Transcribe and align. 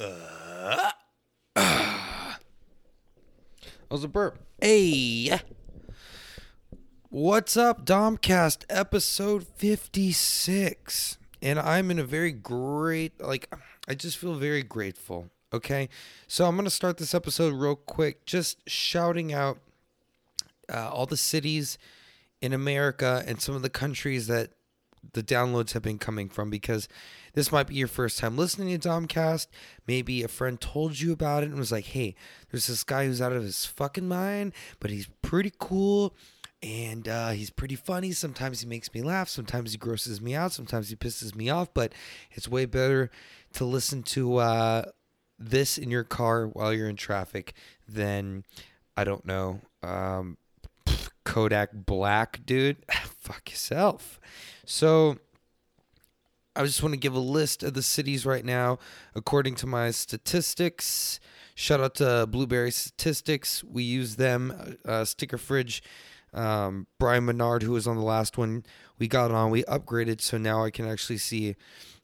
That 0.00 0.94
was 3.90 4.02
a 4.02 4.08
burp. 4.08 4.38
Hey. 4.58 5.38
What's 7.10 7.54
up, 7.56 7.84
Domcast 7.84 8.64
episode 8.70 9.46
56. 9.56 11.18
And 11.42 11.58
I'm 11.58 11.90
in 11.90 11.98
a 11.98 12.04
very 12.04 12.32
great, 12.32 13.20
like, 13.20 13.54
I 13.88 13.94
just 13.94 14.16
feel 14.16 14.34
very 14.36 14.62
grateful. 14.62 15.28
Okay. 15.52 15.90
So 16.26 16.46
I'm 16.46 16.56
going 16.56 16.64
to 16.64 16.70
start 16.70 16.96
this 16.96 17.14
episode 17.14 17.52
real 17.52 17.76
quick, 17.76 18.24
just 18.24 18.66
shouting 18.66 19.34
out 19.34 19.58
uh, 20.72 20.88
all 20.88 21.04
the 21.04 21.18
cities 21.18 21.76
in 22.40 22.54
America 22.54 23.22
and 23.26 23.38
some 23.42 23.54
of 23.54 23.60
the 23.60 23.68
countries 23.68 24.28
that 24.28 24.52
the 25.12 25.22
downloads 25.22 25.72
have 25.72 25.82
been 25.82 25.98
coming 25.98 26.28
from 26.28 26.50
because 26.50 26.88
this 27.34 27.50
might 27.50 27.66
be 27.66 27.74
your 27.74 27.88
first 27.88 28.18
time 28.18 28.36
listening 28.36 28.78
to 28.78 28.88
Domcast. 28.88 29.46
Maybe 29.86 30.22
a 30.22 30.28
friend 30.28 30.60
told 30.60 31.00
you 31.00 31.12
about 31.12 31.42
it 31.42 31.50
and 31.50 31.58
was 31.58 31.72
like, 31.72 31.86
hey, 31.86 32.14
there's 32.50 32.66
this 32.66 32.84
guy 32.84 33.06
who's 33.06 33.20
out 33.20 33.32
of 33.32 33.42
his 33.42 33.64
fucking 33.64 34.08
mind, 34.08 34.52
but 34.78 34.90
he's 34.90 35.08
pretty 35.22 35.52
cool 35.58 36.14
and 36.62 37.08
uh, 37.08 37.30
he's 37.30 37.50
pretty 37.50 37.76
funny. 37.76 38.12
Sometimes 38.12 38.60
he 38.60 38.66
makes 38.66 38.92
me 38.92 39.02
laugh. 39.02 39.28
Sometimes 39.28 39.72
he 39.72 39.78
grosses 39.78 40.20
me 40.20 40.34
out. 40.34 40.52
Sometimes 40.52 40.90
he 40.90 40.96
pisses 40.96 41.34
me 41.34 41.48
off. 41.48 41.72
But 41.72 41.92
it's 42.32 42.48
way 42.48 42.66
better 42.66 43.10
to 43.54 43.64
listen 43.64 44.02
to 44.04 44.36
uh, 44.36 44.82
this 45.38 45.78
in 45.78 45.90
your 45.90 46.04
car 46.04 46.46
while 46.46 46.72
you're 46.72 46.88
in 46.88 46.96
traffic 46.96 47.54
than, 47.88 48.44
I 48.96 49.04
don't 49.04 49.24
know, 49.24 49.62
um, 49.82 50.36
Kodak 51.24 51.70
Black, 51.72 52.40
dude. 52.44 52.84
Fuck 53.18 53.50
yourself. 53.50 54.20
So 54.70 55.18
I 56.54 56.62
just 56.62 56.80
want 56.80 56.92
to 56.92 57.00
give 57.00 57.12
a 57.12 57.18
list 57.18 57.64
of 57.64 57.74
the 57.74 57.82
cities 57.82 58.24
right 58.24 58.44
now 58.44 58.78
according 59.16 59.56
to 59.56 59.66
my 59.66 59.90
statistics. 59.90 61.18
Shout 61.56 61.80
out 61.80 61.96
to 61.96 62.28
Blubrry 62.30 62.70
Statistics. 62.70 63.64
We 63.64 63.82
use 63.82 64.14
them. 64.14 64.76
Uh, 64.84 65.04
Sticker 65.04 65.38
Fridge. 65.38 65.82
Um, 66.32 66.86
Brian 67.00 67.24
Menard, 67.24 67.64
who 67.64 67.72
was 67.72 67.88
on 67.88 67.96
the 67.96 68.04
last 68.04 68.38
one, 68.38 68.64
we 68.96 69.08
got 69.08 69.32
on. 69.32 69.50
We 69.50 69.64
upgraded, 69.64 70.20
so 70.20 70.38
now 70.38 70.64
I 70.64 70.70
can 70.70 70.86
actually 70.86 71.18
see 71.18 71.56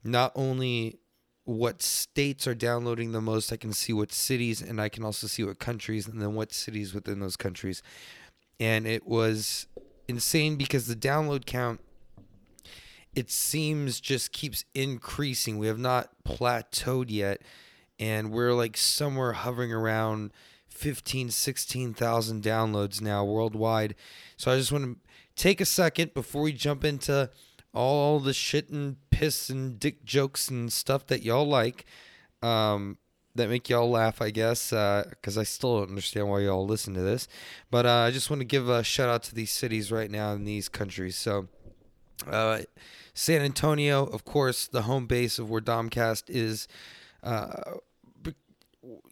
not 0.02 0.32
only 0.34 0.98
what 1.44 1.82
states 1.82 2.48
are 2.48 2.54
downloading 2.56 3.12
the 3.12 3.20
most, 3.20 3.52
I 3.52 3.56
can 3.56 3.72
see 3.72 3.92
what 3.92 4.12
cities, 4.12 4.60
and 4.60 4.80
I 4.80 4.88
can 4.88 5.04
also 5.04 5.28
see 5.28 5.44
what 5.44 5.60
countries, 5.60 6.08
and 6.08 6.20
then 6.20 6.34
what 6.34 6.52
cities 6.52 6.92
within 6.92 7.20
those 7.20 7.36
countries. 7.36 7.80
And 8.58 8.88
it 8.88 9.06
was 9.06 9.68
insane 10.08 10.56
because 10.56 10.88
the 10.88 10.96
download 10.96 11.46
count 11.46 11.80
it 13.16 13.30
seems 13.30 13.98
just 13.98 14.30
keeps 14.30 14.64
increasing. 14.74 15.58
We 15.58 15.66
have 15.66 15.78
not 15.78 16.10
plateaued 16.24 17.06
yet 17.08 17.40
and 17.98 18.30
we're 18.30 18.52
like 18.52 18.76
somewhere 18.76 19.32
hovering 19.32 19.72
around 19.72 20.32
15 20.68 21.30
16,000 21.30 22.42
downloads 22.42 23.00
now 23.00 23.24
worldwide. 23.24 23.94
So 24.36 24.52
I 24.52 24.58
just 24.58 24.70
want 24.70 24.84
to 24.84 25.10
take 25.34 25.60
a 25.60 25.64
second 25.64 26.14
before 26.14 26.42
we 26.42 26.52
jump 26.52 26.84
into 26.84 27.30
all 27.72 28.20
the 28.20 28.34
shit 28.34 28.68
and 28.68 28.96
piss 29.10 29.48
and 29.48 29.80
dick 29.80 30.04
jokes 30.04 30.48
and 30.48 30.72
stuff 30.72 31.06
that 31.06 31.22
y'all 31.22 31.48
like 31.48 31.86
um, 32.42 32.98
that 33.34 33.48
make 33.48 33.68
y'all 33.68 33.90
laugh, 33.90 34.20
I 34.20 34.30
guess, 34.30 34.70
because 34.70 35.38
uh, 35.38 35.40
I 35.40 35.44
still 35.44 35.78
don't 35.78 35.90
understand 35.90 36.28
why 36.28 36.40
y'all 36.40 36.66
listen 36.66 36.94
to 36.94 37.00
this. 37.02 37.28
But 37.70 37.86
uh, 37.86 37.92
I 37.92 38.10
just 38.10 38.30
want 38.30 38.40
to 38.40 38.46
give 38.46 38.68
a 38.68 38.82
shout 38.82 39.08
out 39.08 39.22
to 39.24 39.34
these 39.34 39.50
cities 39.50 39.92
right 39.92 40.10
now 40.10 40.32
in 40.32 40.44
these 40.44 40.68
countries. 40.68 41.16
So, 41.16 41.48
uh, 42.30 42.60
San 43.14 43.42
Antonio, 43.42 44.04
of 44.04 44.24
course, 44.24 44.66
the 44.66 44.82
home 44.82 45.06
base 45.06 45.38
of 45.38 45.50
where 45.50 45.60
Domcast 45.60 46.24
is. 46.28 46.68
Uh, 47.22 47.78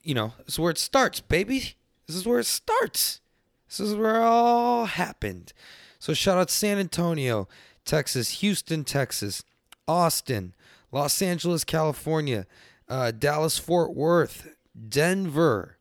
you 0.02 0.14
know, 0.14 0.34
is 0.46 0.58
where 0.58 0.70
it 0.70 0.78
starts, 0.78 1.20
baby. 1.20 1.74
This 2.06 2.16
is 2.16 2.27
where 2.27 2.38
it 2.38 2.46
starts. 2.46 3.20
This 3.69 3.80
is 3.80 3.94
where 3.94 4.16
it 4.16 4.22
all 4.22 4.84
happened. 4.84 5.52
So 5.98 6.14
shout 6.14 6.39
out 6.39 6.51
San 6.51 6.78
Antonio, 6.78 7.48
Texas, 7.84 8.40
Houston, 8.40 8.84
Texas, 8.84 9.42
Austin, 9.89 10.55
Los 10.92 11.20
Angeles, 11.23 11.64
California, 11.64 12.46
uh, 12.89 13.11
Dallas, 13.11 13.58
Fort 13.58 13.95
Worth, 13.95 14.55
Denver, 14.89 15.78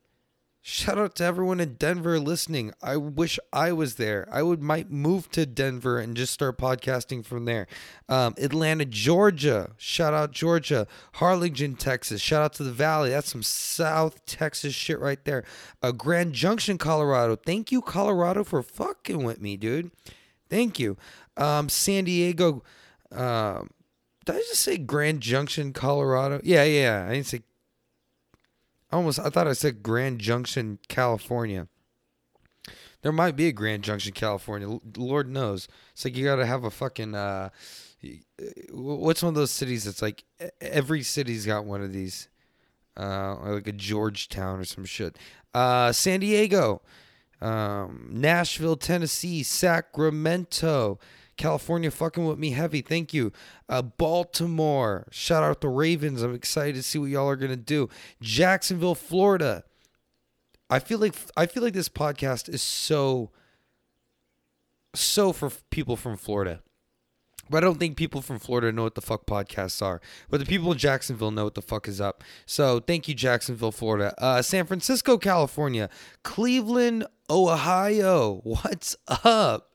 Shout 0.66 0.97
out 0.97 1.16
to 1.16 1.25
everyone 1.25 1.59
in 1.59 1.74
Denver 1.74 2.18
listening. 2.22 2.74
I 2.81 2.96
wish 2.96 3.38
I 3.51 3.74
was 3.74 3.96
there. 3.96 4.25
I 4.31 4.44
would 4.44 4.63
might 4.63 4.90
move 4.90 5.29
to 5.31 5.46
Denver 5.46 6.00
and 6.00 6.16
just 6.16 6.31
start 6.31 6.57
podcasting 6.57 7.25
from 7.25 7.44
there. 7.44 7.68
Um, 8.07 8.34
Atlanta, 8.38 8.85
Georgia. 8.85 9.72
Shout 9.75 10.13
out 10.13 10.31
Georgia. 10.31 10.88
Harlingen, 11.16 11.75
Texas. 11.75 12.22
Shout 12.22 12.41
out 12.44 12.53
to 12.53 12.63
the 12.63 12.72
Valley. 12.72 13.09
That's 13.09 13.29
some 13.29 13.44
South 13.44 14.25
Texas 14.25 14.73
shit 14.73 15.02
right 15.02 15.22
there. 15.25 15.44
Uh, 15.81 15.91
Grand 15.91 16.31
Junction, 16.31 16.78
Colorado. 16.78 17.35
Thank 17.35 17.73
you, 17.73 17.81
Colorado, 17.81 18.46
for 18.46 18.63
fucking 18.63 19.22
with 19.22 19.41
me, 19.41 19.57
dude. 19.57 19.91
Thank 20.50 20.79
you. 20.79 20.96
Um, 21.35 21.68
San 21.68 22.06
Diego. 22.06 22.63
Um, 23.12 23.69
did 24.23 24.35
I 24.35 24.40
just 24.40 24.62
say 24.62 24.78
Grand 24.78 25.19
Junction, 25.19 25.73
Colorado? 25.73 26.40
Yeah, 26.41 26.63
yeah. 26.63 27.06
I 27.06 27.16
didn't 27.16 27.28
say 27.28 27.41
almost 28.94 29.20
I 29.20 29.30
thought 29.30 29.48
I 29.48 29.54
said 29.54 29.84
Grand 29.84 30.20
Junction, 30.20 30.80
California. 30.88 31.68
There 33.02 33.12
might 33.12 33.36
be 33.36 33.48
a 33.48 33.52
Grand 33.52 33.84
Junction, 33.84 34.14
California. 34.14 34.80
Lord 34.96 35.30
knows. 35.30 35.68
It's 35.92 36.06
like 36.06 36.16
you 36.16 36.24
got 36.24 36.38
to 36.38 36.46
have 36.46 36.64
a 36.64 36.72
fucking 36.72 37.16
uh 37.16 37.50
what's 38.72 39.24
one 39.24 39.30
of 39.30 39.36
those 39.36 39.52
cities 39.52 39.86
that's 39.86 40.02
like 40.02 40.24
every 40.62 41.03
city's 41.03 41.46
got 41.46 41.66
one 41.66 41.82
of 41.82 41.92
these. 41.92 42.30
Uh 42.96 43.36
like 43.44 43.68
a 43.68 43.72
Georgetown 43.72 44.59
or 44.59 44.66
some 44.66 44.86
shit. 44.86 45.18
Uh 45.53 45.92
San 45.92 46.22
Diego, 46.22 46.82
um 47.42 48.08
Nashville, 48.12 48.78
Tennessee, 48.78 49.44
Sacramento, 49.44 51.00
California 51.38 51.92
fucking 51.92 52.26
with 52.26 52.38
me 52.38 52.52
heavy. 52.52 52.82
Thank 52.82 53.14
you. 53.14 53.32
Uh, 53.68 53.82
Baltimore. 53.82 55.08
Shout 55.12 55.44
out 55.44 55.62
the 55.62 55.70
Ravens. 55.70 56.22
I'm 56.22 56.36
excited 56.36 56.76
to 56.76 56.84
see 56.84 57.00
what 57.00 57.10
y'all 57.10 57.30
are 57.30 57.36
gonna 57.36 57.56
do. 57.56 57.90
Jacksonville, 58.22 58.96
Florida. 58.96 59.64
I 60.70 60.80
feel 60.80 61.00
like 61.00 61.16
I 61.36 61.46
feel 61.46 61.64
like 61.64 61.74
this 61.74 61.90
podcast 61.90 62.50
is 62.50 62.62
so 62.62 63.32
so 64.96 65.34
for 65.34 65.52
people 65.70 65.96
from 65.96 66.18
Florida. 66.18 66.62
But 67.50 67.58
I 67.58 67.68
don't 67.68 67.78
think 67.78 67.98
people 67.98 68.22
from 68.22 68.40
Florida 68.40 68.72
know 68.72 68.84
what 68.84 68.96
the 68.96 69.02
fuck 69.02 69.26
podcasts 69.26 69.82
are. 69.82 70.00
But 70.30 70.40
the 70.40 70.46
people 70.46 70.72
in 70.72 70.78
Jacksonville 70.78 71.32
know 71.32 71.44
what 71.44 71.56
the 71.56 71.62
fuck 71.62 71.88
is 71.88 72.00
up. 72.00 72.24
So 72.46 72.80
thank 72.80 73.08
you, 73.08 73.14
Jacksonville, 73.14 73.72
Florida. 73.74 74.14
Uh, 74.18 74.42
San 74.42 74.66
Francisco, 74.66 75.18
California. 75.18 75.90
Cleveland, 76.24 77.06
Ohio. 77.30 78.40
What's 78.44 78.96
up? 79.08 79.72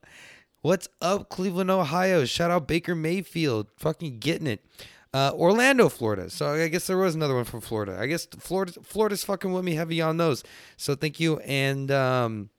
What's 0.61 0.89
up, 1.01 1.29
Cleveland, 1.29 1.71
Ohio? 1.71 2.25
Shout 2.25 2.51
out 2.51 2.67
Baker 2.67 2.93
Mayfield. 2.93 3.67
Fucking 3.77 4.19
getting 4.19 4.45
it. 4.45 4.65
Uh, 5.13 5.31
Orlando, 5.33 5.87
Florida. 5.87 6.29
So 6.29 6.51
I 6.51 6.67
guess 6.67 6.85
there 6.85 6.97
was 6.97 7.15
another 7.15 7.33
one 7.33 7.45
from 7.45 7.61
Florida. 7.61 7.97
I 7.97 8.07
guess 8.07 8.25
Florida, 8.25 8.73
Florida's 8.83 9.23
fucking 9.23 9.53
with 9.53 9.63
me 9.63 9.75
heavy 9.75 10.01
on 10.01 10.17
those. 10.17 10.43
So 10.75 10.95
thank 10.95 11.17
you. 11.17 11.39
And 11.39 11.89
um, 11.91 12.49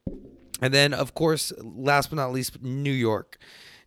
and 0.62 0.72
then 0.72 0.94
of 0.94 1.14
course, 1.14 1.52
last 1.62 2.08
but 2.08 2.16
not 2.16 2.32
least, 2.32 2.62
New 2.62 2.90
York, 2.90 3.36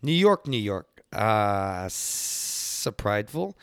New 0.03 0.11
York, 0.11 0.47
New 0.47 0.57
York. 0.57 1.01
Uh, 1.11 1.89
so 1.89 2.91
prideful 2.91 3.57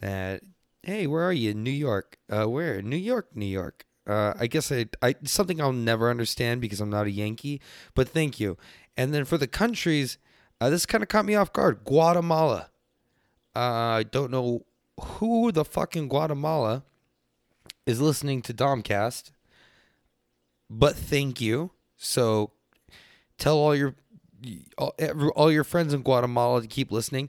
that 0.00 0.42
hey, 0.82 1.06
where 1.06 1.24
are 1.24 1.32
you? 1.32 1.54
New 1.54 1.70
York. 1.70 2.18
Uh, 2.28 2.44
where? 2.44 2.82
New 2.82 2.96
York, 2.96 3.34
New 3.34 3.46
York. 3.46 3.86
Uh, 4.06 4.34
I 4.38 4.46
guess 4.46 4.70
I, 4.70 4.86
I 5.02 5.16
something 5.24 5.60
I'll 5.60 5.72
never 5.72 6.10
understand 6.10 6.60
because 6.60 6.80
I'm 6.80 6.90
not 6.90 7.06
a 7.06 7.10
Yankee. 7.10 7.60
But 7.94 8.10
thank 8.10 8.38
you. 8.38 8.56
And 8.96 9.12
then 9.12 9.24
for 9.24 9.38
the 9.38 9.46
countries, 9.46 10.18
uh, 10.60 10.70
this 10.70 10.86
kind 10.86 11.02
of 11.02 11.08
caught 11.08 11.24
me 11.24 11.34
off 11.34 11.52
guard. 11.52 11.80
Guatemala. 11.84 12.70
Uh, 13.54 13.58
I 13.58 14.02
don't 14.02 14.30
know 14.30 14.64
who 15.00 15.52
the 15.52 15.64
fucking 15.64 16.08
Guatemala 16.08 16.84
is 17.86 18.00
listening 18.00 18.42
to 18.42 18.54
Domcast, 18.54 19.30
but 20.68 20.96
thank 20.96 21.40
you. 21.40 21.70
So 21.96 22.52
tell 23.38 23.56
all 23.56 23.74
your 23.74 23.94
all, 24.76 24.94
all 25.34 25.50
your 25.50 25.64
friends 25.64 25.94
in 25.94 26.02
Guatemala 26.02 26.62
to 26.62 26.66
keep 26.66 26.92
listening. 26.92 27.28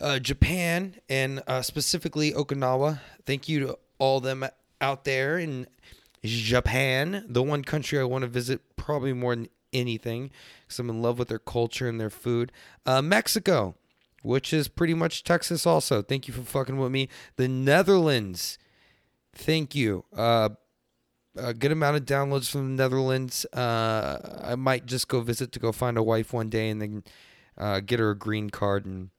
Uh, 0.00 0.18
Japan 0.18 0.96
and 1.08 1.42
uh, 1.46 1.62
specifically 1.62 2.32
Okinawa. 2.32 3.00
Thank 3.26 3.48
you 3.48 3.60
to 3.60 3.78
all 3.98 4.20
them 4.20 4.44
out 4.80 5.04
there 5.04 5.38
in 5.38 5.66
Japan, 6.24 7.24
the 7.28 7.42
one 7.42 7.62
country 7.62 7.98
I 7.98 8.04
want 8.04 8.22
to 8.22 8.28
visit 8.28 8.60
probably 8.76 9.12
more 9.12 9.34
than 9.34 9.48
anything 9.72 10.30
because 10.62 10.78
I'm 10.78 10.90
in 10.90 11.02
love 11.02 11.18
with 11.18 11.28
their 11.28 11.38
culture 11.38 11.88
and 11.88 12.00
their 12.00 12.10
food. 12.10 12.52
Uh, 12.86 13.02
Mexico, 13.02 13.74
which 14.22 14.52
is 14.52 14.68
pretty 14.68 14.94
much 14.94 15.24
Texas, 15.24 15.66
also. 15.66 16.02
Thank 16.02 16.28
you 16.28 16.34
for 16.34 16.42
fucking 16.42 16.78
with 16.78 16.92
me. 16.92 17.08
The 17.36 17.48
Netherlands, 17.48 18.58
thank 19.34 19.74
you. 19.74 20.04
Uh, 20.14 20.50
a 21.36 21.54
good 21.54 21.72
amount 21.72 21.96
of 21.96 22.04
downloads 22.04 22.50
from 22.50 22.76
the 22.76 22.82
Netherlands. 22.82 23.44
Uh, 23.46 24.40
I 24.42 24.56
might 24.56 24.86
just 24.86 25.08
go 25.08 25.20
visit 25.20 25.52
to 25.52 25.58
go 25.58 25.72
find 25.72 25.96
a 25.96 26.02
wife 26.02 26.32
one 26.32 26.48
day 26.48 26.68
and 26.70 26.82
then 26.82 27.04
uh, 27.56 27.80
get 27.80 28.00
her 28.00 28.10
a 28.10 28.18
green 28.18 28.50
card 28.50 28.84
and 28.84 29.10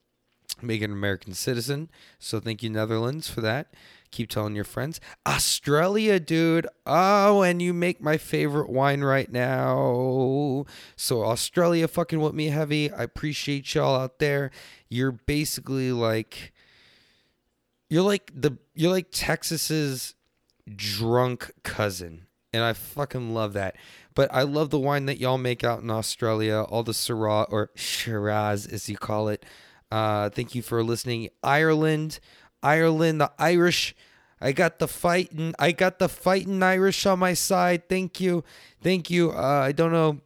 make 0.61 0.81
an 0.81 0.91
American 0.91 1.33
citizen. 1.33 1.89
So 2.19 2.39
thank 2.39 2.61
you, 2.61 2.69
Netherlands, 2.69 3.29
for 3.29 3.41
that. 3.41 3.73
Keep 4.11 4.29
telling 4.29 4.55
your 4.55 4.65
friends. 4.65 4.99
Australia, 5.25 6.19
dude. 6.19 6.67
Oh, 6.85 7.41
and 7.41 7.61
you 7.61 7.73
make 7.73 8.01
my 8.01 8.17
favorite 8.17 8.69
wine 8.69 9.01
right 9.01 9.31
now. 9.31 10.65
So, 10.97 11.23
Australia 11.23 11.87
fucking 11.87 12.19
with 12.19 12.33
me 12.33 12.47
heavy. 12.47 12.91
I 12.91 13.03
appreciate 13.03 13.73
y'all 13.73 13.95
out 13.95 14.19
there. 14.19 14.51
You're 14.89 15.13
basically 15.13 15.93
like, 15.93 16.51
you're 17.89 18.03
like 18.03 18.31
the, 18.35 18.57
you're 18.75 18.91
like 18.91 19.07
Texas's 19.11 20.15
drunk 20.75 21.51
cousin. 21.63 22.27
And 22.53 22.63
I 22.63 22.73
fucking 22.73 23.33
love 23.33 23.53
that. 23.53 23.77
But 24.13 24.29
I 24.33 24.41
love 24.41 24.71
the 24.71 24.79
wine 24.79 25.05
that 25.05 25.19
y'all 25.19 25.37
make 25.37 25.63
out 25.63 25.81
in 25.81 25.89
Australia, 25.89 26.65
all 26.67 26.83
the 26.83 26.91
Syrah 26.91 27.45
or 27.49 27.69
Shiraz, 27.75 28.67
as 28.67 28.89
you 28.89 28.97
call 28.97 29.29
it. 29.29 29.45
Uh, 29.89 30.29
thank 30.29 30.53
you 30.55 30.61
for 30.61 30.83
listening. 30.83 31.29
Ireland, 31.43 32.19
Ireland, 32.63 33.21
the 33.21 33.31
Irish. 33.39 33.95
I 34.39 34.51
got 34.53 34.79
the 34.79 34.87
fighting. 34.87 35.53
I 35.59 35.71
got 35.71 35.99
the 35.99 36.09
fighting 36.09 36.63
Irish 36.63 37.05
on 37.05 37.19
my 37.19 37.33
side. 37.33 37.87
Thank 37.87 38.19
you, 38.19 38.43
thank 38.81 39.09
you. 39.09 39.31
Uh, 39.31 39.61
I 39.65 39.71
don't 39.71 39.91
know 39.91 40.21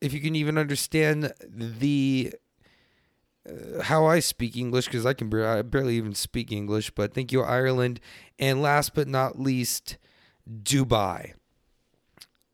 if 0.00 0.12
you 0.12 0.20
can 0.20 0.36
even 0.36 0.58
understand 0.58 1.32
the 1.48 2.32
uh, 3.48 3.82
how 3.82 4.06
I 4.06 4.20
speak 4.20 4.56
English 4.56 4.86
because 4.86 5.06
I 5.06 5.12
can 5.12 5.32
I 5.34 5.62
barely 5.62 5.96
even 5.96 6.14
speak 6.14 6.52
English. 6.52 6.90
But 6.90 7.14
thank 7.14 7.32
you, 7.32 7.42
Ireland, 7.42 8.00
and 8.38 8.62
last 8.62 8.94
but 8.94 9.08
not 9.08 9.38
least, 9.38 9.98
Dubai, 10.48 11.34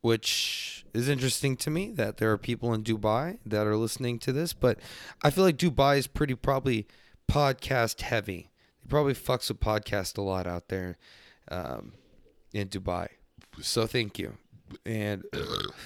which 0.00 0.84
is 0.94 1.08
interesting 1.08 1.56
to 1.56 1.70
me 1.70 1.90
that 1.92 2.18
there 2.18 2.30
are 2.30 2.38
people 2.38 2.72
in 2.74 2.82
Dubai 2.82 3.38
that 3.46 3.66
are 3.66 3.76
listening 3.76 4.18
to 4.20 4.32
this. 4.32 4.52
But 4.52 4.78
I 5.22 5.30
feel 5.30 5.44
like 5.44 5.56
Dubai 5.56 5.98
is 5.98 6.06
pretty 6.06 6.34
probably 6.34 6.86
podcast 7.30 8.02
heavy. 8.02 8.51
Probably 8.92 9.14
fucks 9.14 9.48
with 9.48 9.58
podcast 9.58 10.18
a 10.18 10.20
lot 10.20 10.46
out 10.46 10.68
there 10.68 10.98
um, 11.50 11.94
in 12.52 12.68
Dubai. 12.68 13.08
So 13.62 13.86
thank 13.86 14.18
you. 14.18 14.34
And 14.84 15.24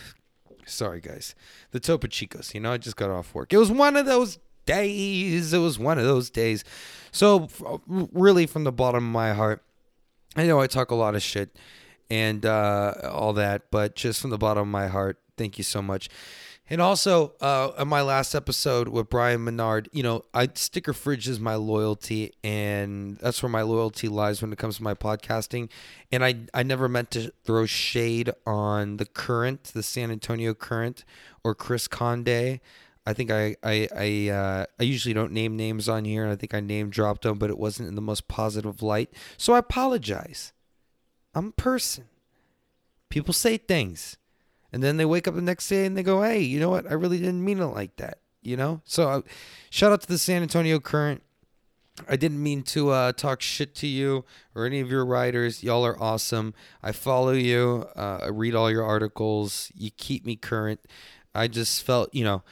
sorry, 0.67 1.00
guys. 1.00 1.37
The 1.70 1.79
Topo 1.79 2.08
Chicos, 2.08 2.53
you 2.53 2.58
know, 2.58 2.73
I 2.73 2.79
just 2.79 2.97
got 2.97 3.11
off 3.11 3.32
work. 3.32 3.53
It 3.53 3.58
was 3.58 3.70
one 3.70 3.97
of 3.97 4.06
those 4.06 4.41
days. 4.67 5.53
It 5.53 5.58
was 5.58 5.79
one 5.79 6.00
of 6.00 6.05
those 6.05 6.31
days. 6.31 6.64
So, 7.12 7.47
really, 7.87 8.44
from 8.44 8.64
the 8.64 8.73
bottom 8.73 9.06
of 9.06 9.12
my 9.12 9.35
heart, 9.35 9.62
I 10.35 10.44
know 10.49 10.58
I 10.58 10.67
talk 10.67 10.91
a 10.91 10.97
lot 10.97 11.14
of 11.14 11.23
shit 11.23 11.56
and 12.11 12.44
uh, 12.44 12.93
all 13.05 13.35
that, 13.35 13.70
but 13.70 13.94
just 13.94 14.20
from 14.20 14.31
the 14.31 14.37
bottom 14.37 14.62
of 14.62 14.69
my 14.69 14.88
heart, 14.88 15.20
thank 15.37 15.58
you 15.58 15.64
so 15.64 15.81
much. 15.81 16.08
And 16.69 16.81
also, 16.81 17.35
uh, 17.41 17.71
in 17.79 17.87
my 17.87 18.03
last 18.03 18.35
episode 18.35 18.89
with 18.89 19.09
Brian 19.09 19.45
Menard, 19.45 19.89
you 19.93 20.03
know, 20.03 20.25
I 20.35 20.49
sticker 20.55 20.93
fridge 20.93 21.29
is 21.29 21.39
my 21.39 21.55
loyalty, 21.55 22.33
and 22.43 23.19
that's 23.19 23.41
where 23.41 23.51
my 23.51 23.63
loyalty 23.63 24.09
lies 24.09 24.43
when 24.43 24.53
it 24.53 24.59
comes 24.59 24.79
to 24.79 24.83
my 24.83 24.95
podcasting. 24.95 25.69
And 26.11 26.25
I, 26.25 26.35
I 26.53 26.65
never 26.65 26.89
meant 26.89 27.13
to 27.13 27.33
throw 27.45 27.67
shade 27.67 28.33
on 28.45 28.97
the 28.97 29.07
current, 29.07 29.65
the 29.75 29.83
San 29.83 30.11
Antonio 30.11 30.55
current, 30.55 31.05
or 31.45 31.55
Chris 31.55 31.87
Conde. 31.87 32.29
I 33.09 33.13
think 33.13 33.31
I 33.31 33.55
I 33.63 33.89
I, 33.95 34.29
uh, 34.31 34.67
I 34.81 34.83
usually 34.83 35.15
don't 35.15 35.31
name 35.31 35.57
names 35.57 35.89
on 35.89 36.05
here, 36.05 36.25
and 36.25 36.33
I 36.33 36.37
think 36.37 36.53
I 36.53 36.59
name 36.59 36.91
dropped 36.91 37.23
them, 37.23 37.39
but 37.39 37.49
it 37.49 37.59
wasn't 37.59 37.89
in 37.89 37.95
the 37.95 38.01
most 38.01 38.27
positive 38.27 38.83
light. 38.83 39.11
So 39.37 39.53
I 39.53 39.59
apologize. 39.59 40.53
I'm 41.33 41.49
a 41.49 41.53
person. 41.53 42.07
People 43.09 43.33
say 43.33 43.57
things. 43.57 44.17
And 44.73 44.83
then 44.83 44.97
they 44.97 45.05
wake 45.05 45.27
up 45.27 45.35
the 45.35 45.43
next 45.43 45.69
day 45.69 45.87
and 45.87 45.97
they 45.97 46.03
go, 46.03 46.23
hey, 46.23 46.41
you 46.41 46.61
know 46.61 46.71
what? 46.71 46.91
I 46.91 46.95
really 46.95 47.19
didn't 47.19 47.45
mean 47.45 47.61
it 47.61 47.67
like 47.67 47.97
that. 47.97 48.19
You 48.43 48.57
know? 48.57 48.81
So 48.85 49.09
uh, 49.09 49.21
shout 49.71 49.93
out 49.93 50.03
to 50.03 50.09
the 50.09 50.19
San 50.19 50.43
Antonio 50.43 50.79
Current. 50.81 51.23
I 52.09 52.17
didn't 52.17 52.43
mean 52.43 52.63
to 52.65 52.91
uh, 52.91 53.13
talk 53.13 53.41
shit 53.41 53.75
to 53.77 53.87
you 53.87 54.25
or 54.55 54.67
any 54.67 54.81
of 54.81 54.91
your 54.91 55.05
writers. 55.05 55.63
Y'all 55.63 55.85
are 55.87 56.01
awesome. 56.01 56.53
I 56.83 56.93
follow 56.93 57.33
you. 57.33 57.87
Uh, 57.97 58.19
I 58.23 58.27
read 58.27 58.55
all 58.55 58.71
your 58.71 58.85
articles. 58.85 59.73
You 59.75 59.91
keep 59.91 60.27
me 60.27 60.37
current. 60.37 60.81
I 61.35 61.49
just 61.49 61.83
felt, 61.83 62.15
you 62.15 62.25
know, 62.25 62.43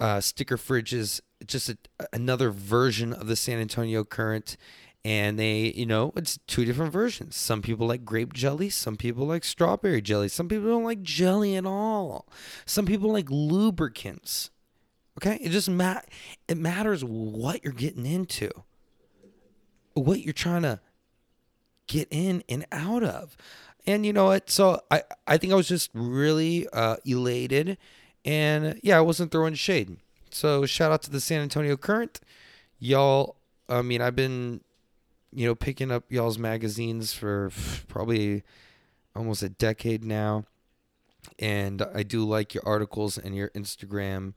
uh, 0.00 0.20
Sticker 0.20 0.56
Fridge 0.56 0.94
is 0.94 1.20
just 1.46 1.68
a, 1.68 1.76
another 2.12 2.50
version 2.50 3.12
of 3.12 3.26
the 3.26 3.36
San 3.36 3.58
Antonio 3.58 4.04
Current 4.04 4.56
and 5.04 5.38
they 5.38 5.72
you 5.76 5.86
know 5.86 6.12
it's 6.16 6.38
two 6.46 6.64
different 6.64 6.92
versions. 6.92 7.36
Some 7.36 7.62
people 7.62 7.86
like 7.86 8.04
grape 8.04 8.32
jelly 8.32 8.70
some 8.70 8.96
people 8.96 9.26
like 9.26 9.44
strawberry 9.44 10.00
jelly 10.02 10.28
some 10.28 10.48
people 10.48 10.68
don't 10.68 10.84
like 10.84 11.02
jelly 11.02 11.56
at 11.56 11.66
all. 11.66 12.26
Some 12.66 12.86
people 12.86 13.12
like 13.12 13.30
lubricants 13.30 14.50
okay? 15.18 15.38
It 15.40 15.50
just 15.50 15.68
ma- 15.68 16.00
it 16.48 16.56
matters 16.56 17.04
what 17.04 17.62
you're 17.64 17.72
getting 17.72 18.06
into 18.06 18.50
what 19.94 20.20
you're 20.20 20.32
trying 20.32 20.62
to 20.62 20.80
get 21.86 22.08
in 22.10 22.42
and 22.48 22.66
out 22.72 23.04
of. 23.04 23.36
And 23.86 24.04
you 24.04 24.12
know 24.12 24.26
what? 24.26 24.50
So 24.50 24.80
i 24.90 25.02
i 25.26 25.36
think 25.36 25.52
i 25.52 25.56
was 25.56 25.68
just 25.68 25.90
really 25.92 26.66
uh 26.72 26.96
elated 27.04 27.76
and 28.24 28.80
yeah 28.82 28.96
i 28.98 29.00
wasn't 29.00 29.30
throwing 29.30 29.54
shade. 29.54 29.96
So 30.30 30.66
shout 30.66 30.90
out 30.90 31.02
to 31.02 31.10
the 31.10 31.20
san 31.20 31.42
antonio 31.42 31.76
current. 31.76 32.20
Y'all 32.78 33.36
i 33.68 33.82
mean 33.82 34.00
i've 34.02 34.16
been 34.16 34.60
you 35.34 35.46
know, 35.46 35.54
picking 35.54 35.90
up 35.90 36.04
y'all's 36.08 36.38
magazines 36.38 37.12
for 37.12 37.50
probably 37.88 38.42
almost 39.14 39.42
a 39.42 39.48
decade 39.48 40.04
now. 40.04 40.44
And 41.38 41.82
I 41.94 42.02
do 42.02 42.24
like 42.24 42.54
your 42.54 42.66
articles 42.66 43.18
and 43.18 43.34
your 43.34 43.50
Instagram 43.50 44.34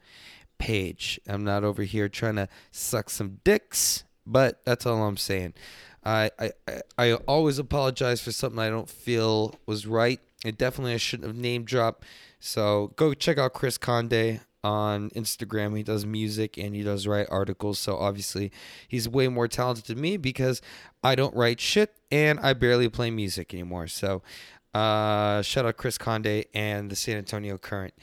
page. 0.58 1.20
I'm 1.28 1.44
not 1.44 1.64
over 1.64 1.84
here 1.84 2.10
trying 2.10 2.36
to 2.36 2.48
suck 2.72 3.10
some 3.10 3.40
dicks, 3.44 4.06
but 4.26 4.64
that's 4.66 4.86
all 4.86 5.04
I'm 5.04 5.18
saying. 5.18 5.54
I, 6.04 6.32
I, 6.40 6.52
I 6.98 7.14
always 7.14 7.60
apologize 7.60 8.22
for 8.22 8.32
something 8.32 8.60
I 8.60 8.70
don't 8.70 8.90
feel 8.90 9.56
was 9.66 9.86
right. 9.86 10.20
And 10.46 10.58
definitely 10.58 10.94
I 10.94 10.98
shouldn't 10.98 11.28
have 11.28 11.36
name 11.36 11.64
dropped. 11.64 12.06
So 12.40 12.94
go 12.96 13.14
check 13.14 13.38
out 13.38 13.54
Chris 13.54 13.78
Conde 13.78 14.40
on 14.68 15.10
Instagram. 15.12 15.78
He 15.78 15.84
does 15.84 16.06
music 16.06 16.58
and 16.58 16.76
he 16.76 16.84
does 16.84 17.08
write 17.08 17.28
articles. 17.32 17.80
So 17.80 17.96
obviously, 17.96 18.52
he's 18.88 19.08
way 19.08 19.30
more 19.30 19.48
talented 19.48 19.86
than 19.86 20.02
me 20.02 20.18
because 20.18 20.62
I 21.02 21.16
don't 21.16 21.34
write 21.34 21.62
shit 21.62 21.96
and 22.12 22.38
I 22.42 22.52
barely 22.52 22.90
play 22.90 23.10
music 23.10 23.54
anymore. 23.54 23.88
So, 23.88 24.22
uh, 24.74 25.42
shout 25.42 25.66
out 25.66 25.78
Chris 25.78 25.98
Conde 25.98 26.46
and 26.54 26.90
the 26.90 26.96
San 26.98 27.18
Antonio 27.18 27.58
Current. 27.58 27.94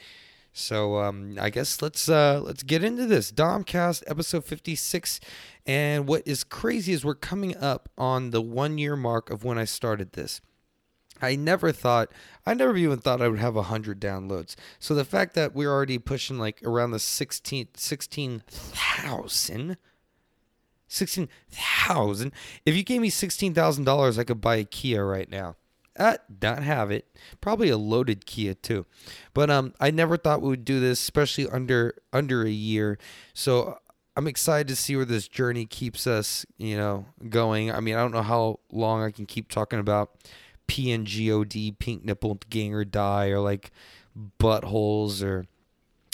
So 0.57 0.99
um, 0.99 1.37
I 1.39 1.49
guess 1.49 1.81
let's 1.81 2.09
uh, 2.09 2.41
let's 2.41 2.63
get 2.63 2.83
into 2.83 3.05
this 3.05 3.31
Domcast 3.31 4.03
episode 4.07 4.45
56. 4.45 5.19
And 5.67 6.07
what 6.07 6.23
is 6.25 6.43
crazy 6.43 6.93
is 6.93 7.05
we're 7.05 7.13
coming 7.13 7.55
up 7.57 7.89
on 7.97 8.31
the 8.31 8.41
one 8.41 8.77
year 8.77 8.95
mark 8.95 9.29
of 9.29 9.43
when 9.43 9.57
I 9.57 9.65
started 9.65 10.13
this. 10.13 10.41
I 11.21 11.35
never 11.35 11.71
thought, 11.71 12.11
I 12.45 12.53
never 12.53 12.75
even 12.77 12.99
thought 12.99 13.21
I 13.21 13.27
would 13.27 13.39
have 13.39 13.55
100 13.55 13.99
downloads. 13.99 14.55
So 14.79 14.93
the 14.93 15.05
fact 15.05 15.33
that 15.35 15.55
we're 15.55 15.71
already 15.71 15.97
pushing 15.97 16.37
like 16.37 16.61
around 16.63 16.91
the 16.91 16.99
16, 16.99 17.69
16,000, 17.73 19.77
16,000. 20.87 22.31
If 22.65 22.75
you 22.75 22.83
gave 22.83 23.01
me 23.01 23.09
$16,000, 23.09 24.19
I 24.19 24.23
could 24.23 24.41
buy 24.41 24.57
a 24.57 24.63
Kia 24.63 25.05
right 25.05 25.29
now. 25.29 25.55
Uh, 25.97 26.17
not 26.41 26.61
have 26.61 26.91
it. 26.91 27.07
Probably 27.39 27.69
a 27.69 27.77
loaded 27.77 28.25
Kia 28.25 28.53
too. 28.53 28.85
But 29.33 29.49
um, 29.49 29.73
I 29.79 29.91
never 29.91 30.17
thought 30.17 30.41
we 30.41 30.49
would 30.49 30.65
do 30.65 30.81
this, 30.81 31.01
especially 31.01 31.47
under 31.47 31.95
under 32.11 32.43
a 32.43 32.49
year. 32.49 32.97
So 33.33 33.79
I'm 34.17 34.27
excited 34.27 34.67
to 34.67 34.75
see 34.75 34.95
where 34.95 35.05
this 35.05 35.29
journey 35.29 35.65
keeps 35.65 36.05
us, 36.05 36.45
you 36.57 36.75
know, 36.75 37.05
going. 37.29 37.71
I 37.71 37.79
mean, 37.79 37.95
I 37.95 37.99
don't 37.99 38.11
know 38.11 38.23
how 38.23 38.59
long 38.71 39.03
I 39.03 39.11
can 39.11 39.25
keep 39.25 39.49
talking 39.49 39.79
about 39.79 40.11
PNGOD, 40.67 41.77
pink 41.79 42.03
nipple 42.03 42.39
gang 42.49 42.73
or 42.73 42.85
die, 42.85 43.29
or 43.29 43.39
like 43.39 43.71
buttholes 44.39 45.23
or 45.23 45.45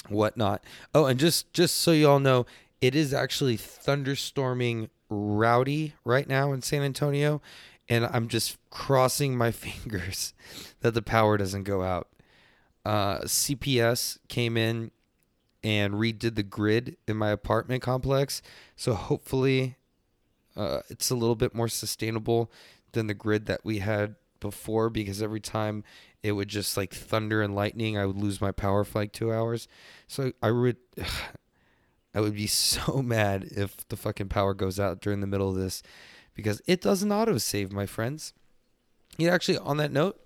whatnot. 0.09 0.63
Oh, 0.93 1.05
and 1.05 1.19
just 1.19 1.51
just 1.53 1.75
so 1.75 1.91
you 1.91 2.09
all 2.09 2.19
know, 2.19 2.45
it 2.81 2.95
is 2.95 3.13
actually 3.13 3.57
thunderstorming 3.57 4.89
rowdy 5.09 5.93
right 6.03 6.27
now 6.27 6.51
in 6.51 6.61
San 6.61 6.81
Antonio, 6.81 7.41
and 7.89 8.05
I'm 8.05 8.27
just 8.27 8.57
crossing 8.69 9.37
my 9.37 9.51
fingers 9.51 10.33
that 10.81 10.93
the 10.93 11.01
power 11.01 11.37
doesn't 11.37 11.63
go 11.63 11.83
out. 11.83 12.07
Uh, 12.83 13.19
CPS 13.19 14.17
came 14.27 14.57
in 14.57 14.91
and 15.63 15.93
redid 15.93 16.33
the 16.33 16.43
grid 16.43 16.97
in 17.07 17.15
my 17.17 17.29
apartment 17.29 17.83
complex, 17.83 18.41
so 18.75 18.95
hopefully 18.95 19.75
uh, 20.55 20.79
it's 20.89 21.11
a 21.11 21.15
little 21.15 21.35
bit 21.35 21.53
more 21.53 21.67
sustainable 21.67 22.51
than 22.93 23.07
the 23.07 23.13
grid 23.13 23.45
that 23.45 23.63
we 23.63 23.79
had 23.79 24.15
before 24.41 24.89
because 24.89 25.21
every 25.21 25.39
time 25.39 25.85
it 26.21 26.33
would 26.33 26.49
just 26.49 26.75
like 26.75 26.93
thunder 26.93 27.41
and 27.41 27.55
lightning, 27.55 27.97
I 27.97 28.05
would 28.05 28.17
lose 28.17 28.41
my 28.41 28.51
power 28.51 28.83
for 28.83 28.99
like 28.99 29.13
two 29.13 29.31
hours. 29.31 29.69
So 30.07 30.33
I 30.41 30.51
would, 30.51 30.75
I 32.13 32.19
would 32.19 32.35
be 32.35 32.47
so 32.47 33.01
mad 33.03 33.47
if 33.51 33.87
the 33.87 33.95
fucking 33.95 34.27
power 34.27 34.53
goes 34.53 34.79
out 34.79 34.99
during 34.99 35.21
the 35.21 35.27
middle 35.27 35.49
of 35.49 35.55
this 35.55 35.81
because 36.33 36.61
it 36.67 36.81
doesn't 36.81 37.11
auto 37.11 37.37
save, 37.37 37.71
my 37.71 37.85
friends. 37.85 38.33
Know, 39.17 39.29
actually, 39.29 39.57
on 39.59 39.77
that 39.77 39.91
note, 39.91 40.19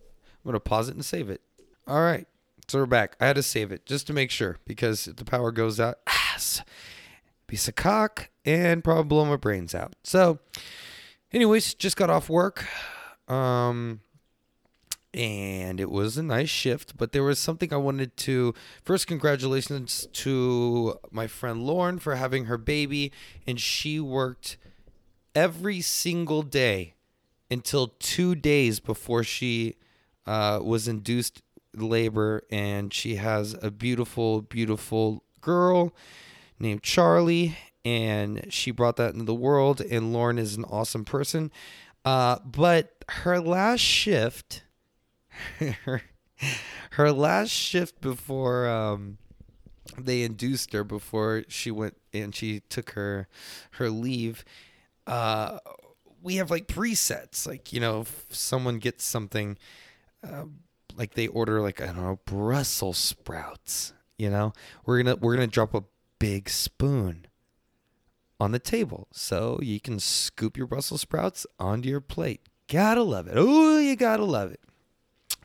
I'm 0.44 0.50
gonna 0.50 0.60
pause 0.60 0.90
it 0.90 0.96
and 0.96 1.06
save 1.06 1.30
it. 1.30 1.42
All 1.88 2.02
right, 2.02 2.28
so 2.68 2.80
we're 2.80 2.86
back. 2.86 3.16
I 3.20 3.28
had 3.28 3.36
to 3.36 3.44
save 3.44 3.72
it 3.72 3.86
just 3.86 4.08
to 4.08 4.14
make 4.14 4.32
sure 4.32 4.58
because 4.66 5.08
if 5.08 5.18
the 5.18 5.26
power 5.26 5.52
goes 5.52 5.80
out, 5.80 6.00
ass, 6.08 6.62
piece 7.48 7.68
of 7.68 7.76
cock, 7.76 8.30
and 8.44 8.84
probably 8.84 9.04
blow 9.04 9.26
my 9.26 9.38
brains 9.38 9.74
out. 9.74 9.96
So 10.04 10.40
anyways, 11.32 11.74
just 11.74 11.98
got 11.98 12.10
off 12.10 12.30
work. 12.30 12.66
Um, 13.28 14.02
and 15.16 15.80
it 15.80 15.90
was 15.90 16.18
a 16.18 16.24
nice 16.24 16.50
shift, 16.50 16.98
but 16.98 17.14
there 17.14 17.24
was 17.24 17.40
something 17.40 17.74
I 17.74 17.78
wanted 17.78 18.18
to 18.18 18.54
first 18.84 19.08
congratulations 19.08 20.08
to 20.12 21.00
my 21.10 21.26
friend 21.26 21.64
Lauren 21.64 22.00
for 22.00 22.16
having 22.16 22.46
her 22.46 22.58
baby 22.58 23.14
and 23.48 23.60
she 23.60 24.00
worked 24.00 24.58
every 25.34 25.80
single 25.80 26.42
day 26.42 26.96
until 27.50 27.94
2 28.00 28.36
days 28.36 28.82
before 28.82 29.24
she 29.24 29.78
uh, 30.28 30.60
was 30.62 30.88
induced 30.88 31.42
labor 31.74 32.44
and 32.52 32.94
she 32.94 33.16
has 33.16 33.56
a 33.62 33.72
beautiful 33.72 34.42
beautiful 34.42 35.24
girl 35.40 35.94
named 36.60 36.84
Charlie 36.84 37.58
and 37.86 38.48
she 38.50 38.72
brought 38.72 38.98
that 38.98 39.14
into 39.14 39.26
the 39.26 39.34
world 39.34 39.80
and 39.80 40.12
Lauren 40.12 40.38
is 40.38 40.58
an 40.58 40.66
awesome 40.66 41.06
person. 41.06 41.52
Uh, 42.04 42.40
but 42.44 43.06
her 43.08 43.40
last 43.40 43.82
shift 43.82 44.64
her, 45.86 46.02
her 46.92 47.12
last 47.12 47.50
shift 47.50 48.02
before 48.02 48.68
um, 48.68 49.18
they 49.98 50.24
induced 50.24 50.74
her 50.74 50.84
before 50.84 51.44
she 51.48 51.72
went 51.72 51.98
and 52.14 52.36
she 52.36 52.62
took 52.62 52.92
her 52.92 53.28
her 53.72 53.90
leave 53.90 54.44
uh, 55.08 55.60
we 56.24 56.38
have 56.38 56.50
like 56.50 56.68
presets. 56.68 57.46
Like 57.48 57.72
you 57.72 57.80
know 57.80 58.02
if 58.02 58.26
someone 58.30 58.80
gets 58.80 59.04
something 59.04 59.58
uh, 60.24 60.46
like 60.98 61.14
they 61.14 61.28
order 61.28 61.62
like 61.62 61.82
i 61.82 61.88
don't 61.88 61.98
know 61.98 62.20
brussels 62.26 62.98
sprouts 62.98 63.94
you 64.18 64.30
know? 64.30 64.54
We're 64.86 65.02
gonna 65.04 65.16
we're 65.18 65.36
gonna 65.36 65.48
drop 65.48 65.74
a 65.74 65.84
big 66.20 66.50
spoon 66.50 67.28
on 68.40 68.52
the 68.52 68.60
table 68.60 69.08
so 69.12 69.60
you 69.62 69.80
can 69.80 70.00
scoop 70.00 70.58
your 70.58 70.68
brussels 70.68 71.02
sprouts 71.02 71.46
onto 71.60 71.90
your 71.90 72.02
plate. 72.02 72.42
Gotta 72.68 73.04
love 73.04 73.28
it. 73.28 73.34
Oh 73.36 73.78
you 73.78 73.96
gotta 73.96 74.26
love 74.26 74.52
it 74.52 74.62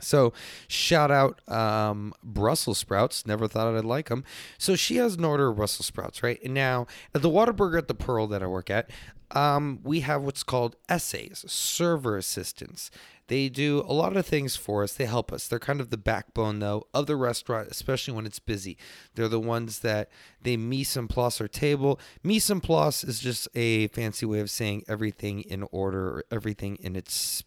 so 0.02 0.32
shout 0.68 1.10
out 1.10 1.46
um, 1.48 2.14
Brussels 2.22 2.78
sprouts. 2.78 3.26
Never 3.26 3.46
thought 3.48 3.74
I'd 3.74 3.84
like 3.84 4.08
them. 4.08 4.24
So 4.58 4.76
she 4.76 4.96
has 4.96 5.16
an 5.16 5.24
order 5.24 5.48
of 5.48 5.56
Brussels 5.56 5.86
sprouts, 5.86 6.22
right? 6.22 6.40
And 6.42 6.54
now 6.54 6.86
at 7.14 7.22
the 7.22 7.30
Whataburger 7.30 7.78
at 7.78 7.88
the 7.88 7.94
Pearl 7.94 8.26
that 8.28 8.42
I 8.42 8.46
work 8.46 8.70
at, 8.70 8.90
um, 9.32 9.78
we 9.84 10.00
have 10.00 10.22
what's 10.22 10.42
called 10.42 10.76
essays, 10.88 11.44
server 11.46 12.16
assistants. 12.16 12.90
They 13.28 13.48
do 13.48 13.84
a 13.86 13.92
lot 13.92 14.16
of 14.16 14.26
things 14.26 14.56
for 14.56 14.82
us. 14.82 14.94
They 14.94 15.04
help 15.04 15.32
us. 15.32 15.46
They're 15.46 15.60
kind 15.60 15.80
of 15.80 15.90
the 15.90 15.96
backbone, 15.96 16.58
though, 16.58 16.88
of 16.92 17.06
the 17.06 17.14
restaurant, 17.14 17.68
especially 17.70 18.12
when 18.12 18.26
it's 18.26 18.40
busy. 18.40 18.76
They're 19.14 19.28
the 19.28 19.38
ones 19.38 19.80
that 19.80 20.10
they 20.42 20.56
mise 20.56 20.96
en 20.96 21.06
place 21.06 21.40
our 21.40 21.46
table. 21.46 22.00
Mise 22.24 22.50
en 22.50 22.60
place 22.60 23.04
is 23.04 23.20
just 23.20 23.46
a 23.54 23.86
fancy 23.88 24.26
way 24.26 24.40
of 24.40 24.50
saying 24.50 24.82
everything 24.88 25.42
in 25.42 25.62
order 25.70 26.08
or 26.08 26.24
everything 26.32 26.76
in 26.80 26.96
its 26.96 27.44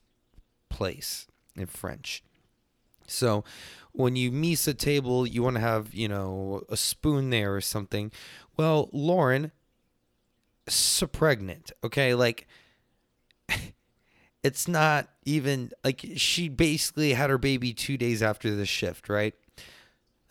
place 0.70 1.28
in 1.56 1.68
French. 1.68 2.24
So 3.08 3.44
when 3.92 4.16
you 4.16 4.32
mise 4.32 4.68
a 4.68 4.74
table, 4.74 5.28
you 5.28 5.44
want 5.44 5.56
to 5.56 5.62
have, 5.62 5.94
you 5.94 6.08
know, 6.08 6.64
a 6.70 6.78
spoon 6.78 7.30
there 7.30 7.56
or 7.56 7.62
something. 7.62 8.12
Well, 8.58 8.90
Lauren, 8.92 9.52
so 10.68 11.08
pregnant, 11.08 11.72
okay? 11.84 12.14
Like, 12.16 12.48
it's 14.44 14.68
not 14.68 15.10
even 15.26 15.72
like 15.84 16.06
she 16.16 16.50
basically 16.50 17.14
had 17.14 17.30
her 17.30 17.38
baby 17.38 17.74
two 17.74 17.98
days 17.98 18.24
after 18.24 18.56
the 18.56 18.66
shift, 18.66 19.10
right? 19.10 19.36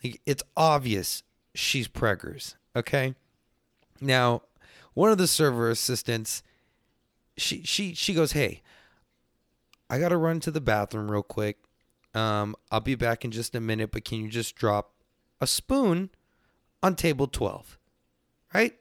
Like, 0.03 0.21
it's 0.25 0.43
obvious 0.57 1.23
she's 1.55 1.87
preggers, 1.87 2.55
okay? 2.75 3.15
Now, 4.01 4.41
one 4.93 5.11
of 5.11 5.17
the 5.17 5.27
server 5.27 5.69
assistants, 5.69 6.43
she 7.37 7.63
she 7.63 7.93
she 7.93 8.13
goes, 8.13 8.33
"Hey, 8.33 8.61
I 9.93 9.99
got 9.99 10.09
to 10.09 10.17
run 10.17 10.39
to 10.39 10.49
the 10.49 10.59
bathroom 10.59 11.11
real 11.11 11.21
quick. 11.21 11.59
Um, 12.15 12.55
I'll 12.71 12.79
be 12.79 12.95
back 12.95 13.23
in 13.23 13.29
just 13.29 13.53
a 13.53 13.59
minute, 13.59 13.91
but 13.91 14.03
can 14.03 14.21
you 14.21 14.27
just 14.27 14.55
drop 14.55 14.91
a 15.39 15.45
spoon 15.45 16.09
on 16.81 16.95
table 16.95 17.27
12? 17.27 17.77
Right? 18.55 18.73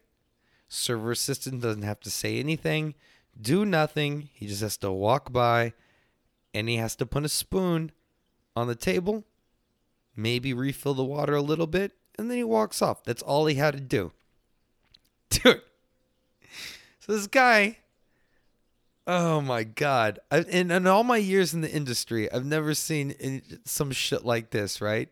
Server 0.71 1.11
assistant 1.11 1.61
doesn't 1.61 1.83
have 1.83 2.01
to 2.01 2.11
say 2.11 2.39
anything, 2.39 2.95
do 3.39 3.67
nothing. 3.67 4.31
He 4.33 4.47
just 4.47 4.63
has 4.63 4.79
to 4.79 4.91
walk 4.91 5.31
by 5.35 5.75
and 6.55 6.67
he 6.67 6.77
has 6.77 6.97
to 6.97 7.05
put 7.05 7.27
a 7.27 7.29
spoon 7.29 7.93
on 8.57 8.67
the 8.67 8.75
table, 8.75 9.25
maybe 10.17 10.55
refill 10.55 10.95
the 10.95 11.05
water 11.05 11.35
a 11.35 11.43
little 11.43 11.67
bit, 11.67 11.93
and 12.19 12.31
then 12.31 12.39
he 12.39 12.45
walks 12.45 12.81
off. 12.81 13.05
That's 13.05 13.21
all 13.21 13.45
he 13.45 13.57
had 13.57 13.75
to 13.75 13.81
do. 13.81 14.13
Dude. 15.29 15.61
So 17.01 17.13
this 17.13 17.27
guy 17.27 17.81
Oh 19.07 19.41
my 19.41 19.65
god! 19.65 20.21
I, 20.31 20.41
in 20.43 20.71
in 20.71 20.87
all 20.87 21.03
my 21.03 21.17
years 21.17 21.53
in 21.55 21.61
the 21.61 21.71
industry, 21.71 22.31
I've 22.31 22.45
never 22.45 22.73
seen 22.73 23.15
any, 23.19 23.43
some 23.65 23.91
shit 23.91 24.25
like 24.25 24.51
this, 24.51 24.81
right? 24.81 25.09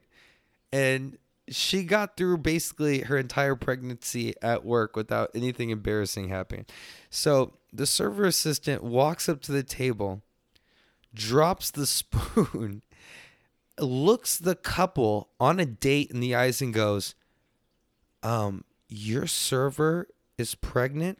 And 0.72 1.18
she 1.48 1.82
got 1.82 2.16
through 2.16 2.38
basically 2.38 3.00
her 3.00 3.18
entire 3.18 3.56
pregnancy 3.56 4.34
at 4.40 4.64
work 4.64 4.94
without 4.94 5.30
anything 5.34 5.70
embarrassing 5.70 6.28
happening. 6.28 6.66
So 7.10 7.54
the 7.72 7.86
server 7.86 8.24
assistant 8.24 8.84
walks 8.84 9.28
up 9.28 9.40
to 9.42 9.52
the 9.52 9.64
table, 9.64 10.22
drops 11.12 11.72
the 11.72 11.86
spoon, 11.86 12.82
looks 13.76 14.38
the 14.38 14.54
couple 14.54 15.30
on 15.40 15.58
a 15.58 15.66
date 15.66 16.12
in 16.12 16.20
the 16.20 16.36
eyes, 16.36 16.62
and 16.62 16.72
goes, 16.72 17.16
"Um, 18.22 18.62
your 18.88 19.26
server 19.26 20.06
is 20.38 20.54
pregnant." 20.54 21.18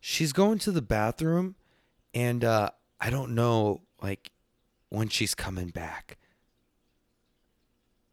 She's 0.00 0.32
going 0.32 0.58
to 0.60 0.72
the 0.72 0.82
bathroom 0.82 1.54
and 2.14 2.44
uh 2.44 2.70
I 3.00 3.10
don't 3.10 3.34
know 3.34 3.82
like 4.02 4.30
when 4.88 5.08
she's 5.08 5.34
coming 5.34 5.68
back. 5.68 6.18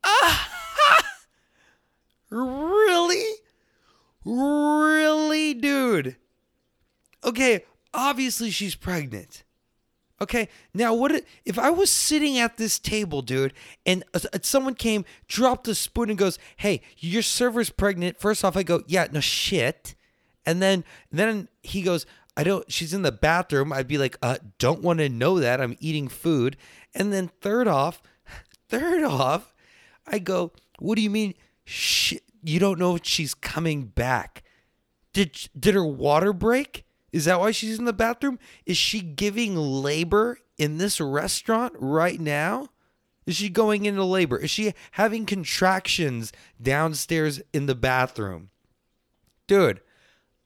Really? 2.29 3.35
Really, 4.25 5.53
dude? 5.53 6.17
Okay, 7.23 7.63
obviously 7.93 8.49
she's 8.49 8.75
pregnant. 8.75 9.43
Okay, 10.21 10.49
now 10.73 10.93
what 10.93 11.23
if 11.43 11.59
I 11.59 11.69
was 11.69 11.91
sitting 11.91 12.37
at 12.37 12.57
this 12.57 12.79
table, 12.79 13.21
dude, 13.21 13.53
and 13.85 14.03
someone 14.41 14.73
came, 14.73 15.05
dropped 15.27 15.67
a 15.67 15.75
spoon, 15.75 16.09
and 16.09 16.17
goes, 16.17 16.39
"Hey, 16.57 16.81
your 16.97 17.21
server's 17.21 17.69
pregnant." 17.69 18.17
First 18.17 18.45
off, 18.45 18.55
I 18.55 18.63
go, 18.63 18.83
"Yeah, 18.87 19.07
no 19.11 19.19
shit." 19.19 19.93
And 20.45 20.61
then 20.61 20.83
then 21.11 21.47
he 21.63 21.81
goes, 21.81 22.05
I 22.37 22.43
don't 22.43 22.69
she's 22.71 22.93
in 22.93 23.01
the 23.01 23.11
bathroom. 23.11 23.71
I'd 23.73 23.87
be 23.87 23.97
like, 23.97 24.17
uh, 24.21 24.37
don't 24.59 24.81
want 24.81 24.99
to 24.99 25.09
know 25.09 25.39
that. 25.39 25.61
I'm 25.61 25.77
eating 25.79 26.07
food. 26.07 26.57
And 26.93 27.11
then 27.11 27.29
third 27.41 27.67
off, 27.67 28.01
third 28.69 29.03
off, 29.03 29.53
I 30.05 30.19
go, 30.19 30.51
what 30.79 30.95
do 30.95 31.01
you 31.01 31.09
mean 31.09 31.33
she, 31.63 32.19
you 32.43 32.59
don't 32.59 32.79
know 32.79 32.95
if 32.95 33.05
she's 33.05 33.33
coming 33.33 33.85
back? 33.85 34.43
Did 35.13 35.49
did 35.57 35.75
her 35.75 35.85
water 35.85 36.33
break? 36.33 36.85
Is 37.11 37.25
that 37.25 37.39
why 37.39 37.51
she's 37.51 37.79
in 37.79 37.85
the 37.85 37.93
bathroom? 37.93 38.37
Is 38.65 38.77
she 38.77 38.99
giving 38.99 39.55
labor 39.55 40.39
in 40.57 40.77
this 40.77 40.99
restaurant 40.99 41.73
right 41.79 42.19
now? 42.19 42.67
Is 43.25 43.37
she 43.37 43.49
going 43.49 43.85
into 43.85 44.03
labor? 44.03 44.37
Is 44.37 44.51
she 44.51 44.73
having 44.91 45.25
contractions 45.25 46.31
downstairs 46.61 47.41
in 47.53 47.65
the 47.65 47.73
bathroom? 47.75 48.49
Dude, 49.47 49.79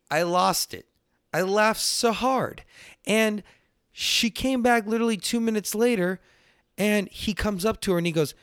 I 0.10 0.24
lost 0.24 0.74
it. 0.74 0.86
I 1.34 1.42
laughed 1.42 1.82
so 1.82 2.12
hard. 2.12 2.64
And 3.06 3.44
she 3.92 4.30
came 4.30 4.62
back 4.62 4.88
literally 4.88 5.18
two 5.18 5.40
minutes 5.40 5.76
later 5.76 6.20
and 6.78 7.10
he 7.10 7.34
comes 7.34 7.66
up 7.66 7.82
to 7.82 7.92
her 7.92 7.98
and 7.98 8.08
he 8.08 8.14
goes, 8.14 8.34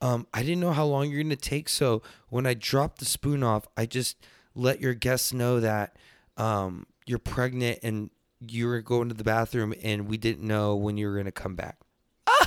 um, 0.00 0.26
I 0.34 0.42
didn't 0.42 0.60
know 0.60 0.72
how 0.72 0.84
long 0.84 1.08
you're 1.08 1.22
going 1.22 1.30
to 1.30 1.36
take. 1.36 1.68
So 1.68 2.02
when 2.28 2.46
I 2.46 2.54
dropped 2.54 2.98
the 2.98 3.04
spoon 3.04 3.42
off, 3.42 3.66
I 3.76 3.86
just 3.86 4.16
let 4.54 4.80
your 4.80 4.94
guests 4.94 5.32
know 5.32 5.60
that 5.60 5.96
um, 6.36 6.86
you're 7.06 7.18
pregnant 7.18 7.78
and 7.82 8.10
you 8.40 8.66
were 8.66 8.82
going 8.82 9.08
to 9.08 9.14
the 9.14 9.24
bathroom 9.24 9.72
and 9.82 10.08
we 10.08 10.16
didn't 10.16 10.46
know 10.46 10.76
when 10.76 10.96
you 10.96 11.06
were 11.06 11.14
going 11.14 11.24
to 11.26 11.32
come 11.32 11.54
back. 11.54 11.78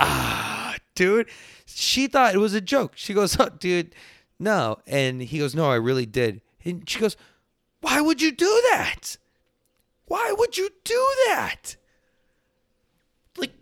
Ah! 0.00 0.48
dude. 0.98 1.28
She 1.64 2.08
thought 2.08 2.34
it 2.34 2.38
was 2.38 2.54
a 2.54 2.60
joke. 2.60 2.92
She 2.96 3.14
goes, 3.14 3.38
oh, 3.40 3.48
dude, 3.48 3.94
no. 4.38 4.78
And 4.86 5.22
he 5.22 5.38
goes, 5.38 5.54
no, 5.54 5.70
I 5.70 5.76
really 5.76 6.06
did. 6.06 6.42
And 6.64 6.88
she 6.88 6.98
goes, 6.98 7.16
Why 7.80 8.00
would 8.00 8.20
you 8.20 8.32
do 8.32 8.62
that? 8.72 9.16
Why 10.06 10.34
would 10.36 10.56
you 10.56 10.70
do 10.84 11.14
that? 11.26 11.76
Like, 13.36 13.52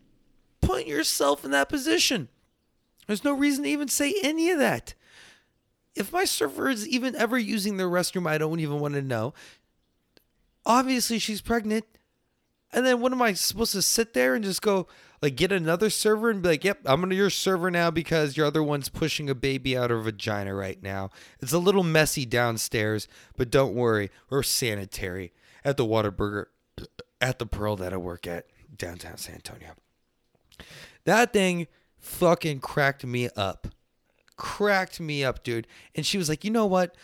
put 0.60 0.86
yourself 0.86 1.44
in 1.44 1.50
that 1.50 1.68
position. 1.68 2.28
There's 3.06 3.24
no 3.24 3.32
reason 3.32 3.64
to 3.64 3.70
even 3.70 3.88
say 3.88 4.14
any 4.22 4.50
of 4.50 4.58
that. 4.58 4.94
If 5.94 6.12
my 6.12 6.24
server 6.24 6.68
is 6.68 6.86
even 6.86 7.16
ever 7.16 7.38
using 7.38 7.76
the 7.76 7.84
restroom, 7.84 8.28
I 8.28 8.38
don't 8.38 8.60
even 8.60 8.80
want 8.80 8.94
to 8.94 9.02
know. 9.02 9.34
Obviously, 10.64 11.18
she's 11.18 11.40
pregnant. 11.40 11.84
And 12.72 12.84
then 12.84 13.00
what 13.00 13.12
am 13.12 13.22
I 13.22 13.32
supposed 13.32 13.72
to 13.72 13.82
sit 13.82 14.12
there 14.12 14.34
and 14.34 14.44
just 14.44 14.60
go, 14.60 14.86
like 15.22 15.36
get 15.36 15.52
another 15.52 15.90
server 15.90 16.30
and 16.30 16.42
be 16.42 16.50
like, 16.50 16.64
"Yep, 16.64 16.80
I'm 16.84 17.00
gonna 17.00 17.14
your 17.14 17.30
server 17.30 17.70
now 17.70 17.90
because 17.90 18.36
your 18.36 18.46
other 18.46 18.62
one's 18.62 18.88
pushing 18.88 19.30
a 19.30 19.34
baby 19.34 19.76
out 19.76 19.90
of 19.90 20.04
vagina 20.04 20.54
right 20.54 20.82
now." 20.82 21.10
It's 21.40 21.52
a 21.52 21.58
little 21.58 21.82
messy 21.82 22.26
downstairs, 22.26 23.08
but 23.36 23.50
don't 23.50 23.74
worry, 23.74 24.10
we're 24.30 24.42
sanitary 24.42 25.32
at 25.64 25.76
the 25.76 25.84
Whataburger 25.84 26.46
at 27.20 27.38
the 27.38 27.46
Pearl 27.46 27.76
that 27.76 27.92
I 27.92 27.96
work 27.96 28.26
at 28.26 28.46
downtown 28.76 29.16
San 29.16 29.36
Antonio. 29.36 29.70
That 31.04 31.32
thing 31.32 31.66
fucking 31.98 32.60
cracked 32.60 33.04
me 33.04 33.28
up. 33.36 33.68
Cracked 34.36 35.00
me 35.00 35.24
up, 35.24 35.42
dude. 35.42 35.66
And 35.94 36.04
she 36.04 36.18
was 36.18 36.28
like, 36.28 36.44
you 36.44 36.50
know 36.50 36.66
what? 36.66 36.96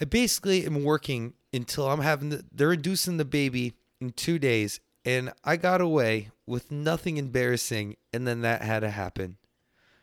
I 0.00 0.04
basically 0.04 0.66
am 0.66 0.84
working 0.84 1.34
until 1.52 1.88
I'm 1.88 2.00
having 2.00 2.28
the, 2.28 2.44
they're 2.52 2.72
inducing 2.72 3.16
the 3.16 3.24
baby 3.24 3.74
in 4.00 4.10
two 4.10 4.38
days. 4.38 4.80
And 5.04 5.32
I 5.42 5.56
got 5.56 5.80
away 5.80 6.30
with 6.46 6.70
nothing 6.70 7.16
embarrassing. 7.16 7.96
And 8.12 8.26
then 8.26 8.42
that 8.42 8.62
had 8.62 8.80
to 8.80 8.90
happen. 8.90 9.36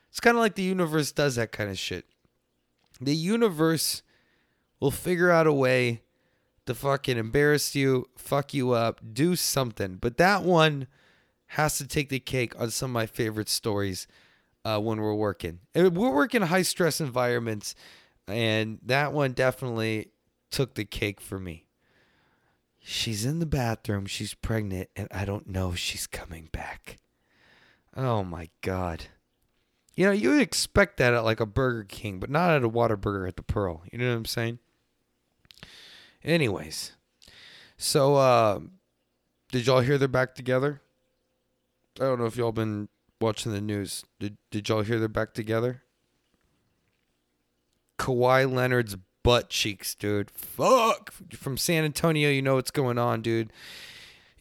It's 0.09 0.19
kind 0.19 0.38
of 0.38 0.41
like 0.41 0.55
the 0.55 0.63
universe 0.63 1.12
does 1.12 1.35
that 1.35 1.51
kind 1.51 1.69
of 1.69 1.77
shit. 1.77 2.05
The 3.01 3.15
universe 3.15 4.03
will 4.79 4.91
figure 4.91 5.31
out 5.31 5.47
a 5.47 5.53
way 5.53 6.01
to 6.65 6.73
fucking 6.73 7.17
embarrass 7.17 7.75
you, 7.75 8.07
fuck 8.15 8.53
you 8.53 8.71
up, 8.71 9.01
do 9.13 9.35
something. 9.35 9.95
But 9.95 10.17
that 10.17 10.43
one 10.43 10.88
has 11.47 11.77
to 11.77 11.88
take 11.88 12.09
the 12.09 12.19
cake 12.19 12.59
on 12.59 12.71
some 12.71 12.91
of 12.91 12.93
my 12.93 13.05
favorite 13.05 13.50
stories 13.50 14.07
uh, 14.65 14.79
when 14.79 15.01
we're 15.01 15.13
working. 15.13 15.59
And 15.75 15.95
we're 15.95 16.13
working 16.13 16.41
high 16.43 16.62
stress 16.62 17.01
environments, 17.01 17.75
and 18.27 18.79
that 18.83 19.13
one 19.13 19.33
definitely 19.33 20.12
took 20.51 20.75
the 20.75 20.85
cake 20.85 21.19
for 21.19 21.39
me. 21.39 21.62
She's 22.85 23.23
in 23.23 23.39
the 23.39 23.45
bathroom, 23.45 24.05
she's 24.05 24.33
pregnant, 24.33 24.89
and 24.93 25.07
I 25.09 25.23
don't 25.23 25.47
know 25.47 25.73
she's 25.73 26.05
coming 26.05 26.49
back. 26.51 26.97
Oh 27.95 28.25
my 28.25 28.49
God. 28.61 29.05
You 29.95 30.07
know, 30.07 30.11
you 30.11 30.31
would 30.31 30.41
expect 30.41 30.97
that 30.97 31.13
at 31.13 31.23
like 31.23 31.39
a 31.39 31.45
Burger 31.45 31.85
King, 31.85 32.19
but 32.19 32.29
not 32.29 32.51
at 32.51 32.63
a 32.63 32.69
Whataburger 32.69 33.25
at 33.25 33.37
the 33.37 33.43
Pearl. 33.43 33.83
You 33.89 33.99
know 33.99 34.09
what 34.09 34.17
I'm 34.17 34.25
saying? 34.25 34.59
Anyways, 36.25 36.91
so 37.77 38.15
uh, 38.15 38.59
did 39.51 39.65
y'all 39.65 39.79
hear 39.79 39.97
they're 39.97 40.09
back 40.09 40.35
together? 40.35 40.81
I 42.01 42.03
don't 42.03 42.19
know 42.19 42.25
if 42.25 42.35
y'all 42.35 42.51
been 42.51 42.89
watching 43.21 43.53
the 43.53 43.61
news. 43.61 44.03
Did 44.19 44.37
did 44.51 44.67
y'all 44.67 44.81
hear 44.81 44.99
they're 44.99 45.07
back 45.07 45.33
together? 45.33 45.83
Kawhi 47.97 48.51
Leonard's 48.51 48.97
butt 49.24 49.50
cheeks, 49.50 49.96
dude. 49.96 50.30
Fuck. 50.32 51.13
From 51.34 51.58
San 51.58 51.84
Antonio, 51.84 52.30
you 52.30 52.42
know 52.42 52.56
what's 52.56 52.72
going 52.72 52.98
on, 52.98 53.22
dude. 53.22 53.51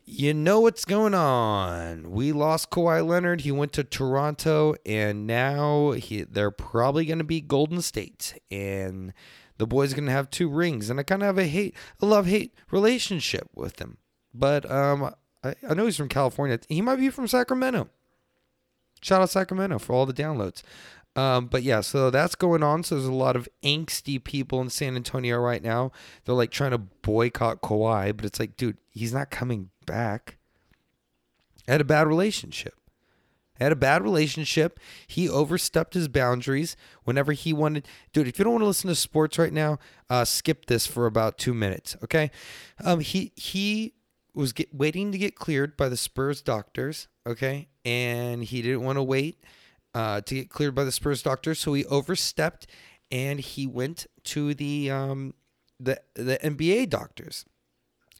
You 0.04 0.34
know 0.34 0.60
what's 0.60 0.84
going 0.84 1.14
on. 1.14 2.10
We 2.10 2.32
lost 2.32 2.70
Kawhi 2.70 3.06
Leonard. 3.06 3.42
He 3.42 3.52
went 3.52 3.72
to 3.74 3.84
Toronto, 3.84 4.74
and 4.84 5.26
now 5.26 5.92
he, 5.92 6.24
they're 6.24 6.50
probably 6.50 7.06
going 7.06 7.18
to 7.18 7.24
be 7.24 7.40
Golden 7.40 7.80
State. 7.80 8.38
And 8.50 9.12
the 9.58 9.66
boy's 9.66 9.94
going 9.94 10.06
to 10.06 10.12
have 10.12 10.28
two 10.28 10.48
rings. 10.48 10.90
And 10.90 10.98
I 10.98 11.04
kind 11.04 11.22
of 11.22 11.26
have 11.26 11.38
a 11.38 11.46
hate, 11.46 11.74
a 12.00 12.06
love 12.06 12.26
hate 12.26 12.52
relationship 12.70 13.48
with 13.54 13.80
him. 13.80 13.98
But 14.34 14.68
um, 14.70 15.14
I, 15.44 15.54
I 15.68 15.74
know 15.74 15.84
he's 15.86 15.96
from 15.96 16.08
California. 16.08 16.58
He 16.68 16.82
might 16.82 16.96
be 16.96 17.08
from 17.08 17.28
Sacramento. 17.28 17.88
Shout 19.00 19.22
out 19.22 19.30
Sacramento 19.30 19.78
for 19.78 19.94
all 19.94 20.06
the 20.06 20.12
downloads. 20.12 20.62
Um, 21.14 21.46
but 21.46 21.62
yeah, 21.62 21.82
so 21.82 22.10
that's 22.10 22.34
going 22.34 22.62
on. 22.62 22.82
So 22.84 22.94
there's 22.94 23.06
a 23.06 23.12
lot 23.12 23.36
of 23.36 23.48
angsty 23.62 24.22
people 24.22 24.60
in 24.60 24.70
San 24.70 24.96
Antonio 24.96 25.38
right 25.38 25.62
now. 25.62 25.92
They're 26.24 26.34
like 26.34 26.50
trying 26.50 26.70
to 26.70 26.78
boycott 26.78 27.60
Kawhi, 27.60 28.16
but 28.16 28.24
it's 28.24 28.40
like, 28.40 28.56
dude, 28.56 28.78
he's 28.90 29.12
not 29.12 29.30
coming 29.30 29.70
back. 29.84 30.38
Had 31.68 31.80
a 31.80 31.84
bad 31.84 32.06
relationship. 32.06 32.74
Had 33.60 33.72
a 33.72 33.76
bad 33.76 34.02
relationship. 34.02 34.80
He 35.06 35.28
overstepped 35.28 35.94
his 35.94 36.08
boundaries 36.08 36.76
whenever 37.04 37.32
he 37.32 37.52
wanted. 37.52 37.86
Dude, 38.12 38.26
if 38.26 38.38
you 38.38 38.44
don't 38.44 38.54
want 38.54 38.62
to 38.62 38.66
listen 38.66 38.88
to 38.88 38.94
sports 38.94 39.38
right 39.38 39.52
now, 39.52 39.78
uh, 40.08 40.24
skip 40.24 40.66
this 40.66 40.86
for 40.86 41.06
about 41.06 41.38
two 41.38 41.54
minutes. 41.54 41.96
Okay. 42.02 42.30
Um, 42.82 43.00
he 43.00 43.32
he 43.36 43.92
was 44.34 44.52
get, 44.52 44.74
waiting 44.74 45.12
to 45.12 45.18
get 45.18 45.36
cleared 45.36 45.76
by 45.76 45.88
the 45.88 45.96
Spurs 45.96 46.40
doctors. 46.40 47.08
Okay, 47.26 47.68
and 47.84 48.42
he 48.42 48.62
didn't 48.62 48.82
want 48.82 48.96
to 48.96 49.02
wait 49.02 49.44
uh, 49.94 50.20
to 50.22 50.34
get 50.34 50.50
cleared 50.50 50.74
by 50.74 50.84
the 50.84 50.92
Spurs 50.92 51.22
doctor, 51.22 51.54
so 51.54 51.72
he 51.74 51.84
overstepped 51.86 52.66
and 53.10 53.40
he 53.40 53.66
went 53.66 54.06
to 54.24 54.54
the 54.54 54.90
um, 54.90 55.34
the 55.78 56.00
the 56.14 56.38
NBA 56.42 56.88
doctors. 56.88 57.44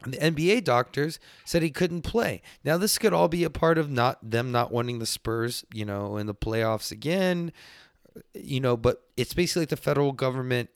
And 0.05 0.15
the 0.15 0.19
NBA 0.19 0.65
doctors 0.65 1.21
said 1.45 1.63
he 1.63 1.71
couldn't 1.71 2.03
play. 2.03 2.43
Now 2.65 2.77
this 2.77 2.99
could 2.99 3.13
all 3.13 3.29
be 3.29 3.45
a 3.45 3.51
part 3.51 3.79
of 3.79 3.91
not 3.91 4.19
them 4.29 4.51
not 4.51 4.73
wanting 4.73 4.99
the 4.99 5.07
Spurs, 5.07 5.65
you 5.73 5.85
know, 5.85 6.17
in 6.17 6.27
the 6.27 6.35
playoffs 6.35 6.91
again, 6.91 7.53
you 8.35 8.61
know. 8.61 8.77
But 8.77 9.03
it's 9.17 9.33
basically 9.33 9.63
like 9.63 9.69
the 9.69 9.77
federal 9.77 10.13
government 10.13 10.71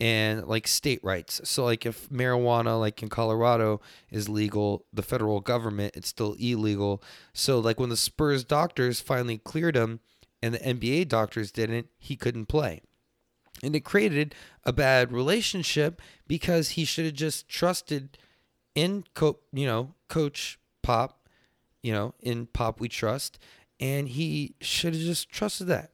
and 0.00 0.46
like 0.46 0.66
state 0.66 1.00
rights. 1.04 1.40
So 1.44 1.64
like 1.64 1.86
if 1.86 2.08
marijuana 2.10 2.78
like 2.78 3.02
in 3.02 3.08
Colorado 3.08 3.80
is 4.10 4.28
legal, 4.28 4.86
the 4.92 5.02
federal 5.02 5.40
government 5.40 5.94
it's 5.96 6.08
still 6.08 6.34
illegal. 6.38 7.02
So 7.32 7.60
like 7.60 7.78
when 7.78 7.90
the 7.90 7.96
Spurs 7.96 8.44
doctors 8.44 9.00
finally 9.00 9.38
cleared 9.38 9.76
him 9.76 10.00
and 10.44 10.52
the 10.52 10.58
NBA 10.58 11.08
doctors 11.08 11.50
didn't, 11.50 11.88
he 11.96 12.16
couldn't 12.16 12.46
play. 12.46 12.82
And 13.62 13.74
it 13.74 13.80
created 13.80 14.34
a 14.64 14.74
bad 14.74 15.10
relationship 15.10 16.02
because 16.26 16.70
he 16.70 16.84
should 16.84 17.06
have 17.06 17.14
just 17.14 17.48
trusted 17.48 18.18
in 18.74 19.04
co- 19.14 19.38
you 19.54 19.64
know, 19.66 19.94
coach 20.08 20.58
Pop, 20.82 21.30
you 21.82 21.94
know, 21.94 22.12
in 22.20 22.44
Pop 22.44 22.78
we 22.78 22.90
trust, 22.90 23.38
and 23.80 24.06
he 24.06 24.54
should 24.60 24.92
have 24.92 25.02
just 25.02 25.30
trusted 25.30 25.66
that. 25.68 25.92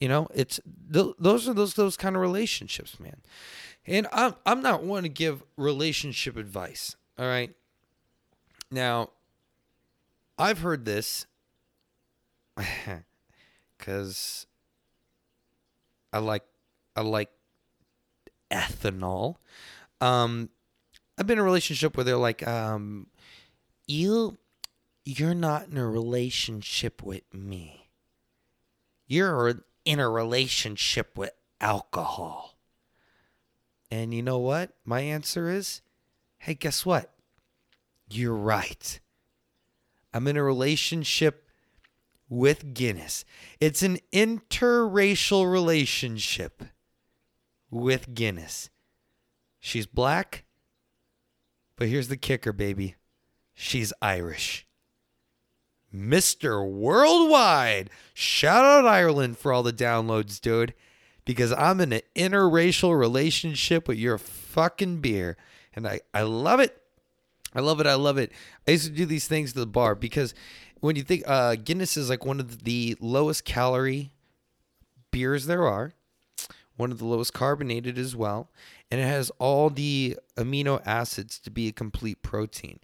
You 0.00 0.08
know, 0.08 0.26
it's 0.34 0.58
th- 0.92 1.14
those 1.16 1.48
are 1.48 1.54
those 1.54 1.74
those 1.74 1.96
kind 1.96 2.16
of 2.16 2.22
relationships, 2.22 2.98
man. 2.98 3.20
And 3.86 4.08
I'm 4.12 4.34
I'm 4.44 4.60
not 4.60 4.82
one 4.82 5.04
to 5.04 5.08
give 5.08 5.44
relationship 5.56 6.36
advice. 6.36 6.96
All 7.16 7.26
right. 7.26 7.54
Now, 8.72 9.10
I've 10.36 10.58
heard 10.58 10.84
this 10.84 11.26
because 13.76 14.46
I 16.12 16.18
like 16.18 16.44
I 16.94 17.02
like 17.02 17.30
ethanol. 18.50 19.36
Um, 20.00 20.50
I've 21.18 21.26
been 21.26 21.38
in 21.38 21.42
a 21.42 21.44
relationship 21.44 21.96
where 21.96 22.04
they're 22.04 22.16
like, 22.16 22.46
um, 22.46 23.08
you 23.86 24.38
you're 25.04 25.34
not 25.34 25.68
in 25.68 25.78
a 25.78 25.88
relationship 25.88 27.02
with 27.02 27.22
me. 27.32 27.88
You're 29.06 29.62
in 29.84 30.00
a 30.00 30.10
relationship 30.10 31.16
with 31.16 31.30
alcohol. 31.60 32.56
And 33.90 34.12
you 34.12 34.22
know 34.22 34.38
what? 34.38 34.72
My 34.84 35.00
answer 35.00 35.48
is, 35.48 35.80
hey, 36.38 36.54
guess 36.54 36.84
what? 36.84 37.12
You're 38.08 38.34
right. 38.34 38.98
I'm 40.12 40.26
in 40.26 40.36
a 40.36 40.42
relationship 40.42 41.45
with 42.28 42.74
Guinness. 42.74 43.24
It's 43.60 43.82
an 43.82 43.98
interracial 44.12 45.50
relationship 45.50 46.64
with 47.70 48.14
Guinness. 48.14 48.70
She's 49.60 49.86
black, 49.86 50.44
but 51.76 51.88
here's 51.88 52.08
the 52.08 52.16
kicker, 52.16 52.52
baby. 52.52 52.96
She's 53.54 53.92
Irish. 54.02 54.66
Mr. 55.94 56.68
Worldwide. 56.68 57.90
Shout 58.12 58.64
out 58.64 58.86
Ireland 58.86 59.38
for 59.38 59.52
all 59.52 59.62
the 59.62 59.72
downloads, 59.72 60.40
dude. 60.40 60.74
Because 61.24 61.52
I'm 61.52 61.80
in 61.80 61.92
an 61.92 62.02
interracial 62.14 62.96
relationship 62.98 63.88
with 63.88 63.98
your 63.98 64.18
fucking 64.18 65.00
beer. 65.00 65.36
And 65.74 65.86
I, 65.86 66.00
I 66.14 66.22
love 66.22 66.60
it. 66.60 66.80
I 67.54 67.60
love 67.60 67.80
it. 67.80 67.86
I 67.86 67.94
love 67.94 68.18
it. 68.18 68.30
I 68.68 68.72
used 68.72 68.84
to 68.84 68.90
do 68.90 69.06
these 69.06 69.26
things 69.26 69.52
to 69.52 69.60
the 69.60 69.66
bar 69.66 69.94
because 69.94 70.34
when 70.86 70.94
you 70.94 71.02
think 71.02 71.24
uh, 71.26 71.56
Guinness 71.56 71.96
is 71.96 72.08
like 72.08 72.24
one 72.24 72.38
of 72.38 72.62
the 72.62 72.96
lowest 73.00 73.44
calorie 73.44 74.12
beers 75.10 75.46
there 75.46 75.66
are, 75.66 75.92
one 76.76 76.92
of 76.92 76.98
the 76.98 77.04
lowest 77.04 77.32
carbonated 77.32 77.98
as 77.98 78.14
well, 78.14 78.50
and 78.88 79.00
it 79.00 79.04
has 79.04 79.30
all 79.40 79.68
the 79.68 80.16
amino 80.36 80.80
acids 80.86 81.40
to 81.40 81.50
be 81.50 81.66
a 81.66 81.72
complete 81.72 82.22
protein. 82.22 82.78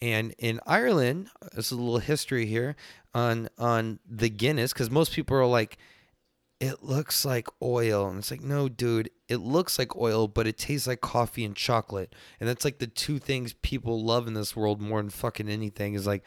And 0.00 0.36
in 0.38 0.60
Ireland, 0.66 1.30
there's 1.52 1.72
a 1.72 1.76
little 1.76 1.98
history 1.98 2.46
here 2.46 2.76
on 3.12 3.48
on 3.58 3.98
the 4.08 4.30
Guinness 4.30 4.72
because 4.72 4.90
most 4.90 5.12
people 5.12 5.36
are 5.36 5.44
like, 5.44 5.78
it 6.60 6.84
looks 6.84 7.24
like 7.24 7.48
oil, 7.60 8.08
and 8.08 8.18
it's 8.18 8.30
like, 8.30 8.40
no, 8.40 8.68
dude, 8.68 9.10
it 9.28 9.38
looks 9.38 9.80
like 9.80 9.96
oil, 9.96 10.28
but 10.28 10.46
it 10.46 10.58
tastes 10.58 10.86
like 10.86 11.00
coffee 11.00 11.44
and 11.44 11.56
chocolate, 11.56 12.14
and 12.38 12.48
that's 12.48 12.64
like 12.64 12.78
the 12.78 12.86
two 12.86 13.18
things 13.18 13.52
people 13.52 14.04
love 14.04 14.28
in 14.28 14.34
this 14.34 14.54
world 14.54 14.80
more 14.80 15.00
than 15.00 15.10
fucking 15.10 15.48
anything 15.48 15.94
is 15.94 16.06
like 16.06 16.22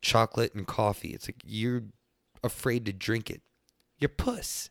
chocolate 0.00 0.54
and 0.54 0.66
coffee. 0.66 1.10
It's 1.10 1.28
like 1.28 1.42
you're 1.44 1.84
afraid 2.44 2.86
to 2.86 2.92
drink 2.92 3.30
it. 3.30 3.42
You're 3.98 4.08
puss. 4.08 4.70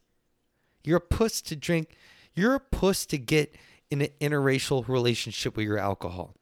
You're 0.84 0.98
a 0.98 1.02
puss 1.02 1.42
to 1.44 1.56
drink. 1.56 1.96
You're 2.34 2.56
a 2.56 2.60
puss 2.60 3.06
to 3.08 3.18
get 3.18 3.56
in 3.90 4.02
an 4.02 4.10
interracial 4.22 4.88
relationship 4.88 5.58
with 5.58 5.66
your 5.66 5.78
alcohol. 5.78 6.36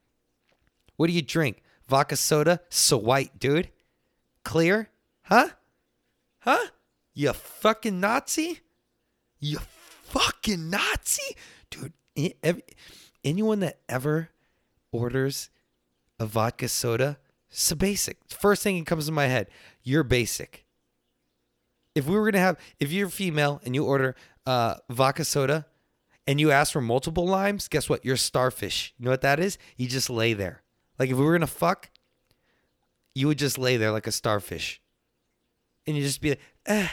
What 0.98 1.08
do 1.08 1.14
you 1.14 1.22
drink? 1.22 1.62
Vodka 1.88 2.16
soda? 2.16 2.62
So 2.70 2.98
white, 2.98 3.40
dude. 3.40 3.70
Clear? 4.44 4.90
Huh? 5.24 5.50
Huh? 6.40 6.68
You 7.14 7.34
fucking 7.34 8.00
Nazi? 8.00 8.60
You 9.40 9.60
fucking 9.60 10.70
Nazi? 10.70 11.36
Dude, 11.70 11.94
anyone 13.24 13.60
that 13.62 13.80
ever 13.88 14.30
orders 14.92 15.50
a 16.20 16.26
vodka 16.26 16.68
soda, 16.68 17.18
so 17.54 17.76
basic. 17.76 18.18
First 18.28 18.64
thing 18.64 18.80
that 18.80 18.86
comes 18.86 19.06
to 19.06 19.12
my 19.12 19.28
head, 19.28 19.48
you're 19.84 20.04
basic. 20.04 20.66
If 21.96 22.08
we 22.08 22.16
were 22.16 22.30
gonna 22.30 22.44
have, 22.44 22.58
if 22.80 22.92
you're 22.92 23.10
female 23.10 23.62
and 23.64 23.76
you 23.76 23.86
order 23.86 24.16
uh, 24.46 24.76
vodka 24.90 25.24
soda, 25.24 25.68
and 26.26 26.40
you 26.40 26.52
ask 26.52 26.72
for 26.72 26.82
multiple 26.82 27.28
limes, 27.28 27.68
guess 27.68 27.90
what? 27.90 28.04
You're 28.06 28.18
starfish. 28.18 28.94
You 28.98 29.06
know 29.06 29.12
what 29.12 29.22
that 29.22 29.40
is? 29.40 29.58
You 29.78 29.88
just 29.88 30.10
lay 30.10 30.34
there. 30.34 30.62
Like 30.98 31.10
if 31.10 31.18
we 31.18 31.24
were 31.24 31.34
gonna 31.34 31.48
fuck, 31.48 31.90
you 33.14 33.28
would 33.28 33.38
just 33.38 33.58
lay 33.58 33.78
there 33.78 33.92
like 33.92 34.08
a 34.08 34.12
starfish, 34.12 34.82
and 35.86 35.96
you 35.96 36.04
just 36.04 36.22
be 36.22 36.30
like, 36.30 36.42
eh, 36.66 36.88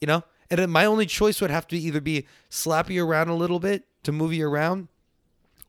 you 0.00 0.06
know. 0.06 0.22
And 0.50 0.70
my 0.70 0.84
only 0.84 1.06
choice 1.06 1.40
would 1.40 1.50
have 1.50 1.66
to 1.68 1.76
either 1.76 2.00
be 2.00 2.26
slap 2.50 2.90
you 2.90 3.04
around 3.04 3.28
a 3.28 3.34
little 3.34 3.58
bit 3.58 3.84
to 4.04 4.12
move 4.12 4.32
you 4.32 4.46
around, 4.46 4.88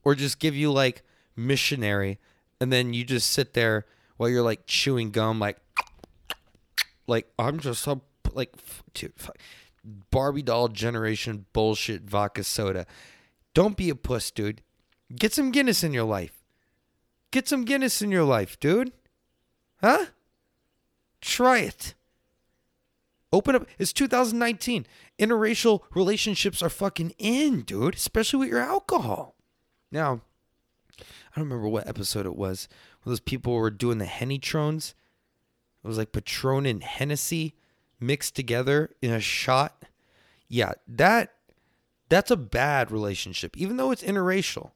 or 0.04 0.14
just 0.14 0.38
give 0.38 0.54
you 0.54 0.70
like 0.70 1.02
missionary, 1.34 2.18
and 2.60 2.72
then 2.72 2.92
you 2.92 3.02
just 3.02 3.32
sit 3.32 3.54
there 3.54 3.86
while 4.16 4.28
you're 4.28 4.42
like 4.42 4.66
chewing 4.66 5.10
gum, 5.10 5.38
like, 5.38 5.58
like 7.06 7.26
I'm 7.38 7.58
just 7.60 7.82
so 7.82 8.02
like, 8.32 8.54
dude, 8.94 9.12
fuck. 9.16 9.38
Barbie 10.10 10.42
doll 10.42 10.68
generation 10.68 11.46
bullshit 11.52 12.02
vodka 12.02 12.42
soda. 12.42 12.86
Don't 13.54 13.76
be 13.76 13.88
a 13.88 13.94
puss, 13.94 14.30
dude. 14.30 14.62
Get 15.14 15.32
some 15.32 15.52
Guinness 15.52 15.84
in 15.84 15.92
your 15.92 16.04
life. 16.04 16.42
Get 17.30 17.48
some 17.48 17.64
Guinness 17.64 18.02
in 18.02 18.10
your 18.10 18.24
life, 18.24 18.58
dude. 18.58 18.92
Huh? 19.80 20.06
Try 21.20 21.60
it. 21.60 21.94
Open 23.32 23.54
up. 23.54 23.66
It's 23.78 23.92
2019. 23.92 24.86
Interracial 25.18 25.82
relationships 25.94 26.62
are 26.62 26.68
fucking 26.68 27.14
in, 27.18 27.62
dude, 27.62 27.94
especially 27.94 28.40
with 28.40 28.48
your 28.48 28.60
alcohol. 28.60 29.34
Now, 29.92 30.22
I 30.98 31.04
don't 31.36 31.44
remember 31.44 31.68
what 31.68 31.88
episode 31.88 32.26
it 32.26 32.36
was 32.36 32.68
those 33.06 33.20
people 33.20 33.54
were 33.54 33.70
doing 33.70 33.98
the 33.98 34.04
Hennytrones. 34.04 34.92
It 35.82 35.86
was 35.86 35.96
like 35.96 36.10
Patron 36.10 36.66
and 36.66 36.82
Hennessy 36.82 37.54
mixed 38.00 38.34
together 38.34 38.90
in 39.00 39.12
a 39.12 39.20
shot. 39.20 39.84
Yeah, 40.48 40.72
that 40.88 41.32
that's 42.08 42.32
a 42.32 42.36
bad 42.36 42.90
relationship, 42.90 43.56
even 43.56 43.76
though 43.76 43.92
it's 43.92 44.02
interracial. 44.02 44.72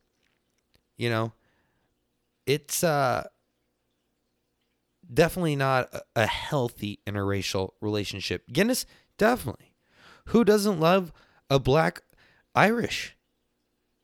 You 0.96 1.10
know, 1.10 1.32
it's 2.46 2.84
uh 2.84 3.26
definitely 5.12 5.56
not 5.56 5.92
a, 5.92 6.02
a 6.14 6.26
healthy 6.26 7.00
interracial 7.08 7.70
relationship. 7.80 8.44
Guinness, 8.52 8.86
definitely. 9.18 9.74
Who 10.26 10.44
doesn't 10.44 10.78
love 10.78 11.12
a 11.50 11.58
black 11.58 12.02
Irish? 12.54 13.16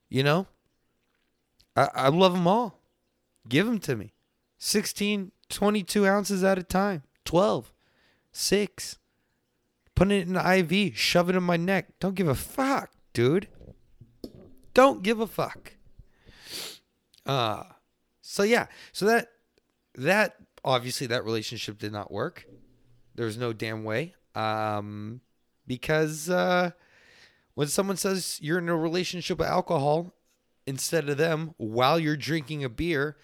You 0.08 0.24
know, 0.24 0.48
I, 1.76 1.88
I 1.94 2.08
love 2.08 2.32
them 2.32 2.48
all. 2.48 2.80
Give 3.48 3.66
them 3.66 3.78
to 3.80 3.94
me. 3.94 4.14
16, 4.58 5.32
22 5.48 6.06
ounces 6.06 6.44
at 6.44 6.58
a 6.58 6.62
time. 6.62 7.02
12, 7.24 7.72
6. 8.32 8.98
Put 9.94 10.12
it 10.12 10.26
in 10.26 10.34
the 10.34 10.58
IV, 10.58 10.96
shove 10.96 11.30
it 11.30 11.36
in 11.36 11.42
my 11.42 11.56
neck. 11.56 11.98
Don't 12.00 12.14
give 12.14 12.28
a 12.28 12.34
fuck, 12.34 12.90
dude. 13.12 13.48
Don't 14.74 15.02
give 15.02 15.20
a 15.20 15.26
fuck. 15.26 15.72
Uh 17.24 17.64
so 18.20 18.42
yeah, 18.42 18.66
so 18.92 19.06
that 19.06 19.28
that 19.94 20.36
obviously 20.64 21.06
that 21.06 21.24
relationship 21.24 21.78
did 21.78 21.92
not 21.92 22.12
work. 22.12 22.46
There 23.14 23.24
was 23.24 23.38
no 23.38 23.52
damn 23.54 23.84
way. 23.84 24.14
Um 24.34 25.22
because 25.66 26.28
uh 26.28 26.72
when 27.54 27.68
someone 27.68 27.96
says 27.96 28.38
you're 28.42 28.58
in 28.58 28.68
a 28.68 28.76
relationship 28.76 29.38
with 29.38 29.48
alcohol 29.48 30.12
instead 30.66 31.08
of 31.08 31.16
them 31.16 31.54
while 31.56 31.98
you're 31.98 32.16
drinking 32.16 32.62
a 32.62 32.68
beer, 32.68 33.16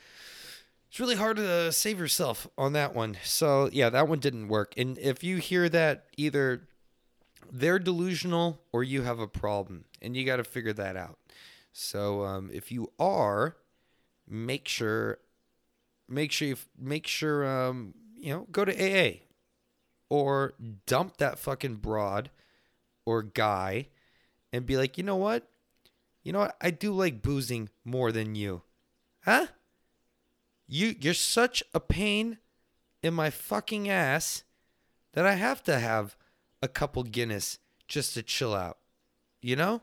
it's 0.92 1.00
really 1.00 1.16
hard 1.16 1.38
to 1.38 1.72
save 1.72 1.98
yourself 1.98 2.46
on 2.58 2.74
that 2.74 2.94
one. 2.94 3.16
So 3.24 3.70
yeah, 3.72 3.88
that 3.88 4.08
one 4.08 4.18
didn't 4.18 4.48
work. 4.48 4.74
And 4.76 4.98
if 4.98 5.24
you 5.24 5.38
hear 5.38 5.70
that, 5.70 6.04
either 6.18 6.68
they're 7.50 7.78
delusional 7.78 8.60
or 8.74 8.84
you 8.84 9.00
have 9.00 9.18
a 9.18 9.26
problem, 9.26 9.86
and 10.02 10.14
you 10.14 10.26
got 10.26 10.36
to 10.36 10.44
figure 10.44 10.74
that 10.74 10.94
out. 10.94 11.18
So 11.72 12.24
um, 12.24 12.50
if 12.52 12.70
you 12.70 12.92
are, 12.98 13.56
make 14.28 14.68
sure, 14.68 15.16
make 16.10 16.30
sure 16.30 16.48
you 16.48 16.56
make 16.78 17.06
sure 17.06 17.46
um, 17.46 17.94
you 18.14 18.34
know 18.34 18.46
go 18.52 18.66
to 18.66 18.72
AA, 18.74 19.20
or 20.10 20.52
dump 20.84 21.16
that 21.16 21.38
fucking 21.38 21.76
broad, 21.76 22.28
or 23.06 23.22
guy, 23.22 23.88
and 24.52 24.66
be 24.66 24.76
like, 24.76 24.98
you 24.98 25.04
know 25.04 25.16
what, 25.16 25.48
you 26.22 26.34
know 26.34 26.40
what, 26.40 26.56
I 26.60 26.70
do 26.70 26.92
like 26.92 27.22
boozing 27.22 27.70
more 27.82 28.12
than 28.12 28.34
you, 28.34 28.60
huh? 29.24 29.46
You 30.72 30.94
you're 30.98 31.12
such 31.12 31.62
a 31.74 31.80
pain 31.80 32.38
in 33.02 33.12
my 33.12 33.28
fucking 33.28 33.90
ass 33.90 34.42
that 35.12 35.26
I 35.26 35.34
have 35.34 35.62
to 35.64 35.78
have 35.78 36.16
a 36.62 36.68
couple 36.68 37.02
Guinness 37.02 37.58
just 37.88 38.14
to 38.14 38.22
chill 38.22 38.54
out. 38.54 38.78
You 39.42 39.54
know? 39.54 39.82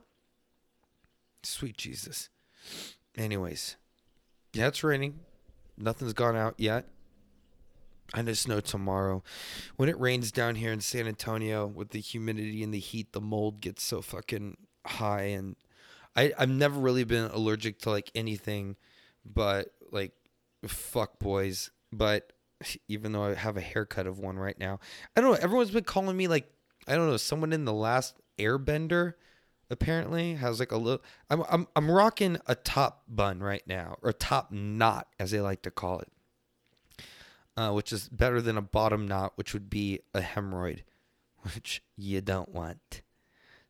Sweet 1.44 1.78
Jesus. 1.78 2.30
Anyways, 3.16 3.76
yeah, 4.52 4.70
it's 4.70 4.84
raining. 4.84 5.20
Nothing's 5.78 6.14
gone 6.14 6.36
out 6.36 6.56
yet. 6.58 6.88
I 8.16 8.24
know 8.24 8.60
tomorrow 8.60 9.22
when 9.76 9.90
it 9.90 10.00
rains 10.00 10.32
down 10.32 10.56
here 10.56 10.72
in 10.72 10.82
San 10.82 11.08
Antonio 11.08 11.68
with 11.68 11.90
the 11.90 12.00
humidity 12.00 12.64
and 12.64 12.74
the 12.74 12.80
heat, 12.80 13.14
the 13.14 13.22
mold 13.22 13.62
gets 13.62 13.84
so 13.84 14.02
fucking 14.02 14.58
high 14.88 15.26
and 15.26 15.56
I, 16.16 16.34
I've 16.36 16.50
never 16.50 16.80
really 16.80 17.04
been 17.04 17.30
allergic 17.30 17.78
to 17.82 17.92
like 17.92 18.10
anything 18.16 18.76
but 19.24 19.68
like 19.92 20.14
fuck 20.68 21.20
boys, 21.20 21.72
but 21.92 22.34
even 22.88 23.12
though 23.12 23.24
I 23.24 23.34
have 23.36 23.58
a 23.58 23.62
haircut 23.62 24.08
of 24.08 24.20
one 24.20 24.38
right 24.38 24.58
now, 24.60 24.80
I 25.16 25.22
don't 25.22 25.32
know. 25.32 25.38
Everyone's 25.42 25.72
been 25.72 25.84
calling 25.84 26.18
me 26.18 26.28
like 26.28 26.52
I 26.88 26.96
don't 26.96 27.10
know. 27.10 27.18
Someone 27.18 27.54
in 27.54 27.66
the 27.66 27.74
last 27.74 28.16
Airbender 28.38 29.14
apparently 29.70 30.36
has 30.36 30.60
like 30.60 30.72
a 30.72 30.78
little. 30.78 31.04
I'm 31.30 31.44
I'm 31.50 31.68
I'm 31.76 31.92
rocking 31.92 32.38
a 32.48 32.56
top 32.56 33.04
bun 33.08 33.40
right 33.40 33.64
now, 33.68 33.98
or 34.02 34.12
top 34.12 34.52
knot 34.52 35.08
as 35.20 35.32
they 35.32 35.42
like 35.42 35.62
to 35.64 35.72
call 35.72 36.00
it, 36.00 36.12
uh, 37.58 37.72
which 37.72 37.94
is 37.94 38.10
better 38.10 38.42
than 38.42 38.58
a 38.58 38.62
bottom 38.62 39.08
knot, 39.08 39.34
which 39.36 39.54
would 39.54 39.70
be 39.70 40.00
a 40.14 40.22
hemorrhoid, 40.22 40.84
which 41.54 41.84
you 41.96 42.22
don't 42.22 42.50
want. 42.50 43.02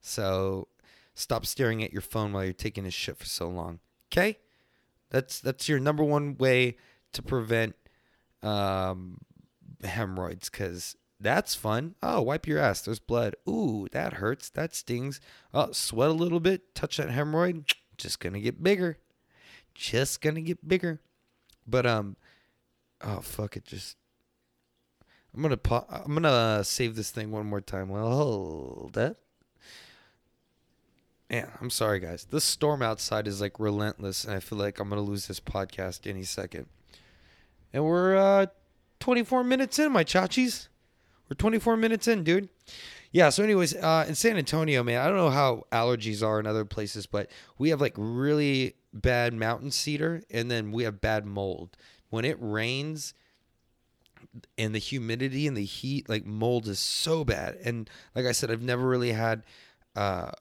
So 0.01 0.69
stop 1.13 1.45
staring 1.45 1.83
at 1.83 1.91
your 1.91 2.01
phone 2.01 2.31
while 2.31 2.45
you're 2.45 2.53
taking 2.53 2.85
a 2.85 2.91
shit 2.91 3.17
for 3.17 3.25
so 3.25 3.49
long. 3.49 3.79
Okay. 4.11 4.37
That's 5.09 5.39
that's 5.39 5.67
your 5.67 5.79
number 5.79 6.03
one 6.03 6.37
way 6.37 6.77
to 7.13 7.21
prevent 7.21 7.75
um, 8.43 9.19
hemorrhoids 9.83 10.49
because 10.49 10.95
that's 11.19 11.55
fun. 11.55 11.95
Oh, 12.01 12.21
wipe 12.21 12.47
your 12.47 12.59
ass. 12.59 12.81
There's 12.81 12.99
blood. 12.99 13.35
Ooh, 13.47 13.87
that 13.91 14.13
hurts. 14.13 14.49
That 14.49 14.75
stings. 14.75 15.19
Oh, 15.53 15.71
sweat 15.71 16.09
a 16.09 16.13
little 16.13 16.39
bit. 16.39 16.73
Touch 16.75 16.97
that 16.97 17.09
hemorrhoid. 17.09 17.73
Just 17.97 18.19
gonna 18.19 18.39
get 18.39 18.63
bigger. 18.63 18.97
Just 19.73 20.21
gonna 20.21 20.41
get 20.41 20.67
bigger. 20.67 21.01
But 21.67 21.85
um, 21.85 22.15
oh 23.01 23.21
fuck 23.21 23.57
it. 23.57 23.65
Just 23.65 23.97
I'm 25.33 25.41
gonna 25.41 25.57
pa- 25.57 25.85
I'm 25.89 26.13
gonna 26.13 26.63
save 26.63 26.95
this 26.95 27.11
thing 27.11 27.31
one 27.31 27.45
more 27.45 27.61
time. 27.61 27.89
Well, 27.89 28.09
hold 28.11 28.97
up. 28.97 29.17
Man, 31.29 31.47
I'm 31.61 31.69
sorry, 31.69 31.99
guys. 31.99 32.25
This 32.29 32.43
storm 32.43 32.81
outside 32.81 33.27
is 33.27 33.39
like 33.39 33.59
relentless, 33.59 34.25
and 34.25 34.33
I 34.33 34.39
feel 34.39 34.57
like 34.57 34.79
I'm 34.79 34.89
gonna 34.89 35.01
lose 35.01 35.27
this 35.27 35.39
podcast 35.39 36.09
any 36.09 36.23
second. 36.23 36.65
And 37.71 37.85
we're 37.85 38.15
uh, 38.15 38.47
24 38.99 39.43
minutes 39.43 39.77
in, 39.77 39.91
my 39.91 40.03
chachis. 40.03 40.69
We're 41.29 41.35
24 41.35 41.77
minutes 41.77 42.07
in, 42.07 42.23
dude. 42.23 42.49
Yeah. 43.11 43.29
So, 43.29 43.43
anyways, 43.43 43.75
uh, 43.75 44.05
in 44.07 44.15
San 44.15 44.37
Antonio, 44.37 44.81
man, 44.83 45.01
I 45.01 45.07
don't 45.07 45.17
know 45.17 45.29
how 45.29 45.65
allergies 45.71 46.25
are 46.25 46.39
in 46.39 46.47
other 46.47 46.65
places, 46.65 47.05
but 47.05 47.29
we 47.59 47.69
have 47.69 47.79
like 47.79 47.93
really 47.95 48.75
bad 48.91 49.35
mountain 49.35 49.69
cedar, 49.69 50.23
and 50.31 50.49
then 50.49 50.71
we 50.71 50.83
have 50.83 50.99
bad 50.99 51.27
mold. 51.27 51.77
When 52.09 52.25
it 52.25 52.37
rains, 52.39 53.13
and 54.57 54.73
the 54.73 54.79
humidity 54.79 55.45
and 55.45 55.55
the 55.55 55.65
heat, 55.65 56.09
like 56.09 56.25
mold 56.25 56.67
is 56.67 56.79
so 56.79 57.23
bad. 57.23 57.57
And 57.63 57.87
like 58.15 58.25
I 58.25 58.31
said, 58.31 58.49
I've 58.49 58.63
never 58.63 58.87
really 58.87 59.11
had. 59.11 59.43
Uh, 59.95 60.31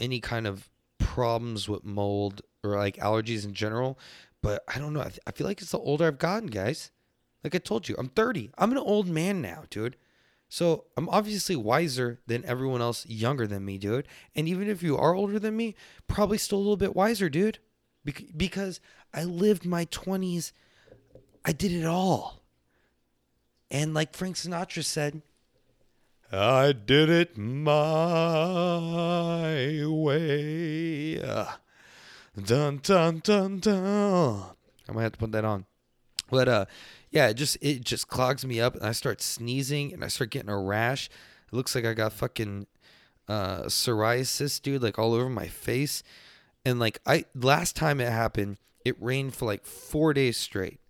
any 0.00 0.20
kind 0.20 0.46
of 0.46 0.68
problems 0.98 1.68
with 1.68 1.84
mold 1.84 2.42
or 2.62 2.76
like 2.76 2.96
allergies 2.96 3.44
in 3.44 3.54
general. 3.54 3.98
But 4.42 4.62
I 4.72 4.78
don't 4.78 4.92
know. 4.92 5.00
I, 5.00 5.08
th- 5.08 5.20
I 5.26 5.32
feel 5.32 5.46
like 5.46 5.60
it's 5.60 5.72
the 5.72 5.78
older 5.78 6.06
I've 6.06 6.18
gotten, 6.18 6.48
guys. 6.48 6.90
Like 7.42 7.54
I 7.54 7.58
told 7.58 7.88
you, 7.88 7.94
I'm 7.98 8.08
30. 8.08 8.50
I'm 8.58 8.72
an 8.72 8.78
old 8.78 9.08
man 9.08 9.40
now, 9.40 9.64
dude. 9.70 9.96
So 10.48 10.84
I'm 10.96 11.08
obviously 11.08 11.56
wiser 11.56 12.20
than 12.26 12.44
everyone 12.44 12.80
else 12.80 13.04
younger 13.06 13.46
than 13.46 13.64
me, 13.64 13.78
dude. 13.78 14.06
And 14.34 14.48
even 14.48 14.68
if 14.68 14.82
you 14.82 14.96
are 14.96 15.14
older 15.14 15.38
than 15.38 15.56
me, 15.56 15.74
probably 16.06 16.38
still 16.38 16.58
a 16.58 16.60
little 16.60 16.76
bit 16.76 16.94
wiser, 16.94 17.28
dude. 17.28 17.58
Be- 18.04 18.30
because 18.36 18.80
I 19.12 19.24
lived 19.24 19.64
my 19.64 19.86
20s, 19.86 20.52
I 21.44 21.52
did 21.52 21.72
it 21.72 21.86
all. 21.86 22.42
And 23.70 23.94
like 23.94 24.14
Frank 24.14 24.36
Sinatra 24.36 24.84
said, 24.84 25.22
I 26.32 26.72
did 26.72 27.08
it 27.08 27.38
my 27.38 27.84
way. 29.86 31.20
Dun 32.44 32.80
dun 32.82 33.20
dun 33.22 33.60
dun. 33.60 34.44
I 34.88 34.92
might 34.92 35.02
have 35.02 35.12
to 35.12 35.18
put 35.18 35.32
that 35.32 35.44
on. 35.44 35.66
But 36.30 36.48
uh, 36.48 36.64
yeah, 37.10 37.28
it 37.28 37.34
just 37.34 37.56
it 37.60 37.84
just 37.84 38.08
clogs 38.08 38.44
me 38.44 38.60
up, 38.60 38.74
and 38.74 38.84
I 38.84 38.92
start 38.92 39.22
sneezing, 39.22 39.92
and 39.92 40.04
I 40.04 40.08
start 40.08 40.30
getting 40.30 40.50
a 40.50 40.58
rash. 40.58 41.06
It 41.06 41.54
looks 41.54 41.74
like 41.74 41.84
I 41.84 41.94
got 41.94 42.12
fucking 42.12 42.66
uh, 43.28 43.62
psoriasis, 43.64 44.60
dude, 44.60 44.82
like 44.82 44.98
all 44.98 45.14
over 45.14 45.28
my 45.28 45.46
face. 45.46 46.02
And 46.64 46.80
like 46.80 46.98
I 47.06 47.26
last 47.34 47.76
time 47.76 48.00
it 48.00 48.10
happened, 48.10 48.58
it 48.84 49.00
rained 49.00 49.34
for 49.34 49.46
like 49.46 49.64
four 49.64 50.12
days 50.12 50.36
straight, 50.36 50.80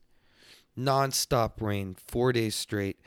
nonstop 0.79 1.61
rain, 1.61 1.96
four 2.07 2.33
days 2.33 2.55
straight. 2.55 2.99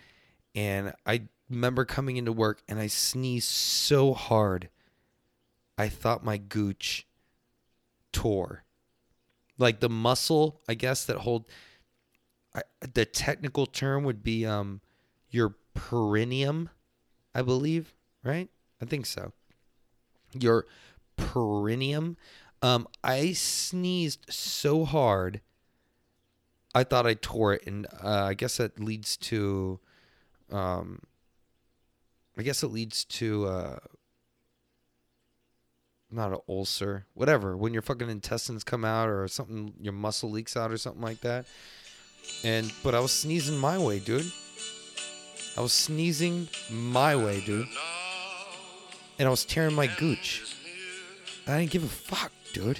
And 0.53 0.93
I 1.05 1.23
remember 1.49 1.85
coming 1.85 2.17
into 2.17 2.31
work 2.31 2.62
and 2.67 2.79
I 2.79 2.88
sneezed 2.88 3.47
so 3.47 4.13
hard, 4.13 4.69
I 5.77 5.89
thought 5.89 6.23
my 6.23 6.38
gooch 6.38 7.07
tore. 8.12 8.63
Like 9.57 9.79
the 9.79 9.89
muscle, 9.89 10.62
I 10.67 10.73
guess 10.73 11.05
that 11.05 11.17
hold. 11.17 11.45
I, 12.55 12.62
the 12.93 13.05
technical 13.05 13.65
term 13.65 14.03
would 14.05 14.23
be 14.23 14.45
um, 14.45 14.81
your 15.29 15.55
perineum, 15.73 16.69
I 17.35 17.41
believe, 17.41 17.93
right? 18.23 18.49
I 18.81 18.85
think 18.85 19.05
so. 19.05 19.33
Your 20.33 20.65
perineum. 21.15 22.17
Um, 22.62 22.88
I 23.03 23.33
sneezed 23.33 24.25
so 24.29 24.83
hard, 24.83 25.41
I 26.73 26.83
thought 26.83 27.07
I 27.07 27.13
tore 27.13 27.53
it, 27.53 27.65
and 27.65 27.88
uh, 28.03 28.23
I 28.23 28.33
guess 28.33 28.57
that 28.57 28.79
leads 28.79 29.15
to, 29.17 29.79
um, 30.51 31.01
I 32.39 32.43
guess 32.43 32.63
it 32.63 32.67
leads 32.67 33.06
to, 33.06 33.45
uh, 33.45 33.80
not 36.10 36.32
an 36.32 36.39
ulcer, 36.47 37.06
whatever. 37.13 37.56
When 37.56 37.73
your 37.73 37.82
fucking 37.82 38.10
intestines 38.10 38.63
come 38.63 38.84
out 38.84 39.10
or 39.10 39.28
something, 39.28 39.73
your 39.80 39.93
muscle 39.93 40.32
leaks 40.32 40.58
out 40.58 40.71
or 40.71 40.78
something 40.78 41.04
like 41.04 41.21
that. 41.21 41.45
And 42.43 42.71
but 42.84 42.95
I 42.95 42.99
was 42.99 43.12
sneezing 43.12 43.58
my 43.58 43.78
way, 43.78 43.99
dude. 43.99 44.32
I 45.58 45.62
was 45.62 45.73
sneezing 45.73 46.47
my 46.71 47.15
way, 47.15 47.41
dude 47.41 47.67
and 49.19 49.28
I 49.28 49.30
was 49.32 49.45
tearing 49.45 49.75
my 49.75 49.88
gooch. 49.88 50.56
I 51.45 51.60
didn't 51.60 51.71
give 51.71 51.84
a 51.84 51.88
fuck, 51.88 52.32
dude. 52.54 52.80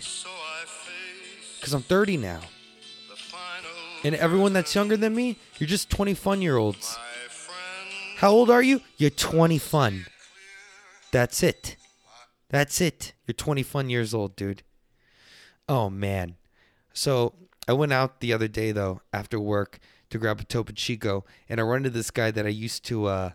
Because 1.60 1.74
I'm 1.74 1.82
30 1.82 2.17
now. 2.17 2.39
And 4.06 4.15
everyone 4.15 4.54
that's 4.54 4.74
younger 4.74 4.95
than 4.95 5.13
me, 5.13 5.36
you're 5.60 5.67
just 5.67 5.89
20 5.89 6.13
fun 6.13 6.41
year 6.41 6.56
olds. 6.56 6.98
How 8.19 8.32
old 8.32 8.49
are 8.49 8.62
you? 8.62 8.82
You're 8.97 9.12
20 9.12 9.58
fun. 9.60 10.05
That's 11.13 11.41
it. 11.41 11.77
That's 12.49 12.82
it. 12.82 13.13
You're 13.25 13.34
20 13.34 13.63
fun 13.63 13.89
years 13.89 14.13
old, 14.13 14.36
dude. 14.36 14.62
Oh, 15.69 15.89
man. 15.89 16.36
So 16.91 17.34
I 17.65 17.71
went 17.71 17.93
out 17.93 18.19
the 18.19 18.34
other 18.34 18.49
day, 18.49 18.73
though, 18.73 18.99
after 19.13 19.39
work 19.39 19.79
to 20.10 20.17
grab 20.17 20.41
a 20.41 20.43
Topo 20.43 20.73
Chico, 20.73 21.23
and 21.47 21.62
I 21.62 21.63
run 21.63 21.77
into 21.77 21.91
this 21.91 22.12
guy 22.12 22.29
that 22.29 22.45
I 22.45 22.49
used 22.49 22.84
to, 22.88 23.05
uh, 23.05 23.32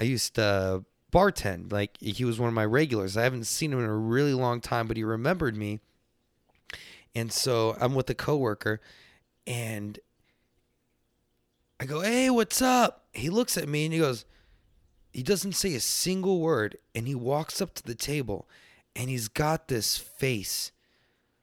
I 0.00 0.04
used 0.04 0.36
to 0.36 0.86
bartend. 1.12 1.70
Like 1.70 1.98
he 2.00 2.24
was 2.24 2.40
one 2.40 2.48
of 2.48 2.54
my 2.54 2.64
regulars. 2.64 3.14
I 3.14 3.24
haven't 3.24 3.44
seen 3.44 3.74
him 3.74 3.80
in 3.80 3.84
a 3.84 3.94
really 3.94 4.32
long 4.32 4.62
time, 4.62 4.88
but 4.88 4.96
he 4.96 5.04
remembered 5.04 5.54
me. 5.54 5.80
And 7.14 7.30
so 7.30 7.76
I'm 7.78 7.94
with 7.94 8.08
a 8.08 8.14
coworker 8.14 8.80
and 9.46 9.98
I 11.78 11.86
go, 11.86 12.00
"Hey, 12.00 12.30
what's 12.30 12.62
up?" 12.62 13.07
He 13.18 13.30
looks 13.30 13.56
at 13.56 13.68
me 13.68 13.84
and 13.84 13.92
he 13.92 14.00
goes, 14.00 14.24
he 15.12 15.22
doesn't 15.22 15.54
say 15.54 15.74
a 15.74 15.80
single 15.80 16.40
word 16.40 16.78
and 16.94 17.06
he 17.06 17.14
walks 17.14 17.60
up 17.60 17.74
to 17.74 17.82
the 17.82 17.94
table 17.94 18.48
and 18.94 19.08
he's 19.08 19.28
got 19.28 19.68
this 19.68 19.96
face 19.96 20.72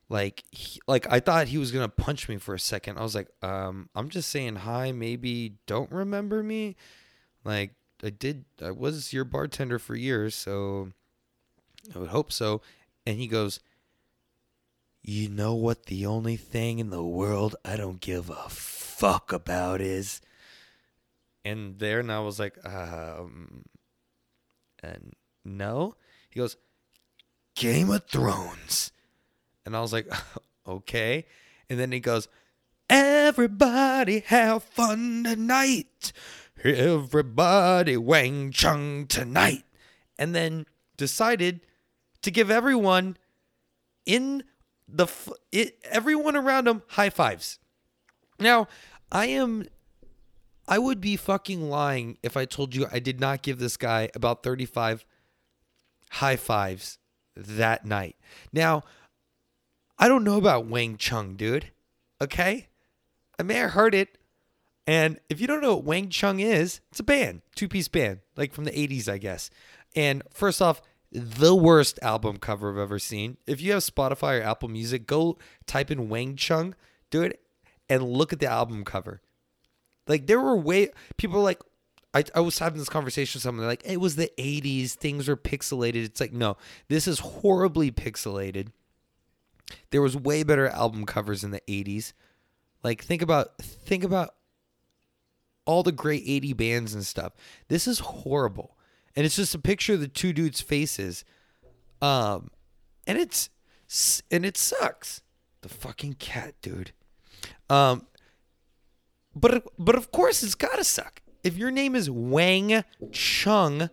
like 0.08 0.44
he, 0.52 0.80
like 0.88 1.12
I 1.12 1.20
thought 1.20 1.48
he 1.48 1.58
was 1.58 1.72
going 1.72 1.84
to 1.84 1.90
punch 1.90 2.30
me 2.30 2.38
for 2.38 2.54
a 2.54 2.60
second. 2.60 2.98
I 2.98 3.02
was 3.02 3.16
like, 3.16 3.28
"Um, 3.42 3.90
I'm 3.96 4.10
just 4.10 4.30
saying 4.30 4.58
hi, 4.58 4.92
maybe 4.92 5.54
don't 5.66 5.92
remember 5.92 6.44
me." 6.44 6.76
Like 7.44 7.74
I 8.04 8.12
did 8.12 8.46
I 8.62 8.72
was 8.72 9.14
your 9.14 9.26
bartender 9.26 9.80
for 9.80 9.96
years, 9.96 10.36
so 10.36 10.92
I 11.94 12.00
would 12.00 12.10
hope 12.10 12.32
so. 12.32 12.62
And 13.06 13.18
he 13.18 13.28
goes, 13.28 13.60
You 15.04 15.30
know 15.30 15.56
what 15.56 15.88
the 15.88 16.06
only 16.06 16.36
thing 16.36 16.80
in 16.80 16.90
the 16.90 17.04
world 17.04 17.56
I 17.66 17.76
don't 17.76 18.02
give 18.02 18.30
a 18.30 18.50
fuck 18.50 19.32
about 19.32 19.82
is 19.82 20.22
and 21.46 21.80
there 21.80 22.00
and 22.00 22.12
I 22.12 22.20
was 22.20 22.40
like, 22.40 22.58
um 22.66 23.64
and 24.84 25.14
no. 25.46 25.96
He 26.30 26.40
goes, 26.40 26.58
Game 27.56 27.90
of 27.90 28.06
Thrones. 28.08 28.92
And 29.66 29.76
I 29.78 29.82
was 29.82 29.94
like, 29.94 30.12
okay. 30.68 31.26
And 31.70 31.80
then 31.80 31.92
he 31.92 32.00
goes, 32.00 32.28
Everybody 32.90 34.20
have 34.28 34.64
fun 34.64 35.24
tonight. 35.24 36.12
Everybody 36.64 37.98
Wang 37.98 38.52
Chung 38.52 39.08
tonight. 39.08 39.64
And 40.20 40.36
then 40.36 40.66
decided 40.98 41.62
to 42.22 42.32
give 42.32 42.52
everyone 42.52 43.18
in 44.06 44.44
the 44.88 45.08
it, 45.52 45.80
everyone 45.90 46.36
around 46.36 46.68
him 46.68 46.84
high 46.90 47.10
fives. 47.10 47.60
Now, 48.40 48.68
I 49.12 49.28
am 49.28 49.66
I 50.68 50.80
would 50.80 51.00
be 51.00 51.16
fucking 51.16 51.70
lying 51.70 52.18
if 52.24 52.36
I 52.36 52.46
told 52.46 52.76
you 52.76 52.88
I 52.92 53.00
did 53.00 53.20
not 53.20 53.42
give 53.42 53.60
this 53.60 53.78
guy 53.78 54.10
about 54.16 54.44
35 54.44 55.06
high 56.12 56.36
fives 56.36 56.98
that 57.36 57.86
night. 57.86 58.16
Now, 58.52 58.84
I 60.00 60.08
don't 60.08 60.24
know 60.24 60.38
about 60.38 60.66
Wang 60.66 60.98
Chung, 60.98 61.36
dude. 61.36 61.72
Okay? 62.22 62.68
I 63.38 63.44
may 63.44 63.56
have 63.56 63.72
heard 63.72 63.94
it 63.94 64.18
and 64.88 65.20
if 65.30 65.42
you 65.42 65.48
don't 65.48 65.62
know 65.62 65.76
what 65.76 65.84
Wang 65.84 66.10
Chung 66.10 66.40
is, 66.40 66.80
it's 66.92 67.00
a 67.00 67.04
band, 67.04 67.42
two 67.56 67.68
piece 67.68 67.88
band, 67.88 68.20
like 68.36 68.54
from 68.54 68.66
the 68.66 68.72
80s, 68.72 69.10
I 69.10 69.18
guess. 69.18 69.50
And 69.96 70.22
first 70.30 70.62
off, 70.62 70.82
the 71.12 71.56
worst 71.56 71.98
album 72.02 72.38
cover 72.38 72.72
I've 72.72 72.78
ever 72.78 73.00
seen. 73.00 73.38
If 73.48 73.62
you 73.62 73.72
have 73.72 73.82
Spotify 73.82 74.40
or 74.40 74.44
Apple 74.44 74.70
Music, 74.70 75.08
go 75.08 75.38
type 75.66 75.90
in 75.90 76.10
Wang 76.10 76.36
Chung, 76.36 76.76
do 77.10 77.24
it, 77.24 77.42
and 77.90 78.04
look 78.04 78.32
at 78.32 78.40
the 78.40 78.48
album 78.48 78.84
cover. 78.84 79.22
Like 80.08 80.28
there 80.28 80.40
were 80.40 80.56
way 80.56 80.90
people 81.18 81.42
like 81.42 81.62
I, 82.14 82.24
I 82.34 82.40
was 82.40 82.60
having 82.60 82.80
this 82.80 82.90
conversation 82.90 83.38
with 83.38 83.44
someone 83.44 83.68
like 83.68 83.84
it 83.86 84.00
was 84.00 84.16
the 84.16 84.32
80s, 84.38 84.92
things 84.92 85.28
were 85.28 85.36
pixelated. 85.36 86.06
It's 86.06 86.22
like 86.22 86.34
no, 86.34 86.58
this 86.88 87.08
is 87.08 87.20
horribly 87.20 87.92
pixelated. 87.92 88.70
There 89.92 90.02
was 90.02 90.16
way 90.16 90.44
better 90.44 90.68
album 90.70 91.06
covers 91.06 91.44
in 91.44 91.52
the 91.52 91.62
80s. 91.68 92.14
Like 92.84 93.04
think 93.04 93.22
about 93.22 93.58
think 93.58 94.04
about 94.04 94.36
all 95.66 95.84
the 95.84 95.92
great 95.92 96.24
80 96.26 96.54
bands 96.54 96.94
and 96.94 97.06
stuff. 97.06 97.34
This 97.68 97.88
is 97.88 98.00
horrible. 98.00 98.78
And 99.16 99.26
it's 99.26 99.36
just 99.36 99.56
a 99.56 99.60
picture 99.60 99.96
of 99.96 100.00
the 100.00 100.08
two 100.08 100.32
dudes' 100.32 100.62
faces. 100.62 101.26
Um 102.02 102.50
and 103.06 103.18
it's 103.18 103.50
and 104.32 104.46
it 104.46 104.56
sucks. 104.56 105.22
The 105.62 105.70
fucking 105.70 106.14
cat, 106.14 106.56
dude. 106.62 106.92
Um 107.70 108.08
but 109.36 109.64
but 109.78 109.96
of 109.96 110.12
course 110.12 110.44
it's 110.44 110.56
got 110.56 110.78
to 110.78 110.84
suck. 110.84 111.22
If 111.44 111.58
your 111.58 111.72
name 111.72 111.96
is 111.96 112.10
Wang 112.10 112.84
Chung, 113.12 113.90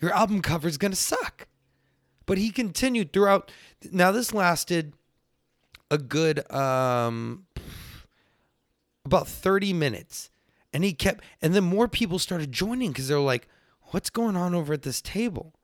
your 0.00 0.12
album 0.12 0.40
cover 0.40 0.68
is 0.68 0.78
to 0.78 0.94
suck. 0.94 1.46
But 2.26 2.38
he 2.38 2.50
continued 2.50 3.12
throughout 3.12 3.50
now 3.90 4.12
this 4.12 4.32
lasted 4.32 4.92
a 5.90 5.98
good 5.98 6.50
um 6.52 7.46
about 9.04 9.26
30 9.26 9.72
minutes 9.72 10.30
and 10.72 10.84
he 10.84 10.92
kept, 10.92 11.24
and 11.42 11.54
then 11.54 11.64
more 11.64 11.88
people 11.88 12.18
started 12.18 12.52
joining 12.52 12.90
because 12.90 13.08
they're 13.08 13.18
like, 13.18 13.48
what's 13.86 14.10
going 14.10 14.36
on 14.36 14.54
over 14.54 14.74
at 14.74 14.82
this 14.82 15.02
table? 15.02 15.54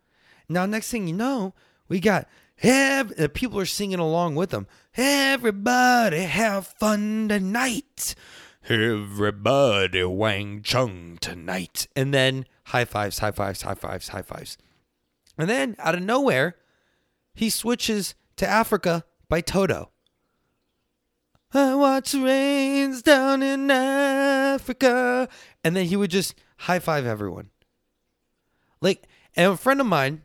Now, 0.48 0.66
next 0.66 0.90
thing 0.90 1.06
you 1.06 1.14
know, 1.14 1.54
we 1.88 2.00
got 2.00 2.28
people 2.60 3.58
are 3.60 3.66
singing 3.66 3.98
along 3.98 4.34
with 4.34 4.50
them. 4.50 4.66
Everybody 4.96 6.22
have 6.22 6.66
fun 6.66 7.28
tonight. 7.28 8.14
Everybody 8.68 10.02
Wang 10.02 10.60
Chung 10.60 11.18
tonight. 11.20 11.86
And 11.94 12.12
then 12.12 12.46
high 12.64 12.84
fives, 12.84 13.20
high 13.20 13.30
fives, 13.30 13.62
high 13.62 13.74
fives, 13.74 14.08
high 14.08 14.22
fives. 14.22 14.58
And 15.38 15.48
then 15.48 15.76
out 15.78 15.94
of 15.94 16.02
nowhere, 16.02 16.56
he 17.32 17.48
switches 17.48 18.16
to 18.36 18.46
Africa 18.46 19.04
by 19.28 19.40
Toto. 19.40 19.92
I 21.54 21.76
watch 21.76 22.12
rains 22.12 23.02
down 23.02 23.40
in 23.40 23.70
Africa. 23.70 25.28
And 25.62 25.76
then 25.76 25.86
he 25.86 25.94
would 25.94 26.10
just 26.10 26.34
high 26.56 26.80
five 26.80 27.06
everyone. 27.06 27.50
Like, 28.80 29.06
and 29.36 29.52
a 29.52 29.56
friend 29.56 29.80
of 29.80 29.86
mine, 29.86 30.22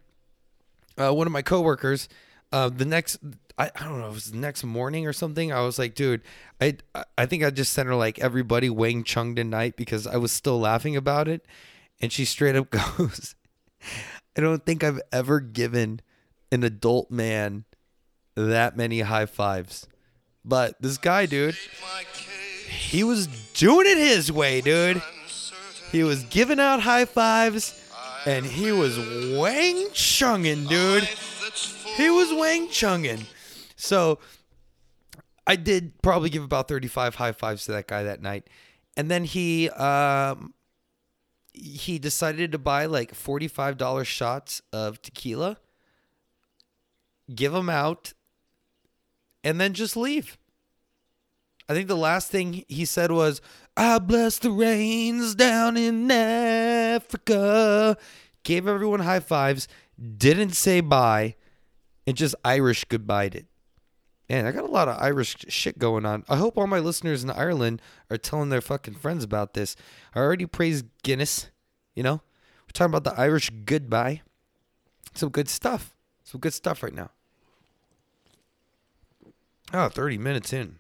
uh, 0.98 1.14
one 1.14 1.28
of 1.28 1.34
my 1.34 1.44
coworkers, 1.44 2.10
uh, 2.52 2.70
the 2.70 2.86
next, 2.86 3.20
I, 3.62 3.70
I 3.76 3.84
don't 3.84 4.00
know, 4.00 4.08
it 4.08 4.14
was 4.14 4.34
next 4.34 4.64
morning 4.64 5.06
or 5.06 5.14
something. 5.14 5.54
I 5.54 5.62
was 5.62 5.78
like, 5.78 5.94
dude, 5.94 6.24
I, 6.60 6.78
I 7.16 7.28
think 7.28 7.44
I 7.44 7.52
just 7.52 7.74
sent 7.74 7.88
her 7.88 7.94
like 7.94 8.18
everybody 8.18 8.72
Wang 8.72 9.04
Chung 9.04 9.36
tonight 9.36 9.76
because 9.78 10.08
I 10.08 10.18
was 10.18 10.32
still 10.32 10.60
laughing 10.60 10.96
about 10.96 11.28
it. 11.28 11.46
And 12.02 12.12
she 12.12 12.26
straight 12.26 12.56
up 12.56 12.72
goes, 12.98 13.36
I 14.36 14.42
don't 14.42 14.66
think 14.66 14.84
I've 14.84 15.00
ever 15.12 15.40
given 15.40 16.02
an 16.52 16.64
adult 16.64 17.12
man 17.12 17.66
that 18.34 18.76
many 18.76 19.02
high 19.02 19.28
fives. 19.28 19.88
But 20.44 20.82
this 20.82 20.98
guy, 20.98 21.28
dude, 21.28 21.56
he 22.68 23.04
was 23.04 23.28
doing 23.54 23.86
it 23.86 24.00
his 24.00 24.32
way, 24.32 24.62
dude. 24.62 25.04
He 25.92 26.02
was 26.02 26.24
giving 26.24 26.60
out 26.60 26.80
high 26.80 27.06
fives 27.06 27.80
and 28.26 28.44
he 28.44 28.72
was 28.72 28.98
Wang 28.98 29.90
Chungin, 29.94 30.68
dude. 30.68 31.04
He 31.96 32.10
was 32.10 32.34
Wang 32.34 32.68
Chungin. 32.70 33.24
So 33.82 34.20
I 35.48 35.56
did 35.56 36.02
probably 36.04 36.30
give 36.30 36.44
about 36.44 36.68
35 36.68 37.16
high 37.16 37.32
fives 37.32 37.66
to 37.66 37.72
that 37.72 37.88
guy 37.88 38.04
that 38.04 38.22
night. 38.22 38.48
And 38.96 39.10
then 39.10 39.24
he 39.24 39.70
um 39.72 40.54
he 41.54 42.00
decided 42.00 42.52
to 42.54 42.58
buy 42.58 42.86
like 42.86 43.14
$45 43.14 44.06
shots 44.06 44.62
of 44.72 45.02
tequila, 45.02 45.58
give 47.34 47.52
them 47.52 47.70
out, 47.70 48.14
and 49.44 49.60
then 49.60 49.74
just 49.74 49.98
leave. 49.98 50.38
I 51.68 51.74
think 51.74 51.90
the 51.90 51.98
last 51.98 52.32
thing 52.32 52.64
he 52.70 52.86
said 52.86 53.12
was, 53.12 53.42
I 53.76 54.00
bless 54.00 54.40
the 54.40 54.52
rains 54.52 55.36
down 55.36 55.76
in 55.76 56.10
Africa. 56.10 57.98
Gave 58.44 58.68
everyone 58.68 59.02
high 59.02 59.20
fives, 59.20 59.68
didn't 60.18 60.52
say 60.52 60.80
bye, 60.82 61.36
and 62.08 62.16
just 62.16 62.36
Irish 62.46 62.86
goodbyed 62.86 63.36
it. 63.36 63.48
Man, 64.32 64.46
I 64.46 64.54
got 64.54 64.64
a 64.64 64.72
lot 64.72 64.88
of 64.88 64.96
Irish 64.98 65.36
shit 65.50 65.78
going 65.78 66.06
on. 66.06 66.24
I 66.30 66.38
hope 66.38 66.58
all 66.58 66.66
my 66.66 66.80
listeners 66.80 67.22
in 67.22 67.30
Ireland 67.30 67.82
are 68.10 68.18
telling 68.18 68.48
their 68.48 68.62
fucking 68.62 68.94
friends 68.94 69.26
about 69.26 69.56
this. 69.56 69.76
I 70.16 70.20
already 70.20 70.46
praised 70.46 70.86
Guinness, 71.04 71.50
you 71.96 72.02
know? 72.02 72.22
We're 72.62 72.72
talking 72.72 72.96
about 72.96 73.04
the 73.04 73.20
Irish 73.20 73.52
goodbye. 73.66 74.22
Some 75.14 75.32
good 75.32 75.50
stuff. 75.50 75.94
Some 76.24 76.40
good 76.40 76.54
stuff 76.54 76.82
right 76.82 76.94
now. 76.94 77.10
Oh, 79.74 79.90
30 79.90 80.18
minutes 80.18 80.54
in. 80.54 80.78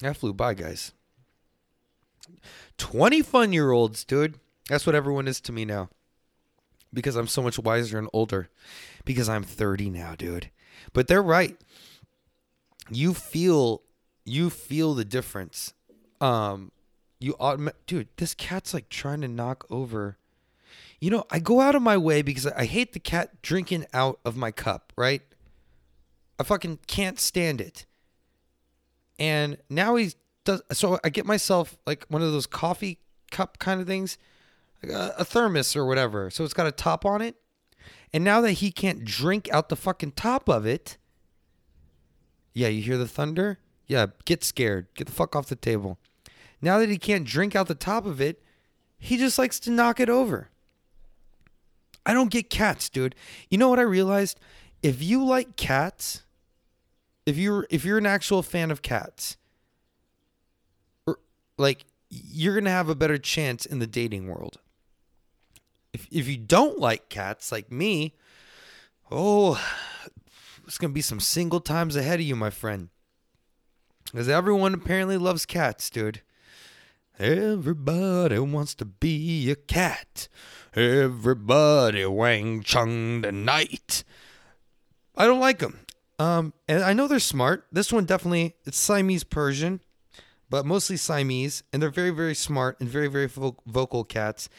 That 0.00 0.16
flew 0.16 0.32
by, 0.32 0.54
guys. 0.54 0.92
20 2.76 3.22
fun 3.22 3.52
year 3.52 3.72
olds, 3.72 4.04
dude. 4.04 4.38
That's 4.68 4.86
what 4.86 4.94
everyone 4.94 5.26
is 5.26 5.40
to 5.40 5.52
me 5.52 5.64
now. 5.64 5.88
Because 6.94 7.16
I'm 7.16 7.26
so 7.26 7.42
much 7.42 7.58
wiser 7.58 7.98
and 7.98 8.08
older. 8.12 8.50
Because 9.04 9.28
I'm 9.28 9.42
30 9.42 9.90
now, 9.90 10.14
dude. 10.14 10.50
But 10.92 11.08
they're 11.08 11.20
right 11.20 11.60
you 12.90 13.14
feel 13.14 13.82
you 14.24 14.50
feel 14.50 14.94
the 14.94 15.04
difference. 15.04 15.74
Um, 16.20 16.72
you 17.20 17.34
dude, 17.86 18.08
this 18.16 18.34
cat's 18.34 18.74
like 18.74 18.88
trying 18.88 19.20
to 19.22 19.28
knock 19.28 19.66
over. 19.70 20.18
You 21.00 21.10
know, 21.10 21.24
I 21.30 21.38
go 21.38 21.60
out 21.60 21.74
of 21.74 21.82
my 21.82 21.96
way 21.96 22.22
because 22.22 22.46
I 22.46 22.64
hate 22.64 22.92
the 22.92 23.00
cat 23.00 23.40
drinking 23.40 23.86
out 23.92 24.18
of 24.24 24.36
my 24.36 24.50
cup, 24.50 24.92
right? 24.96 25.22
I 26.38 26.42
fucking 26.42 26.80
can't 26.86 27.18
stand 27.18 27.60
it. 27.60 27.86
And 29.18 29.58
now 29.68 29.96
he's 29.96 30.16
does 30.44 30.62
so 30.72 30.98
I 31.04 31.08
get 31.08 31.26
myself 31.26 31.76
like 31.86 32.06
one 32.08 32.22
of 32.22 32.32
those 32.32 32.46
coffee 32.46 32.98
cup 33.30 33.58
kind 33.58 33.80
of 33.80 33.86
things, 33.86 34.18
like 34.82 34.92
a, 34.92 35.14
a 35.18 35.24
thermos 35.24 35.76
or 35.76 35.86
whatever. 35.86 36.30
So 36.30 36.44
it's 36.44 36.54
got 36.54 36.66
a 36.66 36.72
top 36.72 37.04
on 37.04 37.22
it. 37.22 37.36
And 38.12 38.24
now 38.24 38.40
that 38.40 38.52
he 38.52 38.70
can't 38.70 39.04
drink 39.04 39.48
out 39.52 39.68
the 39.68 39.76
fucking 39.76 40.12
top 40.12 40.48
of 40.48 40.66
it, 40.66 40.96
yeah, 42.58 42.66
you 42.66 42.82
hear 42.82 42.98
the 42.98 43.06
thunder? 43.06 43.60
Yeah, 43.86 44.06
get 44.24 44.42
scared. 44.42 44.88
Get 44.94 45.06
the 45.06 45.12
fuck 45.12 45.36
off 45.36 45.46
the 45.46 45.54
table. 45.54 45.96
Now 46.60 46.78
that 46.78 46.88
he 46.88 46.98
can't 46.98 47.24
drink 47.24 47.54
out 47.54 47.68
the 47.68 47.74
top 47.76 48.04
of 48.04 48.20
it, 48.20 48.42
he 48.98 49.16
just 49.16 49.38
likes 49.38 49.60
to 49.60 49.70
knock 49.70 50.00
it 50.00 50.10
over. 50.10 50.50
I 52.04 52.12
don't 52.12 52.32
get 52.32 52.50
cats, 52.50 52.88
dude. 52.88 53.14
You 53.48 53.58
know 53.58 53.68
what 53.68 53.78
I 53.78 53.82
realized? 53.82 54.40
If 54.82 55.00
you 55.00 55.24
like 55.24 55.54
cats, 55.54 56.24
if 57.26 57.36
you're 57.36 57.64
if 57.70 57.84
you're 57.84 57.98
an 57.98 58.06
actual 58.06 58.42
fan 58.42 58.72
of 58.72 58.82
cats, 58.82 59.36
or 61.06 61.20
like 61.58 61.84
you're 62.10 62.54
gonna 62.54 62.70
have 62.70 62.88
a 62.88 62.96
better 62.96 63.18
chance 63.18 63.66
in 63.66 63.78
the 63.78 63.86
dating 63.86 64.26
world. 64.26 64.58
If 65.92 66.08
if 66.10 66.26
you 66.26 66.36
don't 66.38 66.80
like 66.80 67.08
cats, 67.08 67.52
like 67.52 67.70
me, 67.70 68.16
oh, 69.12 69.62
it's 70.68 70.76
to 70.78 70.88
be 70.88 71.00
some 71.00 71.18
single 71.18 71.60
times 71.60 71.96
ahead 71.96 72.20
of 72.20 72.26
you, 72.26 72.36
my 72.36 72.50
friend. 72.50 72.90
Because 74.04 74.28
everyone 74.28 74.74
apparently 74.74 75.16
loves 75.16 75.46
cats, 75.46 75.88
dude. 75.88 76.20
Everybody 77.18 78.38
wants 78.38 78.74
to 78.76 78.84
be 78.84 79.50
a 79.50 79.56
cat. 79.56 80.28
Everybody 80.74 82.04
Wang 82.04 82.62
Chung 82.62 83.22
tonight. 83.22 84.04
I 85.16 85.24
don't 85.24 85.40
like 85.40 85.58
them. 85.58 85.80
Um, 86.18 86.52
and 86.68 86.84
I 86.84 86.92
know 86.92 87.08
they're 87.08 87.18
smart. 87.18 87.66
This 87.72 87.90
one 87.90 88.04
definitely, 88.04 88.54
it's 88.64 88.78
Siamese 88.78 89.24
Persian, 89.24 89.80
but 90.50 90.66
mostly 90.66 90.98
Siamese. 90.98 91.62
And 91.72 91.82
they're 91.82 91.90
very, 91.90 92.10
very 92.10 92.34
smart 92.34 92.78
and 92.78 92.88
very, 92.88 93.08
very 93.08 93.26
vo- 93.26 93.56
vocal 93.66 94.04
cats. 94.04 94.50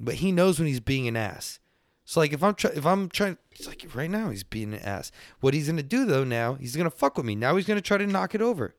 But 0.00 0.16
he 0.16 0.32
knows 0.32 0.58
when 0.58 0.66
he's 0.66 0.80
being 0.80 1.06
an 1.08 1.16
ass. 1.16 1.60
So 2.08 2.20
like 2.20 2.32
if 2.32 2.42
I'm 2.42 2.54
trying, 2.54 2.74
if 2.74 2.86
I'm 2.86 3.10
trying, 3.10 3.36
like 3.66 3.86
right 3.94 4.10
now 4.10 4.30
he's 4.30 4.42
being 4.42 4.72
an 4.72 4.80
ass. 4.80 5.12
What 5.40 5.52
he's 5.52 5.68
gonna 5.68 5.82
do 5.82 6.06
though 6.06 6.24
now, 6.24 6.54
he's 6.54 6.74
gonna 6.74 6.88
fuck 6.88 7.18
with 7.18 7.26
me. 7.26 7.34
Now 7.34 7.54
he's 7.56 7.66
gonna 7.66 7.82
try 7.82 7.98
to 7.98 8.06
knock 8.06 8.34
it 8.34 8.40
over. 8.40 8.74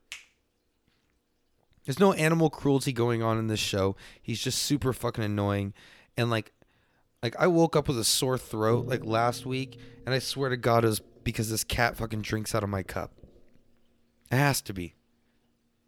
There's 1.84 2.00
no 2.00 2.12
animal 2.14 2.50
cruelty 2.50 2.92
going 2.92 3.22
on 3.22 3.38
in 3.38 3.46
this 3.46 3.60
show. 3.60 3.94
He's 4.20 4.40
just 4.40 4.60
super 4.60 4.92
fucking 4.92 5.22
annoying, 5.22 5.74
and 6.16 6.28
like, 6.28 6.50
like 7.22 7.36
I 7.38 7.46
woke 7.46 7.76
up 7.76 7.86
with 7.86 8.00
a 8.00 8.04
sore 8.04 8.36
throat 8.36 8.88
like 8.88 9.04
last 9.04 9.46
week, 9.46 9.78
and 10.04 10.12
I 10.12 10.18
swear 10.18 10.50
to 10.50 10.56
God 10.56 10.84
it 10.84 10.88
was 10.88 11.00
because 11.22 11.50
this 11.50 11.62
cat 11.62 11.96
fucking 11.96 12.22
drinks 12.22 12.52
out 12.52 12.64
of 12.64 12.68
my 12.68 12.82
cup. 12.82 13.12
It 14.32 14.38
has 14.38 14.60
to 14.62 14.72
be. 14.72 14.96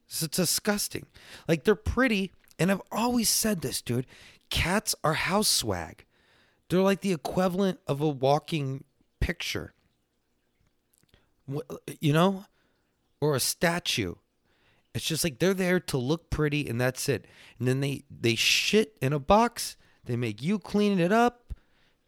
It's 0.07 0.21
disgusting. 0.29 1.07
Like 1.49 1.65
they're 1.65 1.75
pretty, 1.75 2.31
and 2.57 2.71
I've 2.71 2.83
always 2.93 3.29
said 3.29 3.63
this, 3.63 3.83
dude. 3.83 4.07
Cats 4.49 4.95
are 5.03 5.15
house 5.15 5.49
swag. 5.49 6.05
They're 6.73 6.81
like 6.81 7.03
the 7.03 7.13
equivalent 7.13 7.81
of 7.87 8.01
a 8.01 8.09
walking 8.09 8.85
picture. 9.21 9.75
You 12.01 12.15
know? 12.15 12.47
Or 13.21 13.37
a 13.37 13.41
statue. 13.41 14.15
It's 14.95 15.05
just 15.05 15.23
like 15.23 15.39
they're 15.39 15.53
there 15.53 15.81
to 15.81 15.99
look 15.99 16.31
pretty 16.31 16.67
and 16.67 16.81
that's 16.81 17.11
it. 17.11 17.27
And 17.59 17.69
then 17.69 17.81
they 17.81 18.05
they 18.11 18.37
shit 18.37 18.97
in 19.03 19.13
a 19.13 19.19
box. 19.19 19.77
They 20.07 20.17
make 20.17 20.41
you 20.41 20.59
clean 20.59 20.99
it 20.99 21.13
up. 21.13 21.53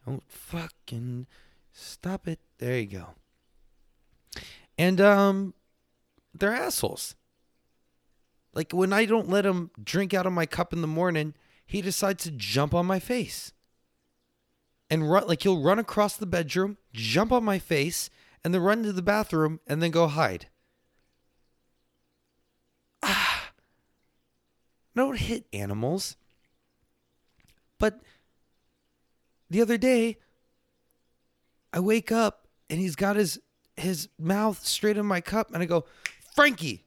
Don't 0.07 0.25
fucking 0.27 1.27
stop 1.71 2.27
it. 2.27 2.41
There 2.57 2.79
you 2.79 2.87
go. 2.87 3.09
And 4.79 4.99
um 4.99 5.53
they're 6.33 6.55
assholes. 6.55 7.17
Like 8.55 8.73
when 8.73 8.95
I 8.95 9.05
don't 9.05 9.29
let 9.29 9.45
him 9.45 9.73
drink 9.83 10.15
out 10.15 10.25
of 10.25 10.33
my 10.33 10.47
cup 10.47 10.73
in 10.73 10.81
the 10.81 10.87
morning, 10.87 11.35
he 11.67 11.83
decides 11.83 12.25
to 12.25 12.31
jump 12.31 12.73
on 12.73 12.87
my 12.87 12.99
face 12.99 13.53
and 14.95 15.11
run 15.11 15.27
like 15.27 15.43
he'll 15.43 15.61
run 15.61 15.81
across 15.81 16.17
the 16.17 16.25
bedroom, 16.25 16.79
jump 16.93 17.33
on 17.33 17.43
my 17.43 17.59
face, 17.59 18.11
and 18.45 18.55
then 18.55 18.63
run 18.63 18.85
to 18.85 18.93
the 18.93 19.03
bathroom 19.03 19.59
and 19.67 19.83
then 19.83 19.91
go 19.91 20.07
hide. 20.07 20.47
Ah. 23.03 23.51
Don't 24.95 25.19
hit 25.19 25.47
animals. 25.53 26.17
But 27.77 28.03
the 29.51 29.61
other 29.61 29.77
day 29.77 30.19
I 31.73 31.81
wake 31.81 32.13
up 32.13 32.47
and 32.71 32.79
he's 32.79 32.95
got 32.95 33.17
his 33.17 33.41
his 33.77 34.09
mouth 34.17 34.65
straight 34.65 34.97
in 34.97 35.07
my 35.07 35.21
cup 35.21 35.53
and 35.53 35.61
I 35.61 35.67
go, 35.67 35.87
"Frankie, 36.37 36.85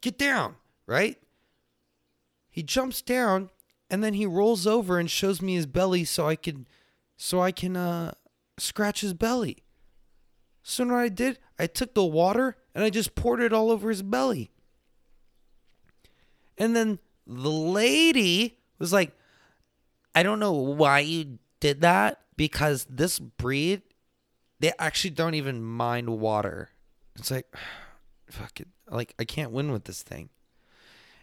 get 0.00 0.16
down." 0.16 0.54
Right? 0.86 1.18
He 2.48 2.62
jumps 2.62 3.02
down 3.02 3.50
and 3.90 4.02
then 4.02 4.14
he 4.14 4.24
rolls 4.24 4.66
over 4.66 4.98
and 4.98 5.10
shows 5.10 5.42
me 5.42 5.56
his 5.56 5.66
belly 5.66 6.06
so 6.06 6.26
I 6.26 6.36
can 6.36 6.66
so 7.22 7.42
I 7.42 7.52
can 7.52 7.76
uh, 7.76 8.12
scratch 8.56 9.02
his 9.02 9.12
belly. 9.12 9.58
So 10.62 10.86
what 10.86 10.94
I 10.94 11.10
did, 11.10 11.38
I 11.58 11.66
took 11.66 11.92
the 11.92 12.02
water 12.02 12.56
and 12.74 12.82
I 12.82 12.88
just 12.88 13.14
poured 13.14 13.42
it 13.42 13.52
all 13.52 13.70
over 13.70 13.90
his 13.90 14.00
belly. 14.00 14.50
And 16.56 16.74
then 16.74 16.98
the 17.26 17.50
lady 17.50 18.56
was 18.78 18.90
like, 18.90 19.12
I 20.14 20.22
don't 20.22 20.40
know 20.40 20.52
why 20.52 21.00
you 21.00 21.38
did 21.60 21.82
that 21.82 22.22
because 22.38 22.86
this 22.88 23.18
breed, 23.18 23.82
they 24.60 24.72
actually 24.78 25.10
don't 25.10 25.34
even 25.34 25.62
mind 25.62 26.08
water. 26.08 26.70
It's 27.16 27.30
like, 27.30 27.54
fuck 28.30 28.60
it. 28.60 28.68
Like, 28.88 29.14
I 29.18 29.26
can't 29.26 29.50
win 29.50 29.72
with 29.72 29.84
this 29.84 30.02
thing. 30.02 30.30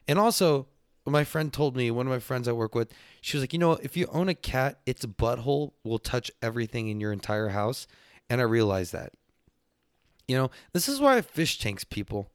And 0.08 0.20
also, 0.20 0.68
my 1.12 1.24
friend 1.24 1.54
told 1.54 1.76
me, 1.76 1.90
one 1.92 2.06
of 2.06 2.12
my 2.12 2.20
friends 2.20 2.48
I 2.48 2.52
work 2.52 2.76
with, 2.76 2.92
she 3.22 3.38
was 3.38 3.44
like, 3.44 3.54
you 3.54 3.60
know, 3.60 3.74
if 3.74 3.96
you 3.96 4.08
own 4.12 4.30
a 4.30 4.36
cat, 4.36 4.80
its 4.86 5.06
butthole 5.06 5.72
will 5.84 6.00
touch 6.00 6.30
everything 6.42 6.90
in 6.90 7.00
your 7.00 7.14
entire 7.14 7.50
house. 7.50 7.88
And 8.30 8.42
I 8.42 8.44
realized 8.44 8.92
that. 8.94 9.14
You 10.28 10.36
know, 10.36 10.52
this 10.74 10.90
is 10.90 11.00
why 11.00 11.18
I 11.18 11.22
fish 11.22 11.60
tanks, 11.60 11.86
people. 11.86 12.30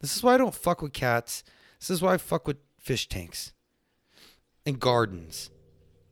This 0.00 0.16
is 0.16 0.22
why 0.22 0.34
I 0.34 0.38
don't 0.38 0.54
fuck 0.54 0.82
with 0.82 0.92
cats. 0.92 1.42
This 1.80 1.88
is 1.88 2.02
why 2.02 2.14
I 2.14 2.18
fuck 2.18 2.46
with 2.46 2.58
fish 2.78 3.08
tanks 3.08 3.54
and 4.66 4.78
gardens. 4.78 5.50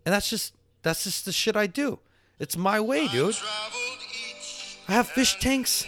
And 0.07 0.15
that's 0.15 0.31
just 0.31 0.55
that's 0.83 1.05
just 1.05 1.27
the 1.27 1.33
shit 1.33 1.57
I 1.57 1.67
do. 1.67 2.01
It's 2.39 2.57
my 2.57 2.81
way, 2.81 3.07
dude. 3.09 3.37
I 4.89 4.93
have 4.93 5.09
fish 5.09 5.39
tanks. 5.39 5.87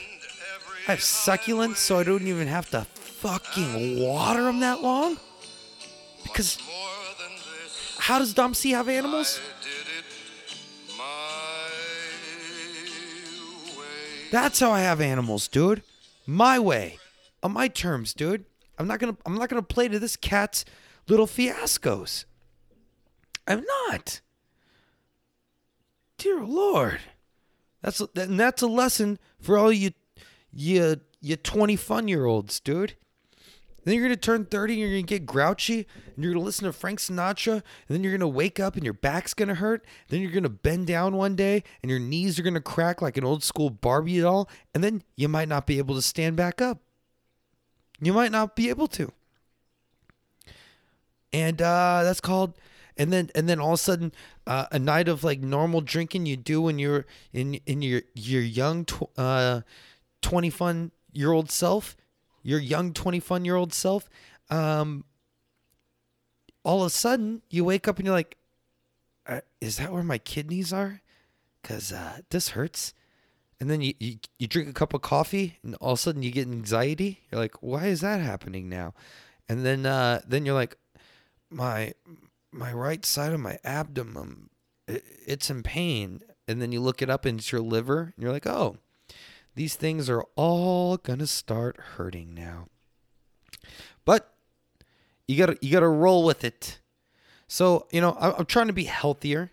I 0.86 0.92
have 0.92 1.00
succulents, 1.00 1.76
so 1.76 1.98
I 1.98 2.04
don't 2.04 2.26
even 2.26 2.46
have 2.46 2.70
to 2.70 2.82
fucking 2.82 4.00
water 4.02 4.42
them 4.42 4.60
that 4.60 4.82
long. 4.82 5.16
Because 6.34 6.58
how 7.96 8.18
does 8.18 8.34
Dom 8.34 8.54
C 8.54 8.72
have 8.72 8.88
animals? 8.88 9.40
That's 14.32 14.58
how 14.58 14.72
I 14.72 14.80
have 14.80 15.00
animals, 15.00 15.46
dude. 15.46 15.84
My 16.26 16.58
way, 16.58 16.98
on 17.44 17.52
my 17.52 17.68
terms, 17.68 18.12
dude. 18.12 18.46
I'm 18.76 18.88
not 18.88 18.98
gonna. 18.98 19.16
I'm 19.24 19.36
not 19.36 19.48
gonna 19.48 19.62
play 19.62 19.86
to 19.86 20.00
this 20.00 20.16
cat's 20.16 20.64
little 21.06 21.28
fiascos. 21.28 22.24
I'm 23.46 23.64
not. 23.88 24.20
Dear 26.18 26.42
Lord, 26.42 26.98
that's 27.80 28.00
and 28.16 28.40
that's 28.40 28.60
a 28.60 28.66
lesson 28.66 29.20
for 29.40 29.56
all 29.56 29.70
you, 29.70 29.92
you, 30.52 30.96
you 31.20 31.36
20 31.36 31.76
fun 31.76 32.08
year 32.08 32.24
olds, 32.24 32.58
dude. 32.58 32.94
Then 33.84 33.94
you're 33.94 34.02
gonna 34.02 34.16
turn 34.16 34.46
30 34.46 34.74
and 34.74 34.80
you're 34.80 34.90
gonna 34.90 35.02
get 35.02 35.26
grouchy 35.26 35.86
and 36.14 36.24
you're 36.24 36.32
gonna 36.32 36.44
listen 36.44 36.64
to 36.64 36.72
Frank 36.72 36.98
Sinatra, 36.98 37.52
and 37.52 37.62
then 37.88 38.02
you're 38.02 38.12
gonna 38.16 38.28
wake 38.28 38.58
up 38.58 38.74
and 38.74 38.84
your 38.84 38.94
back's 38.94 39.34
gonna 39.34 39.54
hurt. 39.54 39.84
Then 40.08 40.20
you're 40.20 40.32
gonna 40.32 40.48
bend 40.48 40.86
down 40.86 41.16
one 41.16 41.36
day 41.36 41.62
and 41.82 41.90
your 41.90 42.00
knees 42.00 42.38
are 42.38 42.42
gonna 42.42 42.60
crack 42.60 43.02
like 43.02 43.16
an 43.16 43.24
old 43.24 43.42
school 43.42 43.70
Barbie 43.70 44.20
doll, 44.20 44.48
and 44.74 44.82
then 44.82 45.02
you 45.16 45.28
might 45.28 45.48
not 45.48 45.66
be 45.66 45.78
able 45.78 45.94
to 45.94 46.02
stand 46.02 46.36
back 46.36 46.60
up. 46.60 46.80
You 48.00 48.12
might 48.12 48.32
not 48.32 48.56
be 48.56 48.68
able 48.68 48.88
to. 48.88 49.12
And 51.32 51.60
uh, 51.60 52.02
that's 52.04 52.20
called 52.20 52.58
and 52.96 53.12
then 53.12 53.30
and 53.34 53.48
then 53.48 53.60
all 53.60 53.70
of 53.70 53.74
a 53.74 53.78
sudden 53.78 54.12
uh, 54.46 54.66
a 54.70 54.78
night 54.78 55.08
of 55.08 55.24
like 55.24 55.40
normal 55.40 55.80
drinking 55.80 56.26
you 56.26 56.36
do 56.36 56.62
when 56.62 56.78
you're 56.78 57.06
in 57.32 57.54
in 57.66 57.82
your 57.82 58.02
your 58.14 58.42
young 58.42 58.84
tw- 58.84 59.18
uh, 59.18 59.62
20 60.22 60.50
fun 60.50 60.90
year 61.12 61.32
old 61.32 61.50
self 61.50 61.96
your 62.44 62.60
young 62.60 62.92
20 62.92 63.18
fun 63.18 63.44
year 63.44 63.56
old 63.56 63.72
self 63.72 64.08
um, 64.50 65.04
all 66.62 66.82
of 66.82 66.86
a 66.86 66.90
sudden 66.90 67.42
you 67.50 67.64
wake 67.64 67.88
up 67.88 67.98
and 67.98 68.06
you're 68.06 68.14
like 68.14 68.36
uh, 69.26 69.40
is 69.60 69.76
that 69.78 69.92
where 69.92 70.02
my 70.02 70.18
kidneys 70.18 70.72
are? 70.72 71.00
Because 71.62 71.92
uh, 71.92 72.18
this 72.30 72.50
hurts. 72.50 72.94
And 73.60 73.70
then 73.70 73.80
you, 73.80 73.94
you 73.98 74.16
you 74.38 74.46
drink 74.46 74.68
a 74.68 74.72
cup 74.72 74.92
of 74.92 75.00
coffee 75.00 75.58
and 75.62 75.74
all 75.76 75.92
of 75.92 75.98
a 75.98 76.02
sudden 76.02 76.22
you 76.22 76.30
get 76.30 76.48
anxiety. 76.48 77.20
You're 77.30 77.40
like 77.40 77.62
why 77.62 77.86
is 77.86 78.00
that 78.02 78.20
happening 78.20 78.68
now? 78.68 78.94
And 79.48 79.64
then 79.64 79.86
uh, 79.86 80.20
then 80.26 80.44
you're 80.44 80.54
like 80.54 80.76
my 81.50 81.94
my 82.52 82.72
right 82.72 83.04
side 83.06 83.32
of 83.32 83.40
my 83.40 83.58
abdomen 83.64 84.50
it, 84.86 85.04
it's 85.26 85.48
in 85.48 85.62
pain. 85.62 86.20
And 86.46 86.60
then 86.60 86.72
you 86.72 86.80
look 86.80 87.00
it 87.00 87.08
up 87.08 87.24
and 87.24 87.38
it's 87.38 87.52
your 87.52 87.62
liver 87.62 88.12
and 88.14 88.22
you're 88.22 88.32
like 88.32 88.46
oh 88.46 88.76
these 89.54 89.76
things 89.76 90.10
are 90.10 90.24
all 90.36 90.96
gonna 90.96 91.26
start 91.26 91.76
hurting 91.96 92.34
now. 92.34 92.68
But 94.04 94.32
you 95.26 95.36
gotta 95.36 95.56
you 95.60 95.70
gotta 95.70 95.88
roll 95.88 96.24
with 96.24 96.44
it. 96.44 96.80
So 97.46 97.86
you 97.90 98.00
know 98.00 98.16
i'm, 98.20 98.34
I'm 98.38 98.46
trying 98.46 98.66
to 98.66 98.72
be 98.72 98.84
healthier. 98.84 99.50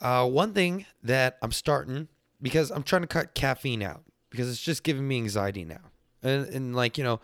Uh, 0.00 0.28
one 0.28 0.52
thing 0.52 0.86
that 1.02 1.38
i'm 1.42 1.50
starting 1.50 2.06
because 2.40 2.70
i'm 2.70 2.84
trying 2.84 3.02
to 3.02 3.08
cut 3.08 3.34
caffeine 3.34 3.82
out 3.82 4.04
because 4.30 4.48
it's 4.48 4.60
just 4.60 4.84
giving 4.84 5.06
me 5.08 5.16
anxiety 5.16 5.64
now. 5.64 5.90
And, 6.22 6.46
and 6.48 6.76
like 6.76 6.98
you 6.98 7.04
know 7.04 7.20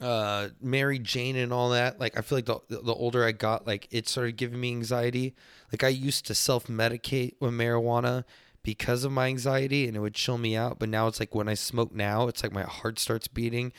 uh 0.00 0.48
Mary 0.60 0.98
Jane 0.98 1.36
and 1.36 1.52
all 1.52 1.70
that 1.70 1.98
like 1.98 2.16
I 2.16 2.22
feel 2.22 2.38
like 2.38 2.46
the 2.46 2.60
the 2.68 2.94
older 2.94 3.24
I 3.24 3.32
got 3.32 3.66
like 3.66 3.88
it 3.90 4.08
started 4.08 4.36
giving 4.36 4.60
me 4.60 4.70
anxiety. 4.70 5.34
Like 5.72 5.84
I 5.84 5.88
used 5.88 6.26
to 6.26 6.34
self-medicate 6.34 7.34
with 7.40 7.52
marijuana 7.52 8.24
because 8.68 9.02
of 9.02 9.10
my 9.10 9.28
anxiety 9.28 9.88
and 9.88 9.96
it 9.96 10.00
would 10.00 10.12
chill 10.12 10.36
me 10.36 10.54
out 10.54 10.78
but 10.78 10.90
now 10.90 11.06
it's 11.06 11.18
like 11.18 11.34
when 11.34 11.48
I 11.48 11.54
smoke 11.54 11.94
now 11.94 12.28
it's 12.28 12.42
like 12.42 12.52
my 12.52 12.64
heart 12.64 12.98
starts 12.98 13.26
beating 13.26 13.72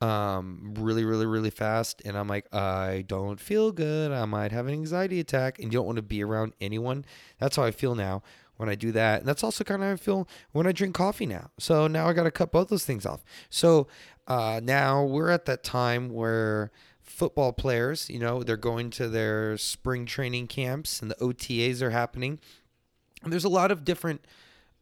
um 0.00 0.72
really 0.78 1.04
really 1.04 1.26
really 1.26 1.50
fast 1.50 2.00
and 2.04 2.16
I'm 2.16 2.28
like 2.28 2.46
I 2.54 3.04
don't 3.08 3.40
feel 3.40 3.72
good 3.72 4.12
I 4.12 4.24
might 4.26 4.52
have 4.52 4.68
an 4.68 4.72
anxiety 4.72 5.18
attack 5.18 5.58
and 5.58 5.72
you 5.72 5.80
don't 5.80 5.86
want 5.86 5.96
to 5.96 6.02
be 6.02 6.22
around 6.22 6.52
anyone 6.60 7.04
that's 7.40 7.56
how 7.56 7.64
I 7.64 7.72
feel 7.72 7.96
now 7.96 8.22
when 8.56 8.68
I 8.68 8.74
do 8.74 8.92
that. 8.92 9.20
And 9.20 9.28
that's 9.28 9.42
also 9.42 9.64
kind 9.64 9.82
of 9.82 9.88
how 9.88 9.94
I 9.94 9.96
feel 9.96 10.28
when 10.52 10.66
I 10.66 10.72
drink 10.72 10.94
coffee 10.94 11.24
now. 11.24 11.50
So 11.58 11.86
now 11.86 12.06
I 12.06 12.12
got 12.12 12.24
to 12.24 12.30
cut 12.30 12.52
both 12.52 12.68
those 12.68 12.84
things 12.84 13.06
off. 13.06 13.24
So 13.48 13.88
uh, 14.28 14.60
now 14.62 15.02
we're 15.02 15.30
at 15.30 15.46
that 15.46 15.64
time 15.64 16.10
where 16.10 16.70
football 17.00 17.54
players, 17.54 18.10
you 18.10 18.18
know, 18.18 18.42
they're 18.42 18.58
going 18.58 18.90
to 18.90 19.08
their 19.08 19.56
spring 19.56 20.04
training 20.04 20.46
camps 20.46 21.00
and 21.00 21.10
the 21.10 21.14
OTAs 21.16 21.80
are 21.80 21.88
happening. 21.88 22.38
There's 23.24 23.44
a 23.44 23.50
lot 23.50 23.70
of 23.70 23.84
different 23.84 24.24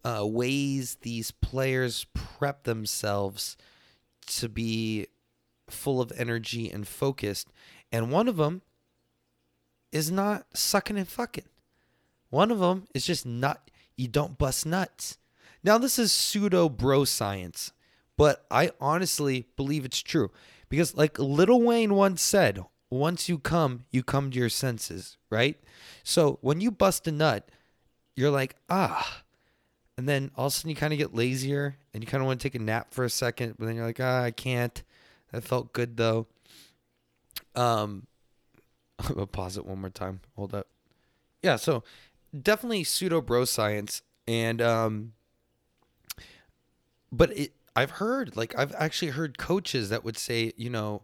uh, 0.04 0.24
ways 0.26 0.98
these 1.02 1.30
players 1.30 2.06
prep 2.14 2.64
themselves 2.64 3.56
to 4.26 4.48
be 4.48 5.06
full 5.68 6.00
of 6.00 6.12
energy 6.16 6.70
and 6.70 6.86
focused. 6.86 7.48
And 7.90 8.12
one 8.12 8.28
of 8.28 8.36
them 8.36 8.62
is 9.92 10.10
not 10.10 10.46
sucking 10.54 10.98
and 10.98 11.08
fucking. 11.08 11.48
One 12.30 12.50
of 12.50 12.58
them 12.58 12.86
is 12.94 13.06
just 13.06 13.24
not, 13.24 13.70
you 13.96 14.08
don't 14.08 14.38
bust 14.38 14.66
nuts. 14.66 15.18
Now, 15.64 15.78
this 15.78 15.98
is 15.98 16.12
pseudo 16.12 16.68
bro 16.68 17.04
science, 17.04 17.72
but 18.16 18.44
I 18.50 18.70
honestly 18.80 19.46
believe 19.56 19.84
it's 19.84 20.02
true 20.02 20.30
because, 20.68 20.94
like 20.94 21.18
Lil 21.18 21.60
Wayne 21.60 21.94
once 21.94 22.22
said, 22.22 22.64
once 22.90 23.28
you 23.28 23.38
come, 23.38 23.84
you 23.90 24.02
come 24.02 24.30
to 24.30 24.38
your 24.38 24.48
senses, 24.48 25.16
right? 25.30 25.58
So 26.04 26.38
when 26.42 26.60
you 26.60 26.70
bust 26.70 27.06
a 27.08 27.12
nut, 27.12 27.48
you're 28.18 28.30
like, 28.30 28.56
ah. 28.68 29.22
And 29.96 30.08
then 30.08 30.32
all 30.36 30.46
of 30.46 30.52
a 30.52 30.56
sudden 30.56 30.70
you 30.70 30.76
kind 30.76 30.92
of 30.92 30.98
get 30.98 31.14
lazier 31.14 31.76
and 31.94 32.02
you 32.02 32.06
kind 32.08 32.20
of 32.20 32.26
want 32.26 32.40
to 32.40 32.48
take 32.48 32.56
a 32.56 32.62
nap 32.62 32.92
for 32.92 33.04
a 33.04 33.10
second, 33.10 33.54
but 33.58 33.66
then 33.66 33.76
you're 33.76 33.86
like, 33.86 34.00
ah, 34.00 34.22
I 34.22 34.32
can't. 34.32 34.82
That 35.32 35.44
felt 35.44 35.72
good 35.72 35.96
though. 35.96 36.26
Um, 37.54 38.06
I'm 38.98 39.14
gonna 39.14 39.26
pause 39.26 39.56
it 39.56 39.64
one 39.64 39.80
more 39.80 39.90
time. 39.90 40.20
Hold 40.34 40.52
up. 40.52 40.66
Yeah, 41.42 41.56
so 41.56 41.84
definitely 42.42 42.82
pseudo 42.82 43.20
bro 43.20 43.44
science 43.44 44.02
and 44.26 44.60
um 44.60 45.12
but 47.10 47.34
it 47.36 47.52
I've 47.74 47.92
heard 47.92 48.36
like 48.36 48.58
I've 48.58 48.74
actually 48.76 49.12
heard 49.12 49.38
coaches 49.38 49.90
that 49.90 50.04
would 50.04 50.18
say, 50.18 50.52
you 50.56 50.70
know, 50.70 51.02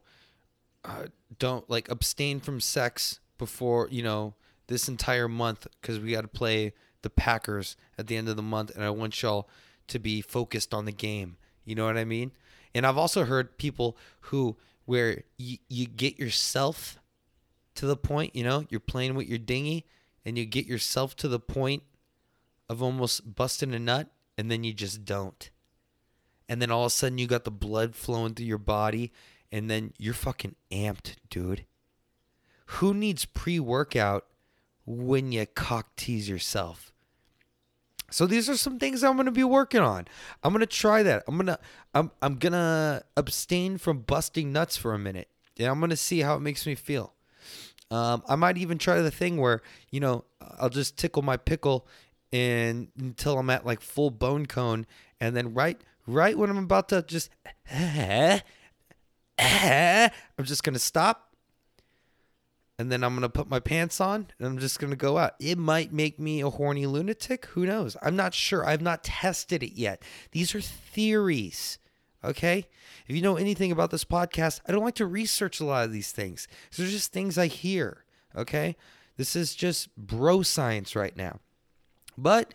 uh, 0.84 1.06
don't 1.38 1.70
like 1.70 1.88
abstain 1.88 2.40
from 2.40 2.60
sex 2.60 3.20
before, 3.38 3.88
you 3.92 4.02
know, 4.02 4.34
this 4.66 4.88
entire 4.88 5.28
month 5.28 5.68
cuz 5.80 6.00
we 6.00 6.10
got 6.10 6.22
to 6.22 6.28
play 6.28 6.72
the 7.05 7.11
Packers 7.11 7.76
at 7.96 8.09
the 8.09 8.16
end 8.16 8.28
of 8.28 8.34
the 8.34 8.42
month 8.42 8.74
and 8.74 8.82
I 8.82 8.90
want 8.90 9.22
y'all 9.22 9.48
to 9.86 10.00
be 10.00 10.20
focused 10.20 10.74
on 10.74 10.84
the 10.84 10.92
game. 10.92 11.36
You 11.64 11.76
know 11.76 11.84
what 11.84 11.96
I 11.96 12.05
mean? 12.05 12.32
And 12.74 12.84
I've 12.84 12.98
also 12.98 13.24
heard 13.24 13.57
people 13.57 13.96
who 14.20 14.57
where 14.86 15.22
you, 15.38 15.59
you 15.68 15.86
get 15.86 16.18
yourself 16.18 16.98
to 17.76 17.86
the 17.86 17.96
point, 17.96 18.34
you 18.34 18.44
know, 18.44 18.66
you're 18.68 18.80
playing 18.80 19.14
with 19.14 19.28
your 19.28 19.38
dinghy 19.38 19.86
and 20.24 20.36
you 20.36 20.44
get 20.44 20.66
yourself 20.66 21.16
to 21.16 21.28
the 21.28 21.40
point 21.40 21.82
of 22.68 22.82
almost 22.82 23.34
busting 23.34 23.74
a 23.74 23.78
nut 23.78 24.09
and 24.36 24.50
then 24.50 24.64
you 24.64 24.72
just 24.72 25.05
don't. 25.05 25.50
And 26.48 26.61
then 26.61 26.70
all 26.70 26.82
of 26.82 26.88
a 26.88 26.90
sudden 26.90 27.18
you 27.18 27.26
got 27.26 27.44
the 27.44 27.50
blood 27.50 27.94
flowing 27.94 28.34
through 28.34 28.46
your 28.46 28.59
body 28.59 29.12
and 29.50 29.70
then 29.70 29.92
you're 29.98 30.14
fucking 30.14 30.57
amped, 30.70 31.14
dude. 31.30 31.64
Who 32.66 32.94
needs 32.94 33.24
pre-workout 33.24 34.26
when 34.86 35.32
you 35.32 35.46
cock 35.46 35.96
tease 35.96 36.28
yourself? 36.28 36.93
So 38.11 38.26
these 38.26 38.48
are 38.48 38.57
some 38.57 38.78
things 38.78 39.02
I'm 39.02 39.14
going 39.16 39.26
to 39.26 39.32
be 39.32 39.44
working 39.44 39.80
on. 39.80 40.07
I'm 40.42 40.52
going 40.52 40.61
to 40.61 40.66
try 40.66 41.02
that. 41.02 41.24
I'm 41.26 41.36
going 41.36 41.46
to 41.46 41.59
I'm 41.94 42.11
I'm 42.22 42.36
going 42.36 42.52
to 42.52 43.02
abstain 43.16 43.78
from 43.78 44.00
busting 44.00 44.52
nuts 44.52 44.76
for 44.76 44.94
a 44.94 44.98
minute. 44.98 45.28
And 45.59 45.68
I'm 45.68 45.80
going 45.80 45.90
to 45.90 45.96
see 45.96 46.20
how 46.20 46.36
it 46.36 46.40
makes 46.40 46.66
me 46.66 46.74
feel. 46.74 47.14
Um, 47.90 48.22
I 48.28 48.34
might 48.34 48.57
even 48.57 48.78
try 48.78 49.00
the 49.00 49.11
thing 49.11 49.36
where 49.36 49.62
you 49.90 50.00
know 50.00 50.24
I'll 50.59 50.70
just 50.70 50.96
tickle 50.96 51.22
my 51.22 51.36
pickle 51.36 51.86
and 52.32 52.88
until 52.98 53.38
I'm 53.38 53.50
at 53.50 53.64
like 53.64 53.80
full 53.80 54.11
bone 54.11 54.46
cone, 54.46 54.86
and 55.20 55.36
then 55.36 55.55
right 55.55 55.80
right 56.07 56.36
when 56.36 56.50
I'm 56.50 56.59
about 56.59 56.88
to 56.88 57.02
just 57.02 57.30
I'm 57.70 58.40
just 60.42 60.64
gonna 60.64 60.78
stop, 60.78 61.34
and 62.78 62.90
then 62.90 63.04
I'm 63.04 63.14
gonna 63.14 63.28
put 63.28 63.48
my 63.48 63.60
pants 63.60 64.00
on 64.00 64.26
and 64.38 64.46
I'm 64.46 64.58
just 64.58 64.78
gonna 64.78 64.96
go 64.96 65.18
out. 65.18 65.34
It 65.38 65.58
might 65.58 65.92
make 65.92 66.18
me 66.18 66.40
a 66.40 66.50
horny 66.50 66.86
lunatic. 66.86 67.46
Who 67.46 67.66
knows? 67.66 67.96
I'm 68.02 68.16
not 68.16 68.34
sure. 68.34 68.66
I've 68.66 68.82
not 68.82 69.04
tested 69.04 69.62
it 69.62 69.74
yet. 69.74 70.02
These 70.32 70.54
are 70.54 70.60
theories. 70.60 71.78
Okay? 72.24 72.66
If 73.06 73.14
you 73.14 73.22
know 73.22 73.36
anything 73.36 73.70
about 73.70 73.90
this 73.90 74.04
podcast, 74.04 74.60
I 74.66 74.72
don't 74.72 74.84
like 74.84 74.94
to 74.96 75.06
research 75.06 75.60
a 75.60 75.64
lot 75.64 75.84
of 75.84 75.92
these 75.92 76.10
things. 76.10 76.48
These 76.70 76.88
are 76.88 76.90
just 76.90 77.12
things 77.12 77.36
I 77.36 77.46
hear. 77.46 78.04
Okay? 78.34 78.76
This 79.16 79.36
is 79.36 79.54
just 79.54 79.94
bro 79.96 80.42
science 80.42 80.96
right 80.96 81.16
now. 81.16 81.40
But 82.16 82.52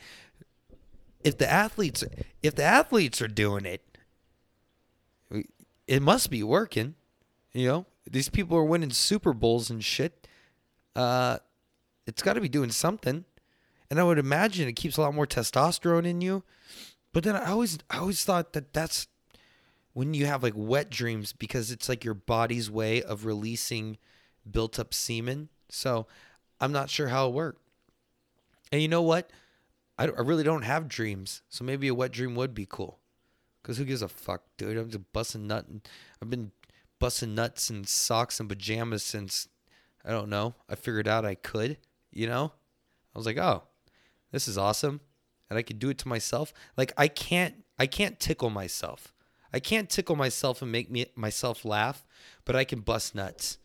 if 1.24 1.38
the 1.38 1.49
athletes 1.49 2.03
if 2.41 2.55
the 2.55 2.63
athletes 2.63 3.22
are 3.22 3.28
doing 3.28 3.65
it, 3.65 3.82
it 5.88 6.01
must 6.01 6.30
be 6.30 6.43
working. 6.43 6.95
You 7.53 7.67
know, 7.67 7.86
these 8.10 8.30
people 8.30 8.57
are 8.57 8.64
winning 8.64 8.91
Super 8.91 9.34
Bowls 9.34 9.70
and 9.70 9.84
shit. 9.84 10.28
Uh, 10.95 11.38
it's 12.07 12.22
got 12.22 12.34
to 12.34 12.41
be 12.41 12.49
doing 12.49 12.72
something. 12.72 13.26
And 13.89 13.99
I 13.99 14.03
would 14.03 14.20
imagine 14.20 14.68
it 14.68 14.74
keeps 14.74 14.97
a 14.97 15.01
lot 15.01 15.14
more 15.14 15.28
testosterone 15.28 16.05
in 16.05 16.22
you. 16.22 16.43
But 17.14 17.24
then 17.24 17.36
I 17.36 17.49
always 17.51 17.80
I 17.89 17.97
always 17.97 18.24
thought 18.24 18.53
that 18.53 18.74
that's 18.74 19.07
when 19.93 20.14
you 20.14 20.28
have 20.28 20.43
like 20.43 20.53
wet 20.55 20.89
dreams 20.89 21.34
because 21.34 21.72
it's 21.72 21.89
like 21.89 22.03
your 22.03 22.14
body's 22.14 22.70
way 22.70 23.01
of 23.01 23.26
releasing 23.26 23.97
built 24.49 24.80
up 24.80 24.93
semen. 24.93 25.49
So 25.70 26.07
I'm 26.62 26.72
not 26.72 26.89
sure 26.89 27.07
how 27.07 27.28
it 27.28 27.34
worked. 27.34 27.62
And 28.72 28.82
you 28.82 28.88
know 28.88 29.01
what? 29.01 29.32
I, 29.97 30.05
I 30.05 30.22
really 30.22 30.43
don't 30.43 30.62
have 30.62 30.88
dreams. 30.88 31.41
So 31.49 31.64
maybe 31.64 31.88
a 31.88 31.95
wet 31.95 32.12
dream 32.12 32.36
would 32.36 32.53
be 32.53 32.68
cool. 32.68 32.99
Because 33.62 33.78
who 33.78 33.86
gives 33.86 34.01
a 34.01 34.07
fuck, 34.07 34.43
dude? 34.57 34.78
I'm 34.78 34.89
just 34.89 35.12
busting 35.12 35.47
nut. 35.47 35.66
And, 35.68 35.82
I've 36.22 36.30
been 36.30 36.51
busting 37.00 37.36
nuts 37.36 37.70
and 37.70 37.88
socks 37.88 38.39
and 38.39 38.50
pajamas 38.50 39.04
since, 39.04 39.47
I 40.06 40.12
don't 40.12 40.30
know. 40.30 40.56
I 40.70 40.76
figured 40.76 41.08
out 41.08 41.26
I 41.26 41.36
could, 41.36 41.78
you 42.12 42.28
know? 42.28 42.52
I 43.14 43.18
was 43.18 43.26
like, 43.26 43.38
oh, 43.38 43.64
this 44.32 44.47
is 44.47 44.58
awesome. 44.58 45.02
And 45.50 45.58
I 45.58 45.64
could 45.64 45.80
do 45.80 45.89
it 45.89 45.97
to 46.00 46.08
myself. 46.08 46.54
Like 46.78 46.93
I 46.97 47.08
can't 47.08 47.64
I 47.80 47.88
can't 47.88 48.20
tickle 48.20 48.50
myself. 48.50 49.14
I 49.52 49.60
can't 49.60 49.89
tickle 49.89 50.16
myself 50.16 50.62
and 50.62 50.72
make 50.72 50.91
me 50.91 51.08
myself 51.16 51.66
laugh, 51.66 52.06
but 52.45 52.56
I 52.56 52.64
can 52.64 52.82
bust 52.82 53.16
nuts 53.16 53.58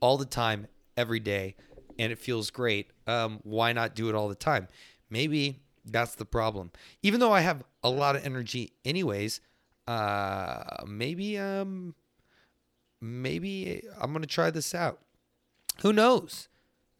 all 0.00 0.16
the 0.16 0.24
time, 0.24 0.68
every 0.96 1.20
day, 1.20 1.56
and 1.98 2.10
it 2.10 2.18
feels 2.18 2.50
great. 2.50 2.90
Um, 3.06 3.40
why 3.42 3.72
not 3.72 3.94
do 3.94 4.08
it 4.08 4.14
all 4.14 4.28
the 4.28 4.34
time? 4.34 4.68
Maybe 5.10 5.60
that's 5.84 6.14
the 6.14 6.24
problem. 6.24 6.70
Even 7.02 7.20
though 7.20 7.32
I 7.32 7.40
have 7.40 7.62
a 7.82 7.90
lot 7.90 8.16
of 8.16 8.24
energy, 8.24 8.72
anyways, 8.84 9.40
uh, 9.86 10.84
maybe 10.86 11.36
um, 11.38 11.94
maybe 13.00 13.82
I'm 14.00 14.12
gonna 14.12 14.26
try 14.26 14.50
this 14.50 14.74
out. 14.74 15.00
Who 15.82 15.92
knows? 15.92 16.48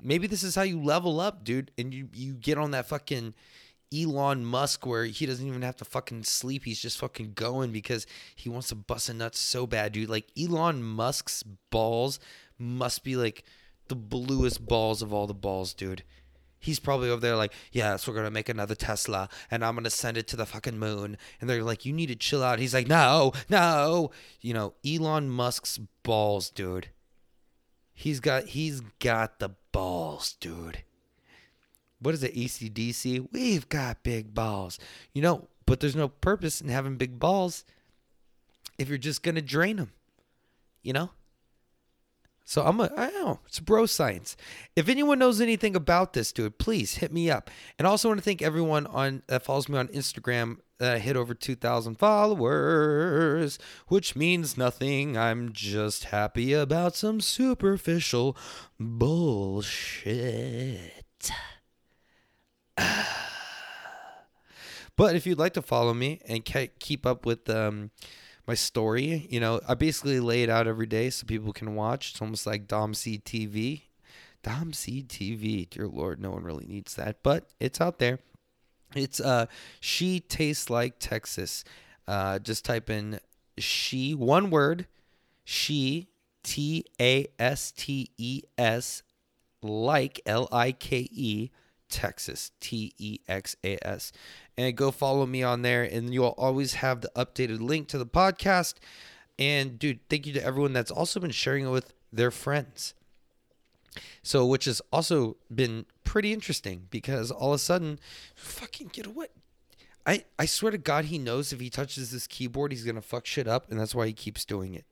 Maybe 0.02 0.26
this 0.26 0.42
is 0.42 0.54
how 0.54 0.62
you 0.62 0.80
level 0.82 1.20
up, 1.20 1.44
dude, 1.44 1.70
and 1.76 1.92
you 1.92 2.08
you 2.12 2.34
get 2.34 2.58
on 2.58 2.70
that 2.70 2.86
fucking 2.86 3.34
Elon 3.94 4.44
Musk 4.44 4.86
where 4.86 5.04
he 5.04 5.26
doesn't 5.26 5.46
even 5.46 5.62
have 5.62 5.76
to 5.76 5.84
fucking 5.84 6.24
sleep. 6.24 6.64
He's 6.64 6.80
just 6.80 6.98
fucking 6.98 7.32
going 7.34 7.72
because 7.72 8.06
he 8.36 8.48
wants 8.48 8.68
to 8.68 8.74
bust 8.76 9.08
a 9.08 9.14
nut 9.14 9.34
so 9.34 9.66
bad, 9.66 9.92
dude. 9.92 10.08
Like 10.08 10.30
Elon 10.38 10.82
Musk's 10.82 11.42
balls 11.70 12.20
must 12.58 13.02
be 13.02 13.16
like 13.16 13.44
the 13.88 13.96
bluest 13.96 14.64
balls 14.66 15.02
of 15.02 15.12
all 15.12 15.26
the 15.26 15.34
balls, 15.34 15.74
dude. 15.74 16.04
He's 16.60 16.78
probably 16.78 17.10
over 17.10 17.20
there 17.20 17.36
like, 17.36 17.52
yes, 17.72 18.06
we're 18.06 18.14
gonna 18.14 18.30
make 18.30 18.48
another 18.48 18.74
Tesla 18.74 19.28
and 19.50 19.64
I'm 19.64 19.74
gonna 19.74 19.90
send 19.90 20.16
it 20.16 20.28
to 20.28 20.36
the 20.36 20.46
fucking 20.46 20.78
moon. 20.78 21.16
And 21.40 21.50
they're 21.50 21.64
like, 21.64 21.84
you 21.84 21.92
need 21.92 22.06
to 22.08 22.16
chill 22.16 22.42
out. 22.42 22.58
He's 22.58 22.74
like, 22.74 22.86
no, 22.86 23.32
no. 23.48 24.10
You 24.40 24.54
know, 24.54 24.74
Elon 24.86 25.30
Musk's 25.30 25.78
balls, 26.02 26.50
dude. 26.50 26.88
He's 27.92 28.20
got 28.20 28.44
he's 28.48 28.80
got 29.00 29.40
the 29.40 29.50
balls, 29.72 30.36
dude 30.38 30.84
what 32.00 32.14
is 32.14 32.22
it, 32.22 32.36
AC/DC? 32.36 33.28
We've 33.30 33.68
got 33.68 34.02
big 34.02 34.34
balls. 34.34 34.78
You 35.12 35.22
know, 35.22 35.48
but 35.66 35.80
there's 35.80 35.96
no 35.96 36.08
purpose 36.08 36.60
in 36.60 36.68
having 36.68 36.96
big 36.96 37.18
balls 37.18 37.64
if 38.78 38.88
you're 38.88 38.98
just 38.98 39.22
to 39.22 39.42
drain 39.42 39.76
them, 39.76 39.92
you 40.82 40.92
know? 40.92 41.10
So 42.50 42.64
I'm 42.64 42.80
a, 42.80 42.90
I 42.96 43.10
don't 43.10 43.24
know, 43.24 43.38
it's 43.46 43.60
bro 43.60 43.86
science. 43.86 44.36
If 44.74 44.88
anyone 44.88 45.20
knows 45.20 45.40
anything 45.40 45.76
about 45.76 46.14
this, 46.14 46.32
dude, 46.32 46.58
please 46.58 46.96
hit 46.96 47.12
me 47.12 47.30
up. 47.30 47.48
And 47.78 47.86
I 47.86 47.92
also 47.92 48.08
want 48.08 48.18
to 48.18 48.24
thank 48.24 48.42
everyone 48.42 48.88
on 48.88 49.22
that 49.28 49.44
follows 49.44 49.68
me 49.68 49.78
on 49.78 49.86
Instagram 49.86 50.56
that 50.78 50.96
uh, 50.96 50.98
hit 50.98 51.14
over 51.16 51.32
2,000 51.32 51.94
followers, 51.94 53.60
which 53.86 54.16
means 54.16 54.56
nothing. 54.56 55.16
I'm 55.16 55.52
just 55.52 56.06
happy 56.06 56.52
about 56.52 56.96
some 56.96 57.20
superficial 57.20 58.36
bullshit. 58.80 60.10
but 64.96 65.14
if 65.14 65.24
you'd 65.24 65.38
like 65.38 65.54
to 65.54 65.62
follow 65.62 65.94
me 65.94 66.20
and 66.26 66.44
keep 66.80 67.06
up 67.06 67.24
with 67.24 67.48
um, 67.48 67.92
my 68.50 68.54
story, 68.54 69.28
you 69.30 69.38
know, 69.38 69.60
I 69.68 69.74
basically 69.74 70.18
lay 70.18 70.42
it 70.42 70.50
out 70.50 70.66
every 70.66 70.86
day 70.86 71.08
so 71.10 71.24
people 71.24 71.52
can 71.52 71.76
watch. 71.76 72.10
It's 72.10 72.20
almost 72.20 72.48
like 72.48 72.66
Dom 72.66 72.94
C 72.94 73.22
TV. 73.24 73.82
Dom 74.42 74.72
C 74.72 75.04
TV. 75.04 75.70
Dear 75.70 75.86
Lord, 75.86 76.20
no 76.20 76.32
one 76.32 76.42
really 76.42 76.66
needs 76.66 76.96
that, 76.96 77.22
but 77.22 77.48
it's 77.60 77.80
out 77.80 78.00
there. 78.00 78.18
It's 78.96 79.20
uh, 79.20 79.46
she 79.78 80.18
tastes 80.18 80.68
like 80.68 80.98
Texas. 80.98 81.62
Uh, 82.08 82.40
just 82.40 82.64
type 82.64 82.90
in 82.90 83.20
she 83.56 84.16
one 84.16 84.50
word, 84.50 84.88
she 85.44 86.08
T 86.42 86.84
A 87.00 87.28
S 87.38 87.70
T 87.70 88.10
E 88.18 88.42
S 88.58 89.04
like 89.62 90.20
L 90.26 90.48
I 90.50 90.72
K 90.72 91.06
E 91.12 91.50
Texas, 91.88 92.50
T 92.58 92.94
E 92.98 93.20
X 93.28 93.54
A 93.62 93.78
S. 93.86 94.10
And 94.60 94.76
go 94.76 94.90
follow 94.90 95.24
me 95.24 95.42
on 95.42 95.62
there, 95.62 95.82
and 95.82 96.12
you'll 96.12 96.34
always 96.36 96.74
have 96.74 97.00
the 97.00 97.10
updated 97.16 97.60
link 97.60 97.88
to 97.88 97.96
the 97.96 98.04
podcast. 98.04 98.74
And 99.38 99.78
dude, 99.78 100.00
thank 100.10 100.26
you 100.26 100.34
to 100.34 100.44
everyone 100.44 100.74
that's 100.74 100.90
also 100.90 101.18
been 101.18 101.30
sharing 101.30 101.64
it 101.64 101.70
with 101.70 101.94
their 102.12 102.30
friends. 102.30 102.92
So, 104.22 104.44
which 104.44 104.66
has 104.66 104.82
also 104.92 105.38
been 105.52 105.86
pretty 106.04 106.34
interesting 106.34 106.88
because 106.90 107.30
all 107.30 107.54
of 107.54 107.54
a 107.54 107.58
sudden, 107.58 108.00
fucking 108.34 108.90
get 108.92 109.06
away. 109.06 109.28
I, 110.04 110.24
I 110.38 110.44
swear 110.44 110.72
to 110.72 110.78
God, 110.78 111.06
he 111.06 111.16
knows 111.16 111.54
if 111.54 111.60
he 111.60 111.70
touches 111.70 112.10
this 112.10 112.26
keyboard, 112.26 112.70
he's 112.70 112.84
going 112.84 112.96
to 112.96 113.00
fuck 113.00 113.24
shit 113.24 113.48
up, 113.48 113.70
and 113.70 113.80
that's 113.80 113.94
why 113.94 114.08
he 114.08 114.12
keeps 114.12 114.44
doing 114.44 114.74
it. 114.74 114.84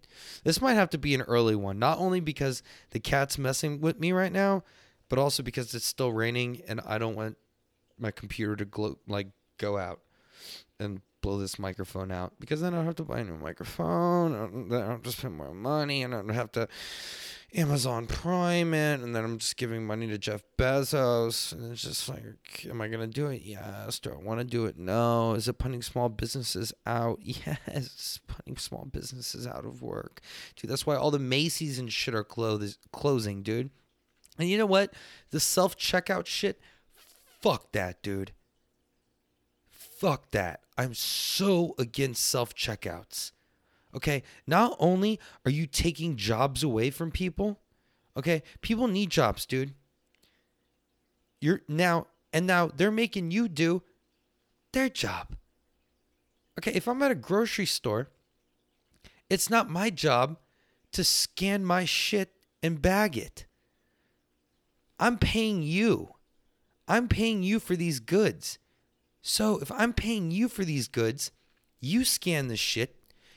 This 0.44 0.62
might 0.62 0.74
have 0.74 0.88
to 0.90 0.98
be 0.98 1.14
an 1.14 1.20
early 1.22 1.54
one, 1.54 1.78
not 1.78 1.98
only 1.98 2.20
because 2.20 2.62
the 2.92 3.00
cat's 3.00 3.36
messing 3.36 3.82
with 3.82 4.00
me 4.00 4.12
right 4.12 4.32
now, 4.32 4.64
but 5.10 5.18
also 5.18 5.42
because 5.42 5.74
it's 5.74 5.84
still 5.84 6.12
raining 6.12 6.62
and 6.66 6.80
I 6.86 6.96
don't 6.96 7.16
want 7.16 7.36
my 7.98 8.10
computer 8.10 8.56
to 8.56 8.64
glow, 8.64 8.98
like 9.06 9.28
go 9.58 9.78
out 9.78 10.00
and 10.80 11.00
blow 11.20 11.38
this 11.38 11.58
microphone 11.58 12.12
out 12.12 12.32
because 12.38 12.60
then 12.60 12.72
I 12.72 12.76
don't 12.76 12.86
have 12.86 12.96
to 12.96 13.04
buy 13.04 13.20
a 13.20 13.24
new 13.24 13.36
microphone. 13.36 14.34
I 14.34 14.38
don't, 14.38 14.72
I 14.72 14.88
don't 14.88 15.04
to 15.04 15.10
spend 15.10 15.36
more 15.36 15.54
money 15.54 16.02
and 16.02 16.14
I 16.14 16.18
don't 16.18 16.28
have 16.30 16.52
to 16.52 16.68
Amazon 17.54 18.06
Prime 18.06 18.74
it. 18.74 19.00
And 19.00 19.14
then 19.14 19.24
I'm 19.24 19.38
just 19.38 19.56
giving 19.56 19.86
money 19.86 20.06
to 20.08 20.18
Jeff 20.18 20.42
Bezos. 20.56 21.52
And 21.52 21.72
it's 21.72 21.82
just 21.82 22.08
like, 22.08 22.66
am 22.68 22.80
I 22.80 22.88
going 22.88 23.00
to 23.00 23.06
do 23.06 23.26
it? 23.28 23.42
Yes. 23.42 23.98
Do 23.98 24.12
I 24.12 24.22
want 24.22 24.40
to 24.40 24.44
do 24.44 24.66
it? 24.66 24.78
No. 24.78 25.34
Is 25.34 25.48
it 25.48 25.58
putting 25.58 25.82
small 25.82 26.08
businesses 26.08 26.72
out? 26.86 27.20
Yes. 27.68 28.20
Putting 28.26 28.56
small 28.56 28.84
businesses 28.84 29.46
out 29.46 29.64
of 29.64 29.82
work. 29.82 30.20
Dude, 30.56 30.70
that's 30.70 30.86
why 30.86 30.96
all 30.96 31.10
the 31.10 31.18
Macy's 31.18 31.78
and 31.78 31.92
shit 31.92 32.14
are 32.14 32.24
closing, 32.24 33.42
dude. 33.42 33.70
And 34.38 34.48
you 34.48 34.58
know 34.58 34.66
what? 34.66 34.94
The 35.30 35.40
self 35.40 35.76
checkout 35.76 36.26
shit, 36.26 36.60
fuck 37.40 37.72
that, 37.72 38.02
dude. 38.02 38.32
Fuck 39.98 40.30
that. 40.30 40.60
I'm 40.76 40.94
so 40.94 41.74
against 41.76 42.24
self 42.24 42.54
checkouts. 42.54 43.32
Okay. 43.96 44.22
Not 44.46 44.76
only 44.78 45.18
are 45.44 45.50
you 45.50 45.66
taking 45.66 46.16
jobs 46.16 46.62
away 46.62 46.90
from 46.90 47.10
people, 47.10 47.58
okay, 48.16 48.44
people 48.60 48.86
need 48.86 49.10
jobs, 49.10 49.44
dude. 49.44 49.74
You're 51.40 51.62
now, 51.66 52.06
and 52.32 52.46
now 52.46 52.68
they're 52.68 52.92
making 52.92 53.32
you 53.32 53.48
do 53.48 53.82
their 54.72 54.88
job. 54.88 55.34
Okay. 56.58 56.72
If 56.72 56.86
I'm 56.86 57.02
at 57.02 57.10
a 57.10 57.16
grocery 57.16 57.66
store, 57.66 58.08
it's 59.28 59.50
not 59.50 59.68
my 59.68 59.90
job 59.90 60.38
to 60.92 61.02
scan 61.02 61.64
my 61.64 61.84
shit 61.84 62.34
and 62.62 62.80
bag 62.80 63.18
it. 63.18 63.46
I'm 65.00 65.18
paying 65.18 65.64
you. 65.64 66.14
I'm 66.86 67.08
paying 67.08 67.42
you 67.42 67.58
for 67.58 67.74
these 67.74 67.98
goods. 67.98 68.60
So 69.28 69.58
if 69.58 69.70
I'm 69.70 69.92
paying 69.92 70.30
you 70.30 70.48
for 70.48 70.64
these 70.64 70.88
goods, 70.88 71.32
you 71.80 72.06
scan 72.06 72.48
the 72.48 72.56
shit, 72.56 72.96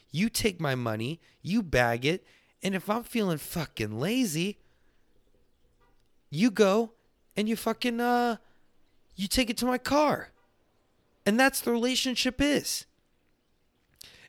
you 0.10 0.30
take 0.30 0.62
my 0.62 0.74
money, 0.74 1.20
you 1.42 1.62
bag 1.62 2.06
it, 2.06 2.26
and 2.64 2.74
if 2.74 2.90
I'm 2.90 3.04
feeling 3.04 3.38
fucking 3.38 4.00
lazy, 4.00 4.60
you 6.30 6.50
go 6.50 6.94
and 7.36 7.50
you 7.50 7.58
fucking 7.58 8.00
uh 8.00 8.38
you 9.18 9.28
take 9.28 9.50
it 9.50 9.58
to 9.58 9.66
my 9.66 9.78
car. 9.78 10.30
And 11.26 11.38
that's 11.38 11.60
the 11.60 11.74
relationship 11.74 12.40
is. 12.40 12.86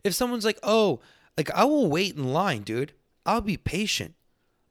If 0.02 0.14
someone's 0.14 0.44
like, 0.44 0.58
"Oh, 0.64 0.98
like 1.38 1.50
I 1.52 1.62
will 1.62 1.88
wait 1.88 2.16
in 2.16 2.32
line, 2.32 2.62
dude. 2.62 2.92
I'll 3.24 3.40
be 3.40 3.56
patient. 3.56 4.16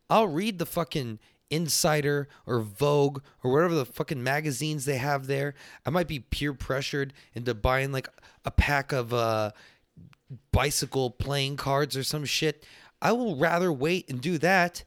I'll 0.10 0.28
read 0.28 0.60
the 0.60 0.66
fucking 0.66 1.20
Insider 1.52 2.28
or 2.48 2.62
Vogue 2.62 3.22
or 3.44 3.52
whatever 3.52 3.76
the 3.76 3.86
fucking 3.86 4.24
magazines 4.24 4.86
they 4.86 4.98
have 4.98 5.28
there. 5.28 5.54
I 5.86 5.92
might 5.92 6.08
be 6.08 6.20
peer 6.20 6.54
pressured 6.54 7.14
into 7.36 7.54
buying 7.54 7.92
like 7.92 8.08
a 8.46 8.52
pack 8.52 8.92
of 8.92 9.14
uh, 9.14 9.52
bicycle 10.52 11.12
playing 11.12 11.58
cards 11.58 11.96
or 11.96 12.04
some 12.04 12.26
shit. 12.26 12.66
I 13.02 13.12
will 13.12 13.36
rather 13.36 13.72
wait 13.72 14.10
and 14.10 14.22
do 14.22 14.38
that 14.40 14.84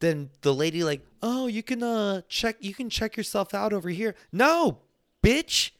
than 0.00 0.30
the 0.42 0.54
lady 0.54 0.84
like, 0.84 1.04
oh, 1.22 1.46
you 1.46 1.62
can 1.62 1.82
uh 1.82 2.22
check 2.28 2.56
you 2.60 2.74
can 2.74 2.90
check 2.90 3.16
yourself 3.16 3.54
out 3.54 3.72
over 3.72 3.88
here. 3.88 4.14
No, 4.32 4.78
bitch. 5.22 5.70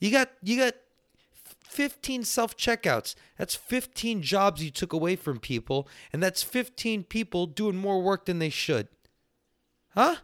You 0.00 0.10
got 0.10 0.30
you 0.42 0.58
got 0.58 0.74
15 1.72 2.24
self 2.24 2.56
checkouts. 2.56 3.14
That's 3.38 3.54
15 3.54 4.22
jobs 4.22 4.62
you 4.62 4.70
took 4.70 4.92
away 4.92 5.16
from 5.16 5.38
people, 5.38 5.88
and 6.12 6.22
that's 6.22 6.42
15 6.42 7.04
people 7.04 7.46
doing 7.46 7.76
more 7.76 8.02
work 8.02 8.26
than 8.26 8.38
they 8.38 8.50
should. 8.50 8.88
Huh? 9.94 10.16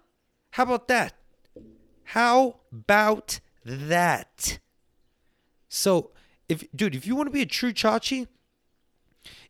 How 0.53 0.63
about 0.65 0.89
that? 0.89 1.15
How 2.05 2.57
about 2.73 3.41
that? 3.65 4.59
So, 5.69 6.11
if 6.49 6.65
dude, 6.75 6.95
if 6.95 7.07
you 7.07 7.15
want 7.15 7.27
to 7.27 7.33
be 7.33 7.43
a 7.43 7.47
true 7.47 7.73
chachi, 7.73 8.27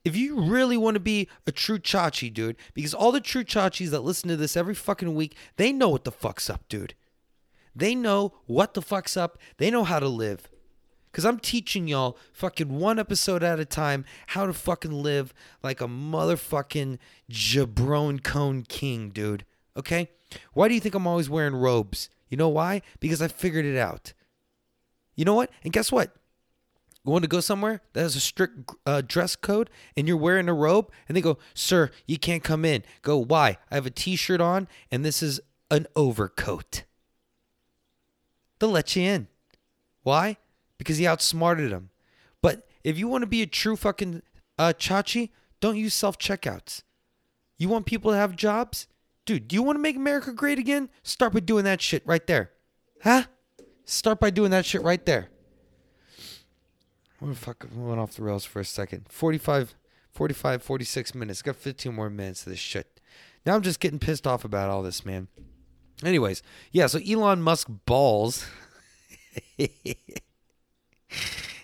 if 0.05 0.17
you 0.17 0.41
really 0.41 0.77
want 0.77 0.95
to 0.95 1.01
be 1.01 1.29
a 1.47 1.53
true 1.53 1.79
chachi, 1.79 2.33
dude, 2.33 2.57
because 2.75 2.95
all 2.95 3.13
the 3.13 3.21
true 3.21 3.45
chachis 3.45 3.91
that 3.91 4.01
listen 4.01 4.29
to 4.29 4.37
this 4.37 4.57
every 4.57 4.75
fucking 4.75 5.15
week, 5.15 5.37
they 5.57 5.73
know 5.73 5.89
what 5.89 6.05
the 6.05 6.13
fuck's 6.13 6.51
up, 6.51 6.69
dude. 6.69 6.95
They 7.75 7.95
know 7.95 8.35
what 8.47 8.75
the 8.75 8.83
fuck's 8.83 9.17
up. 9.17 9.39
They 9.59 9.71
know 9.71 9.85
how 9.85 10.01
to 10.01 10.09
live. 10.09 10.49
Because 11.13 11.25
I'm 11.25 11.39
teaching 11.39 11.89
y'all 11.89 12.19
fucking 12.33 12.69
one 12.69 12.99
episode 12.99 13.43
at 13.43 13.61
a 13.61 13.65
time 13.65 14.05
how 14.29 14.47
to 14.47 14.53
fucking 14.53 14.93
live 14.93 15.33
like 15.63 15.81
a 15.81 15.87
motherfucking 15.87 16.99
jabron 17.31 18.23
cone 18.23 18.65
king, 18.69 19.11
dude. 19.11 19.45
Okay? 19.79 20.11
Why 20.53 20.69
do 20.69 20.75
you 20.75 20.81
think 20.81 20.95
I'm 20.95 21.07
always 21.07 21.31
wearing 21.31 21.55
robes? 21.55 22.11
You 22.29 22.37
know 22.37 22.49
why? 22.49 22.83
Because 23.01 23.23
I 23.23 23.29
figured 23.29 23.65
it 23.65 23.79
out. 23.79 24.13
You 25.15 25.25
know 25.25 25.35
what? 25.35 25.51
And 25.65 25.73
guess 25.73 25.91
what? 25.91 26.15
You 27.05 27.13
want 27.13 27.25
to 27.25 27.29
go 27.29 27.41
somewhere 27.41 27.81
that 27.93 28.03
has 28.03 28.17
a 28.17 28.21
strict 28.21 28.71
uh, 28.85 29.03
dress 29.07 29.35
code 29.35 29.71
and 29.97 30.07
you're 30.07 30.17
wearing 30.17 30.49
a 30.49 30.55
robe 30.55 30.91
and 31.09 31.17
they 31.17 31.21
go, 31.21 31.39
Sir, 31.55 31.91
you 32.07 32.19
can't 32.19 32.45
come 32.45 32.65
in. 32.65 32.83
Go, 33.03 33.17
why? 33.17 33.57
I 33.71 33.77
have 33.77 33.87
a 33.87 33.91
t 33.91 34.17
shirt 34.17 34.41
on 34.41 34.69
and 34.91 35.05
this 35.05 35.23
is 35.23 35.41
an 35.71 35.87
overcoat. 35.97 36.85
They'll 38.59 38.71
let 38.71 38.95
you 38.95 39.03
in. 39.03 39.29
Why? 40.03 40.37
Because 40.77 40.99
he 40.99 41.07
outsmarted 41.07 41.73
them. 41.73 41.91
But 42.43 42.67
if 42.85 42.99
you 42.99 43.09
want 43.09 43.23
to 43.23 43.27
be 43.27 43.43
a 43.43 43.47
true 43.47 43.77
fucking 43.77 44.23
uh, 44.59 44.73
chachi, 44.79 45.31
don't 45.61 45.77
use 45.77 45.95
self 45.95 46.19
checkouts. 46.19 46.83
You 47.57 47.69
want 47.69 47.87
people 47.87 48.11
to 48.11 48.17
have 48.17 48.37
jobs? 48.37 48.87
Dude, 49.29 49.47
do 49.47 49.57
you 49.57 49.63
want 49.63 49.77
to 49.77 49.83
make 49.83 49.95
America 49.95 50.33
great 50.33 50.59
again? 50.59 50.89
Start 51.03 51.35
by 51.35 51.41
doing 51.41 51.65
that 51.65 51.83
shit 51.83 52.03
right 52.07 52.27
there. 52.27 52.53
Huh? 53.03 53.25
Start 53.85 54.21
by 54.21 54.31
doing 54.31 54.51
that 54.53 54.65
shit 54.65 54.81
right 54.81 55.05
there. 55.05 55.29
What 57.19 57.29
the 57.29 57.35
fuck 57.35 57.67
went 57.75 58.01
off 58.01 58.15
the 58.15 58.23
rails 58.23 58.47
for 58.47 58.61
a 58.61 58.65
second. 58.65 59.05
45, 59.11 59.75
45, 60.15 60.63
46 60.63 61.15
minutes. 61.15 61.43
Got 61.43 61.57
15 61.57 61.95
more 61.95 62.09
minutes 62.09 62.47
of 62.47 62.53
this 62.53 62.59
shit. 62.59 63.03
Now 63.45 63.55
I'm 63.55 63.61
just 63.61 63.81
getting 63.81 63.99
pissed 63.99 64.27
off 64.27 64.47
about 64.47 64.71
all 64.71 64.83
this, 64.83 65.05
man. 65.05 65.29
Anyways, 66.03 66.43
yeah, 66.73 66.87
so 66.87 66.99
Elon 66.99 67.43
Musk 67.43 67.69
balls. 67.85 68.47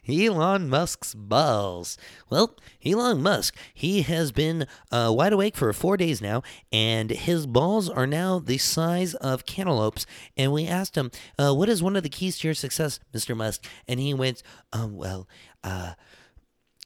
Elon 0.08 0.68
Musk's 0.68 1.14
balls. 1.14 1.96
Well, 2.30 2.56
Elon 2.84 3.22
Musk, 3.22 3.56
he 3.72 4.02
has 4.02 4.32
been 4.32 4.66
uh, 4.90 5.12
wide 5.14 5.32
awake 5.32 5.56
for 5.56 5.72
four 5.72 5.96
days 5.96 6.20
now, 6.20 6.42
and 6.72 7.10
his 7.10 7.46
balls 7.46 7.88
are 7.88 8.06
now 8.06 8.38
the 8.38 8.58
size 8.58 9.14
of 9.14 9.46
cantaloupes. 9.46 10.06
And 10.36 10.52
we 10.52 10.66
asked 10.66 10.96
him, 10.96 11.10
uh, 11.38 11.54
What 11.54 11.68
is 11.68 11.82
one 11.82 11.96
of 11.96 12.02
the 12.02 12.08
keys 12.08 12.38
to 12.38 12.48
your 12.48 12.54
success, 12.54 13.00
Mr. 13.14 13.36
Musk? 13.36 13.64
And 13.88 13.98
he 14.00 14.14
went, 14.14 14.42
um, 14.72 14.96
Well, 14.96 15.28
uh, 15.62 15.94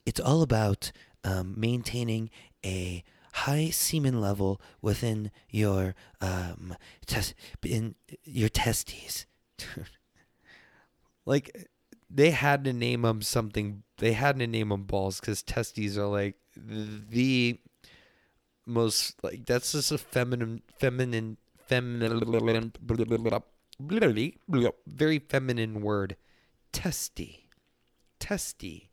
it's 0.07 0.21
all 0.21 0.43
about 0.43 0.93
um, 1.25 1.55
maintaining 1.57 2.31
a 2.65 3.05
high 3.33 3.71
semen 3.71 4.21
level 4.21 4.61
within 4.83 5.31
your 5.51 5.95
um 6.21 6.75
tes- 7.07 7.35
in 7.65 7.95
your 8.25 8.49
testes. 8.49 9.27
like 11.27 11.69
they 12.11 12.31
had 12.31 12.65
to 12.65 12.73
name 12.73 13.03
them 13.03 13.23
something. 13.23 13.83
They 13.99 14.13
had 14.13 14.39
to 14.39 14.47
name 14.47 14.71
them 14.71 14.85
balls 14.85 15.21
because 15.21 15.43
testes 15.43 15.99
are 15.99 16.07
like 16.07 16.37
the 16.57 17.59
most 18.67 19.23
like 19.23 19.47
that's 19.47 19.73
just 19.73 19.93
a 19.93 19.99
feminine, 19.99 20.63
feminine, 20.79 21.37
feminine, 21.67 22.73
very 24.87 25.19
feminine 25.19 25.81
word. 25.81 26.17
Testy, 26.73 27.49
testy. 28.19 28.91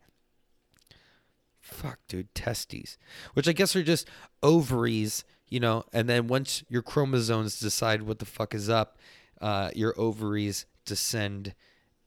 Fuck, 1.60 1.98
dude, 2.06 2.32
testes, 2.34 2.96
which 3.34 3.48
I 3.48 3.52
guess 3.52 3.74
are 3.74 3.82
just 3.82 4.08
ovaries, 4.42 5.24
you 5.48 5.58
know. 5.58 5.84
And 5.92 6.08
then 6.08 6.28
once 6.28 6.62
your 6.68 6.82
chromosomes 6.82 7.58
decide 7.58 8.02
what 8.02 8.20
the 8.20 8.24
fuck 8.24 8.54
is 8.54 8.68
up, 8.68 8.98
uh, 9.40 9.70
your 9.74 9.98
ovaries 9.98 10.66
descend 10.84 11.54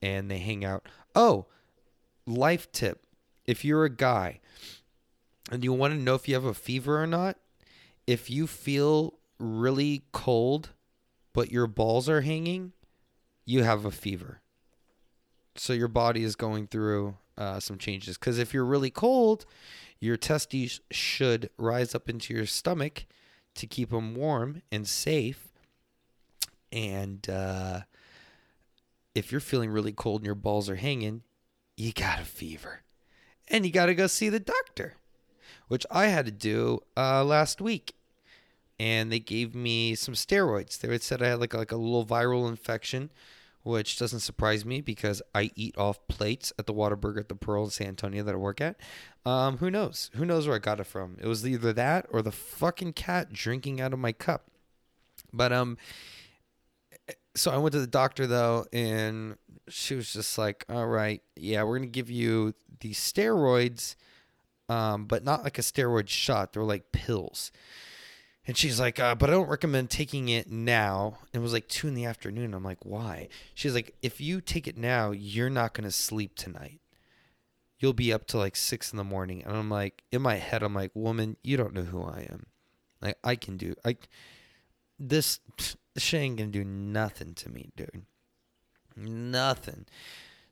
and 0.02 0.30
they 0.30 0.38
hang 0.38 0.64
out. 0.64 0.86
Oh, 1.14 1.46
life 2.26 2.70
tip. 2.72 3.04
If 3.46 3.64
you're 3.64 3.84
a 3.84 3.90
guy 3.90 4.40
and 5.50 5.64
you 5.64 5.72
want 5.72 5.94
to 5.94 6.00
know 6.00 6.14
if 6.14 6.28
you 6.28 6.34
have 6.34 6.44
a 6.44 6.54
fever 6.54 7.02
or 7.02 7.06
not, 7.06 7.36
if 8.06 8.30
you 8.30 8.46
feel 8.46 9.18
really 9.38 10.02
cold 10.12 10.70
but 11.32 11.50
your 11.50 11.66
balls 11.66 12.08
are 12.08 12.22
hanging, 12.22 12.72
you 13.44 13.62
have 13.62 13.84
a 13.84 13.90
fever. 13.90 14.40
So 15.56 15.72
your 15.72 15.88
body 15.88 16.22
is 16.22 16.36
going 16.36 16.66
through 16.66 17.16
uh, 17.36 17.60
some 17.60 17.78
changes. 17.78 18.18
Because 18.18 18.38
if 18.38 18.52
you're 18.52 18.64
really 18.64 18.90
cold, 18.90 19.46
your 20.00 20.16
testes 20.16 20.80
should 20.90 21.50
rise 21.56 21.94
up 21.94 22.08
into 22.08 22.34
your 22.34 22.46
stomach 22.46 23.06
to 23.54 23.66
keep 23.66 23.90
them 23.90 24.14
warm 24.14 24.62
and 24.70 24.86
safe. 24.86 25.48
And 26.72 27.28
uh, 27.28 27.80
if 29.14 29.32
you're 29.32 29.40
feeling 29.40 29.70
really 29.70 29.92
cold 29.92 30.20
and 30.20 30.26
your 30.26 30.34
balls 30.34 30.68
are 30.68 30.76
hanging, 30.76 31.22
you 31.76 31.92
got 31.92 32.20
a 32.20 32.24
fever. 32.24 32.82
And 33.48 33.66
you 33.66 33.72
got 33.72 33.86
to 33.86 33.94
go 33.94 34.06
see 34.06 34.28
the 34.28 34.40
doctor, 34.40 34.94
which 35.68 35.84
I 35.90 36.06
had 36.06 36.26
to 36.26 36.30
do 36.32 36.80
uh, 36.96 37.24
last 37.24 37.60
week. 37.60 37.94
And 38.78 39.10
they 39.10 39.18
gave 39.18 39.54
me 39.54 39.94
some 39.94 40.14
steroids. 40.14 40.78
They 40.78 40.96
said 40.98 41.22
I 41.22 41.28
had 41.28 41.40
like, 41.40 41.52
like 41.52 41.72
a 41.72 41.76
little 41.76 42.06
viral 42.06 42.48
infection, 42.48 43.10
which 43.62 43.98
doesn't 43.98 44.20
surprise 44.20 44.64
me 44.64 44.80
because 44.80 45.20
I 45.34 45.50
eat 45.54 45.76
off 45.76 46.06
plates 46.08 46.52
at 46.58 46.66
the 46.66 46.72
Whataburger 46.72 47.18
at 47.18 47.28
the 47.28 47.34
Pearl 47.34 47.64
in 47.64 47.70
San 47.70 47.88
Antonio 47.88 48.22
that 48.22 48.34
I 48.34 48.38
work 48.38 48.60
at. 48.60 48.76
Um, 49.26 49.58
who 49.58 49.70
knows? 49.70 50.10
Who 50.14 50.24
knows 50.24 50.46
where 50.46 50.56
I 50.56 50.60
got 50.60 50.80
it 50.80 50.86
from? 50.86 51.16
It 51.20 51.26
was 51.26 51.46
either 51.46 51.72
that 51.74 52.06
or 52.10 52.22
the 52.22 52.32
fucking 52.32 52.94
cat 52.94 53.32
drinking 53.32 53.80
out 53.80 53.92
of 53.92 53.98
my 53.98 54.12
cup. 54.12 54.46
But 55.32 55.52
um, 55.52 55.76
so 57.34 57.50
I 57.50 57.58
went 57.58 57.72
to 57.72 57.80
the 57.80 57.86
doctor 57.86 58.26
though, 58.26 58.66
and 58.72 59.36
she 59.68 59.94
was 59.94 60.12
just 60.12 60.36
like, 60.38 60.64
"All 60.68 60.86
right, 60.86 61.22
yeah, 61.36 61.62
we're 61.62 61.78
gonna 61.78 61.86
give 61.86 62.10
you 62.10 62.54
these 62.80 62.98
steroids, 62.98 63.94
um, 64.68 65.06
but 65.06 65.24
not 65.24 65.44
like 65.44 65.58
a 65.58 65.62
steroid 65.62 66.08
shot. 66.08 66.52
They're 66.52 66.62
like 66.64 66.92
pills." 66.92 67.52
And 68.46 68.56
she's 68.56 68.80
like, 68.80 68.98
uh, 68.98 69.14
"But 69.14 69.30
I 69.30 69.34
don't 69.34 69.48
recommend 69.48 69.90
taking 69.90 70.28
it 70.28 70.50
now." 70.50 71.18
It 71.32 71.38
was 71.38 71.52
like 71.52 71.68
two 71.68 71.88
in 71.88 71.94
the 71.94 72.06
afternoon. 72.06 72.54
I'm 72.54 72.64
like, 72.64 72.84
"Why?" 72.84 73.28
She's 73.54 73.74
like, 73.74 73.94
"If 74.02 74.20
you 74.20 74.40
take 74.40 74.66
it 74.66 74.76
now, 74.76 75.12
you're 75.12 75.50
not 75.50 75.74
gonna 75.74 75.90
sleep 75.92 76.34
tonight. 76.36 76.80
You'll 77.78 77.92
be 77.92 78.12
up 78.12 78.26
to 78.28 78.38
like 78.38 78.56
six 78.56 78.92
in 78.92 78.96
the 78.96 79.04
morning." 79.04 79.42
And 79.44 79.56
I'm 79.56 79.70
like, 79.70 80.02
in 80.10 80.22
my 80.22 80.36
head, 80.36 80.62
I'm 80.62 80.74
like, 80.74 80.90
"Woman, 80.94 81.36
you 81.42 81.56
don't 81.56 81.74
know 81.74 81.84
who 81.84 82.02
I 82.02 82.26
am. 82.30 82.46
Like, 83.00 83.18
I 83.22 83.36
can 83.36 83.56
do 83.56 83.74
I." 83.84 83.96
This 84.98 85.40
she 85.96 86.16
ain't 86.16 86.36
gonna 86.36 86.50
do 86.50 86.64
nothing 86.64 87.34
to 87.34 87.50
me, 87.50 87.70
dude. 87.76 88.06
Nothing. 88.96 89.86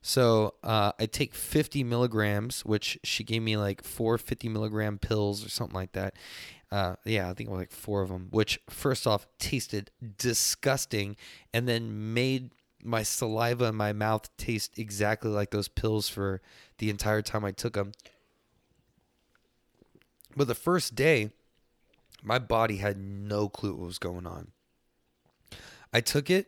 So 0.01 0.55
uh, 0.63 0.93
I 0.97 1.05
take 1.05 1.33
50 1.35 1.83
milligrams, 1.83 2.65
which 2.65 2.97
she 3.03 3.23
gave 3.23 3.41
me 3.41 3.57
like 3.57 3.83
four 3.83 4.17
50 4.17 4.47
milligram 4.49 4.97
pills 4.97 5.45
or 5.45 5.49
something 5.49 5.75
like 5.75 5.91
that. 5.91 6.15
Uh, 6.71 6.95
yeah, 7.03 7.29
I 7.29 7.33
think 7.33 7.49
it 7.49 7.51
was 7.51 7.59
like 7.59 7.71
four 7.71 8.01
of 8.01 8.09
them, 8.09 8.27
which 8.31 8.59
first 8.69 9.07
off 9.07 9.27
tasted 9.39 9.91
disgusting 10.17 11.15
and 11.53 11.67
then 11.67 12.13
made 12.13 12.51
my 12.83 13.03
saliva 13.03 13.65
in 13.65 13.75
my 13.75 13.91
mouth 13.91 14.29
taste 14.37 14.77
exactly 14.79 15.31
like 15.31 15.51
those 15.51 15.67
pills 15.67 16.07
for 16.07 16.41
the 16.77 16.89
entire 16.89 17.21
time 17.21 17.43
I 17.43 17.51
took 17.51 17.73
them. 17.73 17.91
But 20.37 20.47
the 20.47 20.55
first 20.55 20.95
day, 20.95 21.31
my 22.23 22.39
body 22.39 22.77
had 22.77 22.97
no 22.97 23.49
clue 23.49 23.73
what 23.73 23.87
was 23.87 23.99
going 23.99 24.27
on. 24.27 24.51
I 25.93 26.01
took 26.01 26.29
it, 26.29 26.47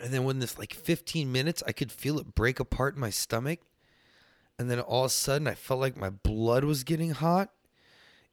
and 0.00 0.12
then 0.12 0.24
when 0.24 0.38
this 0.38 0.58
like 0.58 0.74
15 0.74 1.30
minutes, 1.30 1.62
I 1.66 1.72
could 1.72 1.92
feel 1.92 2.18
it 2.18 2.34
break 2.34 2.60
apart 2.60 2.94
in 2.94 3.00
my 3.00 3.10
stomach. 3.10 3.60
And 4.58 4.70
then 4.70 4.80
all 4.80 5.04
of 5.04 5.06
a 5.06 5.10
sudden, 5.10 5.46
I 5.48 5.54
felt 5.54 5.80
like 5.80 5.96
my 5.96 6.10
blood 6.10 6.64
was 6.64 6.84
getting 6.84 7.10
hot. 7.10 7.50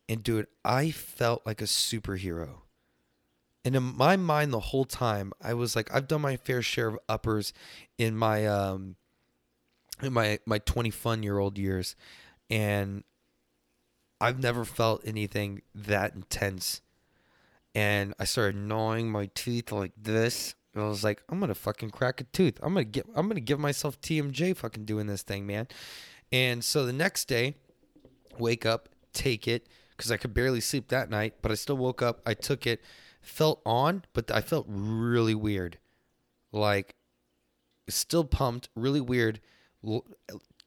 And 0.07 0.23
dude, 0.23 0.47
I 0.63 0.91
felt 0.91 1.45
like 1.45 1.61
a 1.61 1.65
superhero. 1.65 2.61
And 3.65 3.75
in 3.75 3.83
my 3.83 4.15
mind, 4.15 4.53
the 4.53 4.59
whole 4.59 4.85
time, 4.85 5.33
I 5.41 5.53
was 5.53 5.75
like, 5.75 5.93
I've 5.93 6.07
done 6.07 6.21
my 6.21 6.37
fair 6.37 6.61
share 6.61 6.87
of 6.87 6.99
uppers 7.07 7.53
in 7.97 8.15
my 8.15 8.47
um 8.47 8.95
in 10.01 10.13
my 10.13 10.39
my 10.45 10.59
20 10.59 10.89
fun 10.89 11.23
year 11.23 11.37
old 11.37 11.57
years, 11.57 11.95
and 12.49 13.03
I've 14.21 14.39
never 14.39 14.65
felt 14.65 15.01
anything 15.05 15.61
that 15.75 16.15
intense 16.15 16.81
and 17.75 18.13
I 18.19 18.25
started 18.25 18.55
gnawing 18.55 19.11
my 19.11 19.29
teeth 19.33 19.71
like 19.71 19.93
this. 19.97 20.55
And 20.73 20.83
I 20.83 20.87
was 20.87 21.03
like, 21.03 21.23
I'm 21.29 21.39
gonna 21.39 21.55
fucking 21.55 21.89
crack 21.89 22.21
a 22.21 22.25
tooth. 22.25 22.59
I'm 22.61 22.73
gonna 22.73 22.83
get. 22.83 23.05
I'm 23.15 23.27
gonna 23.27 23.39
give 23.39 23.59
myself 23.59 23.99
TMJ 24.01 24.55
fucking 24.55 24.85
doing 24.85 25.07
this 25.07 25.23
thing, 25.23 25.45
man. 25.47 25.67
And 26.31 26.63
so 26.63 26.85
the 26.85 26.93
next 26.93 27.27
day, 27.27 27.55
wake 28.37 28.65
up, 28.65 28.89
take 29.13 29.47
it 29.47 29.67
because 29.99 30.11
I 30.11 30.17
could 30.17 30.33
barely 30.33 30.61
sleep 30.61 30.87
that 30.89 31.09
night, 31.09 31.35
but 31.41 31.51
I 31.51 31.55
still 31.55 31.75
woke 31.75 32.01
up. 32.01 32.21
I 32.25 32.33
took 32.33 32.65
it, 32.65 32.81
felt 33.21 33.61
on, 33.65 34.03
but 34.13 34.31
I 34.31 34.41
felt 34.41 34.65
really 34.69 35.35
weird, 35.35 35.77
like 36.51 36.95
still 37.89 38.23
pumped, 38.23 38.69
really 38.75 39.01
weird, 39.01 39.41
l- 39.85 40.05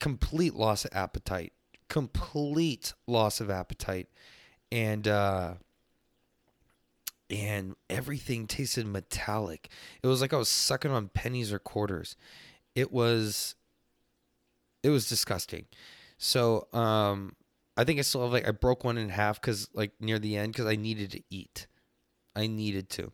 complete 0.00 0.55
loss 0.55 0.84
of 0.84 0.90
appetite, 0.92 1.53
complete 1.88 2.92
loss 3.07 3.40
of 3.40 3.48
appetite, 3.48 4.09
and 4.70 5.09
uh, 5.09 5.55
and 7.33 7.74
everything 7.89 8.47
tasted 8.47 8.87
metallic. 8.87 9.70
It 10.03 10.07
was 10.07 10.20
like 10.20 10.35
I 10.35 10.37
was 10.37 10.51
sucking 10.51 10.91
on 10.91 11.09
pennies 11.09 11.53
or 11.53 11.59
quarters. 11.59 12.14
It 12.74 12.93
was 12.93 13.55
it 14.83 14.91
was 14.91 15.09
disgusting. 15.09 15.64
So 16.18 16.68
um, 16.72 17.35
I 17.76 17.85
think 17.85 17.99
I 17.99 18.03
still 18.03 18.22
have 18.22 18.33
like 18.33 18.47
I 18.47 18.51
broke 18.51 18.85
one 18.85 18.99
in 18.99 19.09
half 19.09 19.41
because 19.41 19.68
like 19.72 19.93
near 19.99 20.18
the 20.18 20.37
end 20.37 20.53
because 20.53 20.66
I 20.66 20.76
needed 20.76 21.11
to 21.12 21.22
eat. 21.30 21.66
I 22.37 22.47
needed 22.47 22.91
to. 22.91 23.12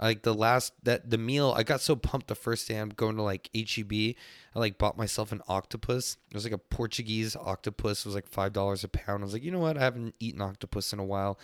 Like 0.00 0.22
the 0.22 0.34
last 0.34 0.72
that 0.82 1.08
the 1.08 1.18
meal, 1.18 1.54
I 1.56 1.62
got 1.62 1.80
so 1.80 1.94
pumped 1.94 2.26
the 2.26 2.34
first 2.34 2.66
day 2.66 2.76
I'm 2.78 2.88
going 2.88 3.14
to 3.14 3.22
like 3.22 3.48
HEB. 3.54 3.92
I 3.92 4.58
like 4.58 4.78
bought 4.78 4.98
myself 4.98 5.30
an 5.30 5.42
octopus. 5.46 6.16
It 6.28 6.34
was 6.34 6.42
like 6.42 6.52
a 6.52 6.58
Portuguese 6.58 7.36
octopus. 7.36 8.00
It 8.00 8.06
was 8.06 8.16
like 8.16 8.26
five 8.26 8.52
dollars 8.52 8.82
a 8.82 8.88
pound. 8.88 9.22
I 9.22 9.26
was 9.26 9.32
like, 9.32 9.44
you 9.44 9.52
know 9.52 9.60
what? 9.60 9.78
I 9.78 9.82
haven't 9.82 10.16
eaten 10.18 10.40
octopus 10.40 10.92
in 10.92 10.98
a 10.98 11.04
while. 11.04 11.38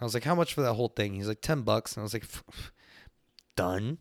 I 0.00 0.04
was 0.04 0.14
like, 0.14 0.24
how 0.24 0.34
much 0.34 0.54
for 0.54 0.62
that 0.62 0.74
whole 0.74 0.88
thing? 0.88 1.14
He's 1.14 1.28
like, 1.28 1.40
ten 1.40 1.62
bucks. 1.62 1.94
And 1.94 2.02
I 2.02 2.04
was 2.04 2.14
like, 2.14 2.24
done. 3.56 3.98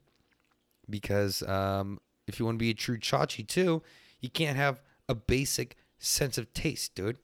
Because 0.89 1.43
um, 1.43 1.99
if 2.27 2.39
you 2.39 2.45
want 2.45 2.55
to 2.55 2.63
be 2.63 2.71
a 2.71 2.75
true 2.75 2.97
chachi 2.97 3.45
too, 3.45 3.83
you 4.21 4.29
can't 4.29 4.57
have 4.57 4.81
a 5.07 5.15
basic 5.15 5.75
sense 5.97 6.37
of 6.37 6.53
taste, 6.53 6.95
dude. 6.95 7.17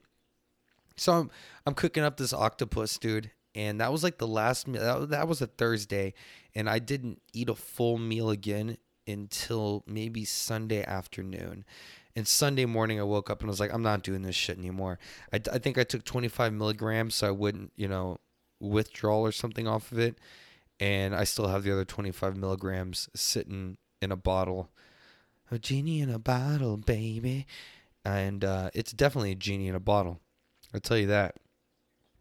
So 0.97 1.13
I'm 1.13 1.31
I'm 1.65 1.73
cooking 1.73 2.03
up 2.03 2.17
this 2.17 2.33
octopus, 2.33 2.97
dude, 2.97 3.31
and 3.53 3.81
that 3.81 3.91
was 3.91 4.03
like 4.03 4.17
the 4.17 4.27
last 4.27 4.67
meal. 4.67 4.81
That, 4.81 5.09
that 5.09 5.27
was 5.27 5.41
a 5.41 5.47
Thursday, 5.47 6.13
and 6.53 6.69
I 6.69 6.79
didn't 6.79 7.21
eat 7.33 7.49
a 7.49 7.55
full 7.55 7.97
meal 7.97 8.29
again 8.29 8.77
until 9.07 9.83
maybe 9.87 10.25
Sunday 10.25 10.83
afternoon. 10.83 11.65
And 12.15 12.27
Sunday 12.27 12.65
morning, 12.65 12.99
I 12.99 13.03
woke 13.03 13.29
up 13.29 13.41
and 13.41 13.49
was 13.49 13.59
like, 13.59 13.73
I'm 13.73 13.81
not 13.81 14.03
doing 14.03 14.21
this 14.21 14.35
shit 14.35 14.57
anymore. 14.57 14.99
I, 15.33 15.41
I 15.51 15.57
think 15.57 15.77
I 15.77 15.83
took 15.83 16.05
25 16.05 16.53
milligrams 16.53 17.15
so 17.15 17.27
I 17.27 17.31
wouldn't, 17.31 17.73
you 17.75 17.89
know, 17.89 18.19
withdrawal 18.59 19.21
or 19.21 19.31
something 19.31 19.67
off 19.67 19.91
of 19.91 19.99
it. 19.99 20.17
And 20.79 21.15
I 21.15 21.23
still 21.23 21.47
have 21.47 21.63
the 21.63 21.71
other 21.71 21.85
25 21.85 22.35
milligrams 22.35 23.09
sitting 23.15 23.77
in 24.01 24.11
a 24.11 24.17
bottle. 24.17 24.69
A 25.51 25.59
genie 25.59 26.01
in 26.01 26.09
a 26.09 26.19
bottle, 26.19 26.77
baby. 26.77 27.45
And 28.03 28.43
uh, 28.43 28.69
it's 28.73 28.91
definitely 28.91 29.31
a 29.31 29.35
genie 29.35 29.67
in 29.67 29.75
a 29.75 29.79
bottle. 29.79 30.19
I'll 30.73 30.79
tell 30.79 30.97
you 30.97 31.07
that. 31.07 31.35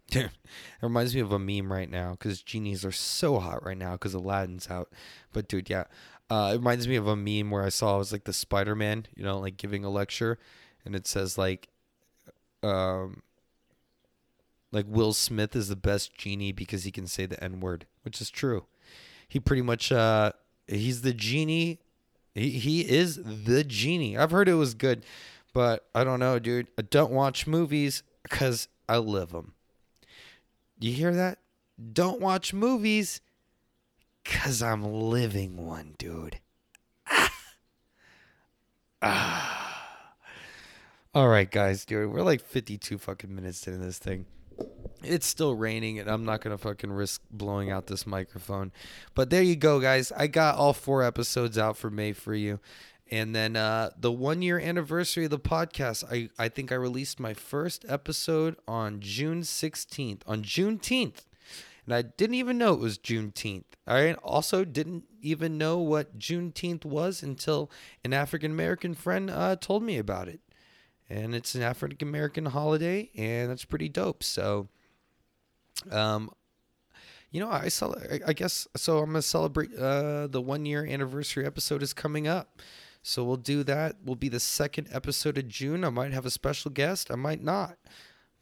it 0.13 0.31
reminds 0.83 1.15
me 1.15 1.21
of 1.21 1.33
a 1.33 1.39
meme 1.39 1.73
right 1.73 1.91
now 1.91 2.13
because 2.13 2.43
genies 2.43 2.85
are 2.85 2.93
so 2.93 3.39
hot 3.39 3.65
right 3.65 3.77
now 3.77 3.93
because 3.93 4.15
Aladdin's 4.15 4.71
out. 4.71 4.93
But 5.33 5.49
dude, 5.49 5.71
yeah, 5.71 5.85
uh, 6.31 6.51
it 6.55 6.59
reminds 6.59 6.87
me 6.87 6.97
of 6.97 7.07
a 7.07 7.17
meme 7.17 7.51
where 7.51 7.65
I 7.65 7.71
saw 7.71 7.97
it 7.97 7.99
was 7.99 8.13
like 8.13 8.25
the 8.25 8.33
Spider 8.33 8.75
Man, 8.75 9.07
you 9.15 9.25
know, 9.25 9.39
like 9.39 9.57
giving 9.57 9.85
a 9.85 9.91
lecture, 9.91 10.39
and 10.85 10.95
it 10.95 11.07
says 11.07 11.39
like, 11.39 11.69
um, 12.63 13.23
like 14.75 14.87
Will 14.89 15.13
Smith 15.13 15.55
is 15.55 15.69
the 15.69 15.77
best 15.77 16.15
genie 16.15 16.53
because 16.53 16.85
he 16.85 16.91
can 16.91 17.07
say 17.07 17.27
the 17.27 17.43
N 17.43 17.61
word, 17.61 17.87
which 18.03 18.21
is 18.21 18.29
true. 18.29 18.67
He 19.29 19.41
pretty 19.41 19.63
much, 19.63 19.93
uh, 19.93 20.33
he's 20.67 21.03
the 21.03 21.15
genie. 21.15 21.81
He 22.35 22.51
he 22.51 22.81
is 22.81 23.21
the 23.23 23.63
genie. 23.63 24.19
I've 24.19 24.33
heard 24.33 24.49
it 24.49 24.55
was 24.55 24.75
good, 24.75 25.05
but 25.53 25.87
I 25.95 26.03
don't 26.03 26.19
know, 26.19 26.39
dude. 26.41 26.67
I 26.77 26.83
don't 26.83 27.13
watch 27.13 27.47
movies 27.47 28.03
because 28.25 28.69
I 28.89 28.99
live 28.99 29.31
them. 29.31 29.55
You 30.81 30.93
hear 30.93 31.15
that? 31.15 31.39
Don't 31.93 32.21
watch 32.21 32.53
movies 32.53 33.21
because 34.23 34.63
I'm 34.63 34.85
living 34.85 35.65
one, 35.65 35.95
dude. 35.99 36.41
Ah. 37.07 37.33
ah. 39.03 39.61
All 41.15 41.29
right, 41.29 41.51
guys, 41.51 41.85
dude. 41.85 42.11
We're 42.11 42.23
like 42.23 42.41
52 42.41 42.99
fucking 42.99 43.33
minutes 43.33 43.67
into 43.69 43.79
this 43.79 43.99
thing. 43.99 44.27
It's 45.05 45.27
still 45.27 45.55
raining, 45.55 45.99
and 45.99 46.11
I'm 46.11 46.25
not 46.25 46.43
to 46.43 46.59
fucking 46.59 46.93
risk 46.93 47.23
blowing 47.31 47.71
out 47.71 47.87
this 47.87 48.07
microphone. 48.07 48.73
But 49.15 49.31
there 49.31 49.43
you 49.43 49.57
go, 49.57 49.81
guys. 49.81 50.13
I 50.13 50.27
got 50.27 50.57
all 50.57 50.73
four 50.73 51.03
episodes 51.03 51.59
out 51.59 51.77
for 51.77 51.91
May 51.91 52.13
for 52.13 52.35
you. 52.35 52.61
And 53.11 53.35
then 53.35 53.55
uh, 53.55 53.91
the 53.99 54.11
one 54.11 54.43
year 54.43 54.59
anniversary 54.59 55.25
of 55.25 55.31
the 55.31 55.39
podcast, 55.39 56.05
I, 56.11 56.31
I 56.43 56.49
think 56.49 56.73
I 56.73 56.77
released 56.77 57.21
my 57.21 57.35
first 57.35 57.85
episode 57.89 58.57
on 58.67 59.01
June 59.01 59.43
16th, 59.43 60.23
on 60.27 60.43
Juneteenth. 60.43 61.27
And 61.85 61.95
I 61.95 62.03
didn't 62.03 62.35
even 62.35 62.57
know 62.57 62.73
it 62.73 62.81
was 62.81 62.99
Juneteenth. 62.99 63.65
I 63.87 64.15
also 64.15 64.65
didn't 64.65 65.05
even 65.21 65.59
know 65.59 65.79
what 65.79 66.19
Juneteenth 66.19 66.85
was 66.85 67.23
until 67.23 67.71
an 68.03 68.15
African 68.15 68.53
American 68.53 68.95
friend 68.95 69.31
uh, 69.31 69.57
told 69.57 69.83
me 69.83 69.99
about 69.99 70.29
it. 70.29 70.41
And 71.11 71.35
it's 71.35 71.55
an 71.55 71.63
African 71.63 72.09
American 72.09 72.47
holiday, 72.47 73.11
and 73.15 73.51
that's 73.51 73.67
pretty 73.67 73.91
dope. 73.91 74.23
So, 74.23 74.69
um, 75.91 76.31
you 77.31 77.41
know, 77.41 77.51
I 77.51 77.69
saw. 77.69 77.95
I 78.27 78.33
guess 78.33 78.69
so. 78.77 78.99
I'm 78.99 79.07
gonna 79.07 79.23
celebrate. 79.23 79.77
Uh, 79.77 80.29
the 80.29 80.41
one 80.41 80.65
year 80.67 80.87
anniversary 80.87 81.45
episode 81.45 81.83
is 81.83 81.93
coming 81.93 82.29
up. 82.29 82.61
So 83.03 83.25
we'll 83.25 83.37
do 83.37 83.65
that. 83.65 83.97
Will 84.05 84.17
be 84.17 84.29
the 84.29 84.41
second 84.41 84.89
episode 84.91 85.37
of 85.37 85.49
June. 85.49 85.85
I 85.85 85.91
might 85.91 86.13
have 86.13 86.25
a 86.25 86.31
special 86.31 86.71
guest. 86.71 87.11
I 87.11 87.17
might 87.17 87.43
not. 87.43 87.77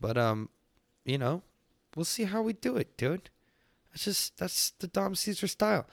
But 0.00 0.18
um, 0.18 0.50
you 1.04 1.18
know, 1.18 1.42
we'll 1.96 2.04
see 2.04 2.24
how 2.24 2.42
we 2.42 2.52
do 2.52 2.76
it, 2.76 2.96
dude. 2.96 3.30
That's 3.92 4.04
just 4.04 4.38
that's 4.38 4.70
the 4.78 4.86
Dom 4.86 5.14
Caesar 5.14 5.46
style. 5.46 5.86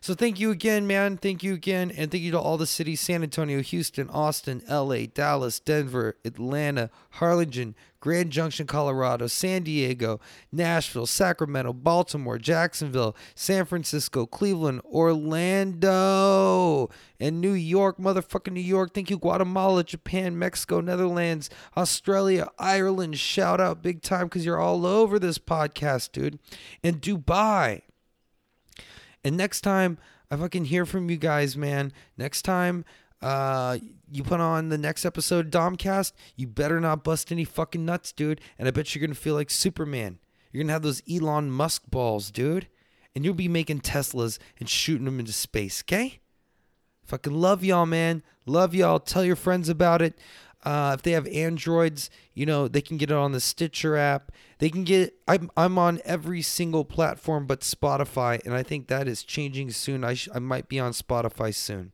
So 0.00 0.14
thank 0.14 0.40
you 0.40 0.50
again, 0.50 0.86
man. 0.86 1.16
Thank 1.16 1.42
you 1.42 1.54
again, 1.54 1.90
and 1.90 2.10
thank 2.10 2.22
you 2.22 2.32
to 2.32 2.40
all 2.40 2.56
the 2.56 2.66
cities: 2.66 3.00
San 3.00 3.22
Antonio, 3.22 3.62
Houston, 3.62 4.10
Austin, 4.10 4.62
L.A., 4.68 5.06
Dallas, 5.06 5.60
Denver, 5.60 6.16
Atlanta, 6.24 6.90
Harlingen, 7.10 7.74
Grand 8.04 8.30
Junction, 8.30 8.66
Colorado, 8.66 9.26
San 9.26 9.62
Diego, 9.62 10.20
Nashville, 10.52 11.06
Sacramento, 11.06 11.72
Baltimore, 11.72 12.36
Jacksonville, 12.36 13.16
San 13.34 13.64
Francisco, 13.64 14.26
Cleveland, 14.26 14.82
Orlando, 14.84 16.90
and 17.18 17.40
New 17.40 17.54
York, 17.54 17.96
motherfucking 17.96 18.52
New 18.52 18.60
York. 18.60 18.92
Thank 18.92 19.08
you, 19.08 19.16
Guatemala, 19.16 19.84
Japan, 19.84 20.38
Mexico, 20.38 20.82
Netherlands, 20.82 21.48
Australia, 21.78 22.50
Ireland. 22.58 23.18
Shout 23.18 23.58
out 23.58 23.82
big 23.82 24.02
time 24.02 24.24
because 24.24 24.44
you're 24.44 24.60
all 24.60 24.84
over 24.84 25.18
this 25.18 25.38
podcast, 25.38 26.12
dude. 26.12 26.38
And 26.82 27.00
Dubai. 27.00 27.80
And 29.24 29.38
next 29.38 29.62
time 29.62 29.96
I 30.30 30.36
fucking 30.36 30.66
hear 30.66 30.84
from 30.84 31.08
you 31.08 31.16
guys, 31.16 31.56
man. 31.56 31.90
Next 32.18 32.42
time 32.42 32.84
uh, 33.24 33.78
you 34.12 34.22
put 34.22 34.38
on 34.38 34.68
the 34.68 34.76
next 34.76 35.06
episode 35.06 35.50
Domcast, 35.50 36.12
you 36.36 36.46
better 36.46 36.78
not 36.78 37.02
bust 37.02 37.32
any 37.32 37.44
fucking 37.44 37.84
nuts, 37.84 38.12
dude. 38.12 38.40
And 38.58 38.68
I 38.68 38.70
bet 38.70 38.94
you're 38.94 39.00
gonna 39.04 39.14
feel 39.14 39.34
like 39.34 39.50
Superman. 39.50 40.18
You're 40.52 40.62
gonna 40.62 40.74
have 40.74 40.82
those 40.82 41.02
Elon 41.10 41.50
Musk 41.50 41.84
balls, 41.90 42.30
dude. 42.30 42.68
And 43.14 43.24
you'll 43.24 43.32
be 43.32 43.48
making 43.48 43.80
Teslas 43.80 44.38
and 44.60 44.68
shooting 44.68 45.06
them 45.06 45.20
into 45.20 45.32
space, 45.32 45.82
okay? 45.82 46.20
Fucking 47.06 47.32
love 47.32 47.64
y'all, 47.64 47.86
man. 47.86 48.22
Love 48.44 48.74
y'all. 48.74 48.98
Tell 48.98 49.24
your 49.24 49.36
friends 49.36 49.70
about 49.70 50.02
it. 50.02 50.18
Uh, 50.64 50.92
if 50.94 51.02
they 51.02 51.10
have 51.10 51.26
Androids, 51.26 52.08
you 52.32 52.46
know 52.46 52.68
they 52.68 52.80
can 52.80 52.96
get 52.96 53.10
it 53.10 53.16
on 53.16 53.32
the 53.32 53.40
Stitcher 53.40 53.96
app. 53.96 54.32
They 54.58 54.70
can 54.70 54.84
get. 54.84 55.14
I'm 55.28 55.50
I'm 55.56 55.78
on 55.78 56.00
every 56.04 56.40
single 56.40 56.84
platform 56.84 57.46
but 57.46 57.60
Spotify, 57.60 58.44
and 58.46 58.54
I 58.54 58.62
think 58.62 58.88
that 58.88 59.06
is 59.06 59.22
changing 59.22 59.72
soon. 59.72 60.04
I 60.04 60.14
sh- 60.14 60.30
I 60.34 60.38
might 60.38 60.68
be 60.68 60.80
on 60.80 60.92
Spotify 60.92 61.54
soon, 61.54 61.92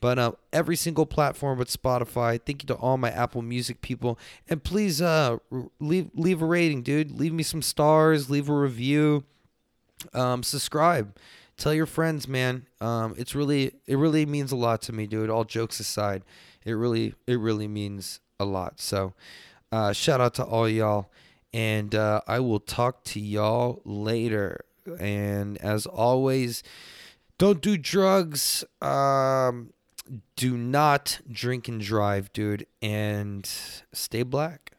but 0.00 0.18
uh, 0.18 0.32
every 0.52 0.76
single 0.76 1.04
platform 1.04 1.58
but 1.58 1.66
Spotify. 1.66 2.40
Thank 2.44 2.62
you 2.62 2.68
to 2.68 2.74
all 2.74 2.96
my 2.96 3.10
Apple 3.10 3.42
Music 3.42 3.80
people, 3.80 4.18
and 4.48 4.62
please 4.62 5.02
uh 5.02 5.38
leave 5.80 6.10
leave 6.14 6.42
a 6.42 6.46
rating, 6.46 6.82
dude. 6.82 7.10
Leave 7.10 7.32
me 7.32 7.42
some 7.42 7.62
stars. 7.62 8.30
Leave 8.30 8.48
a 8.48 8.54
review. 8.54 9.24
Um, 10.14 10.44
subscribe. 10.44 11.16
Tell 11.56 11.74
your 11.74 11.86
friends, 11.86 12.26
man. 12.26 12.66
Um, 12.80 13.14
it's 13.16 13.34
really 13.34 13.72
it 13.86 13.96
really 13.96 14.26
means 14.26 14.52
a 14.52 14.56
lot 14.56 14.80
to 14.82 14.92
me, 14.92 15.08
dude. 15.08 15.28
All 15.28 15.44
jokes 15.44 15.80
aside 15.80 16.22
it 16.64 16.72
really 16.72 17.14
it 17.26 17.38
really 17.38 17.68
means 17.68 18.20
a 18.38 18.44
lot. 18.44 18.80
So 18.80 19.14
uh, 19.70 19.92
shout 19.92 20.20
out 20.20 20.34
to 20.34 20.44
all 20.44 20.68
y'all, 20.68 21.10
and 21.52 21.94
uh, 21.94 22.20
I 22.26 22.40
will 22.40 22.60
talk 22.60 23.04
to 23.04 23.20
y'all 23.20 23.80
later. 23.84 24.64
And 24.98 25.58
as 25.58 25.86
always, 25.86 26.62
don't 27.38 27.60
do 27.60 27.76
drugs. 27.76 28.64
Um, 28.80 29.72
do 30.36 30.56
not 30.56 31.20
drink 31.30 31.68
and 31.68 31.80
drive, 31.80 32.32
dude, 32.32 32.66
and 32.80 33.46
stay 33.92 34.24
black. 34.24 34.71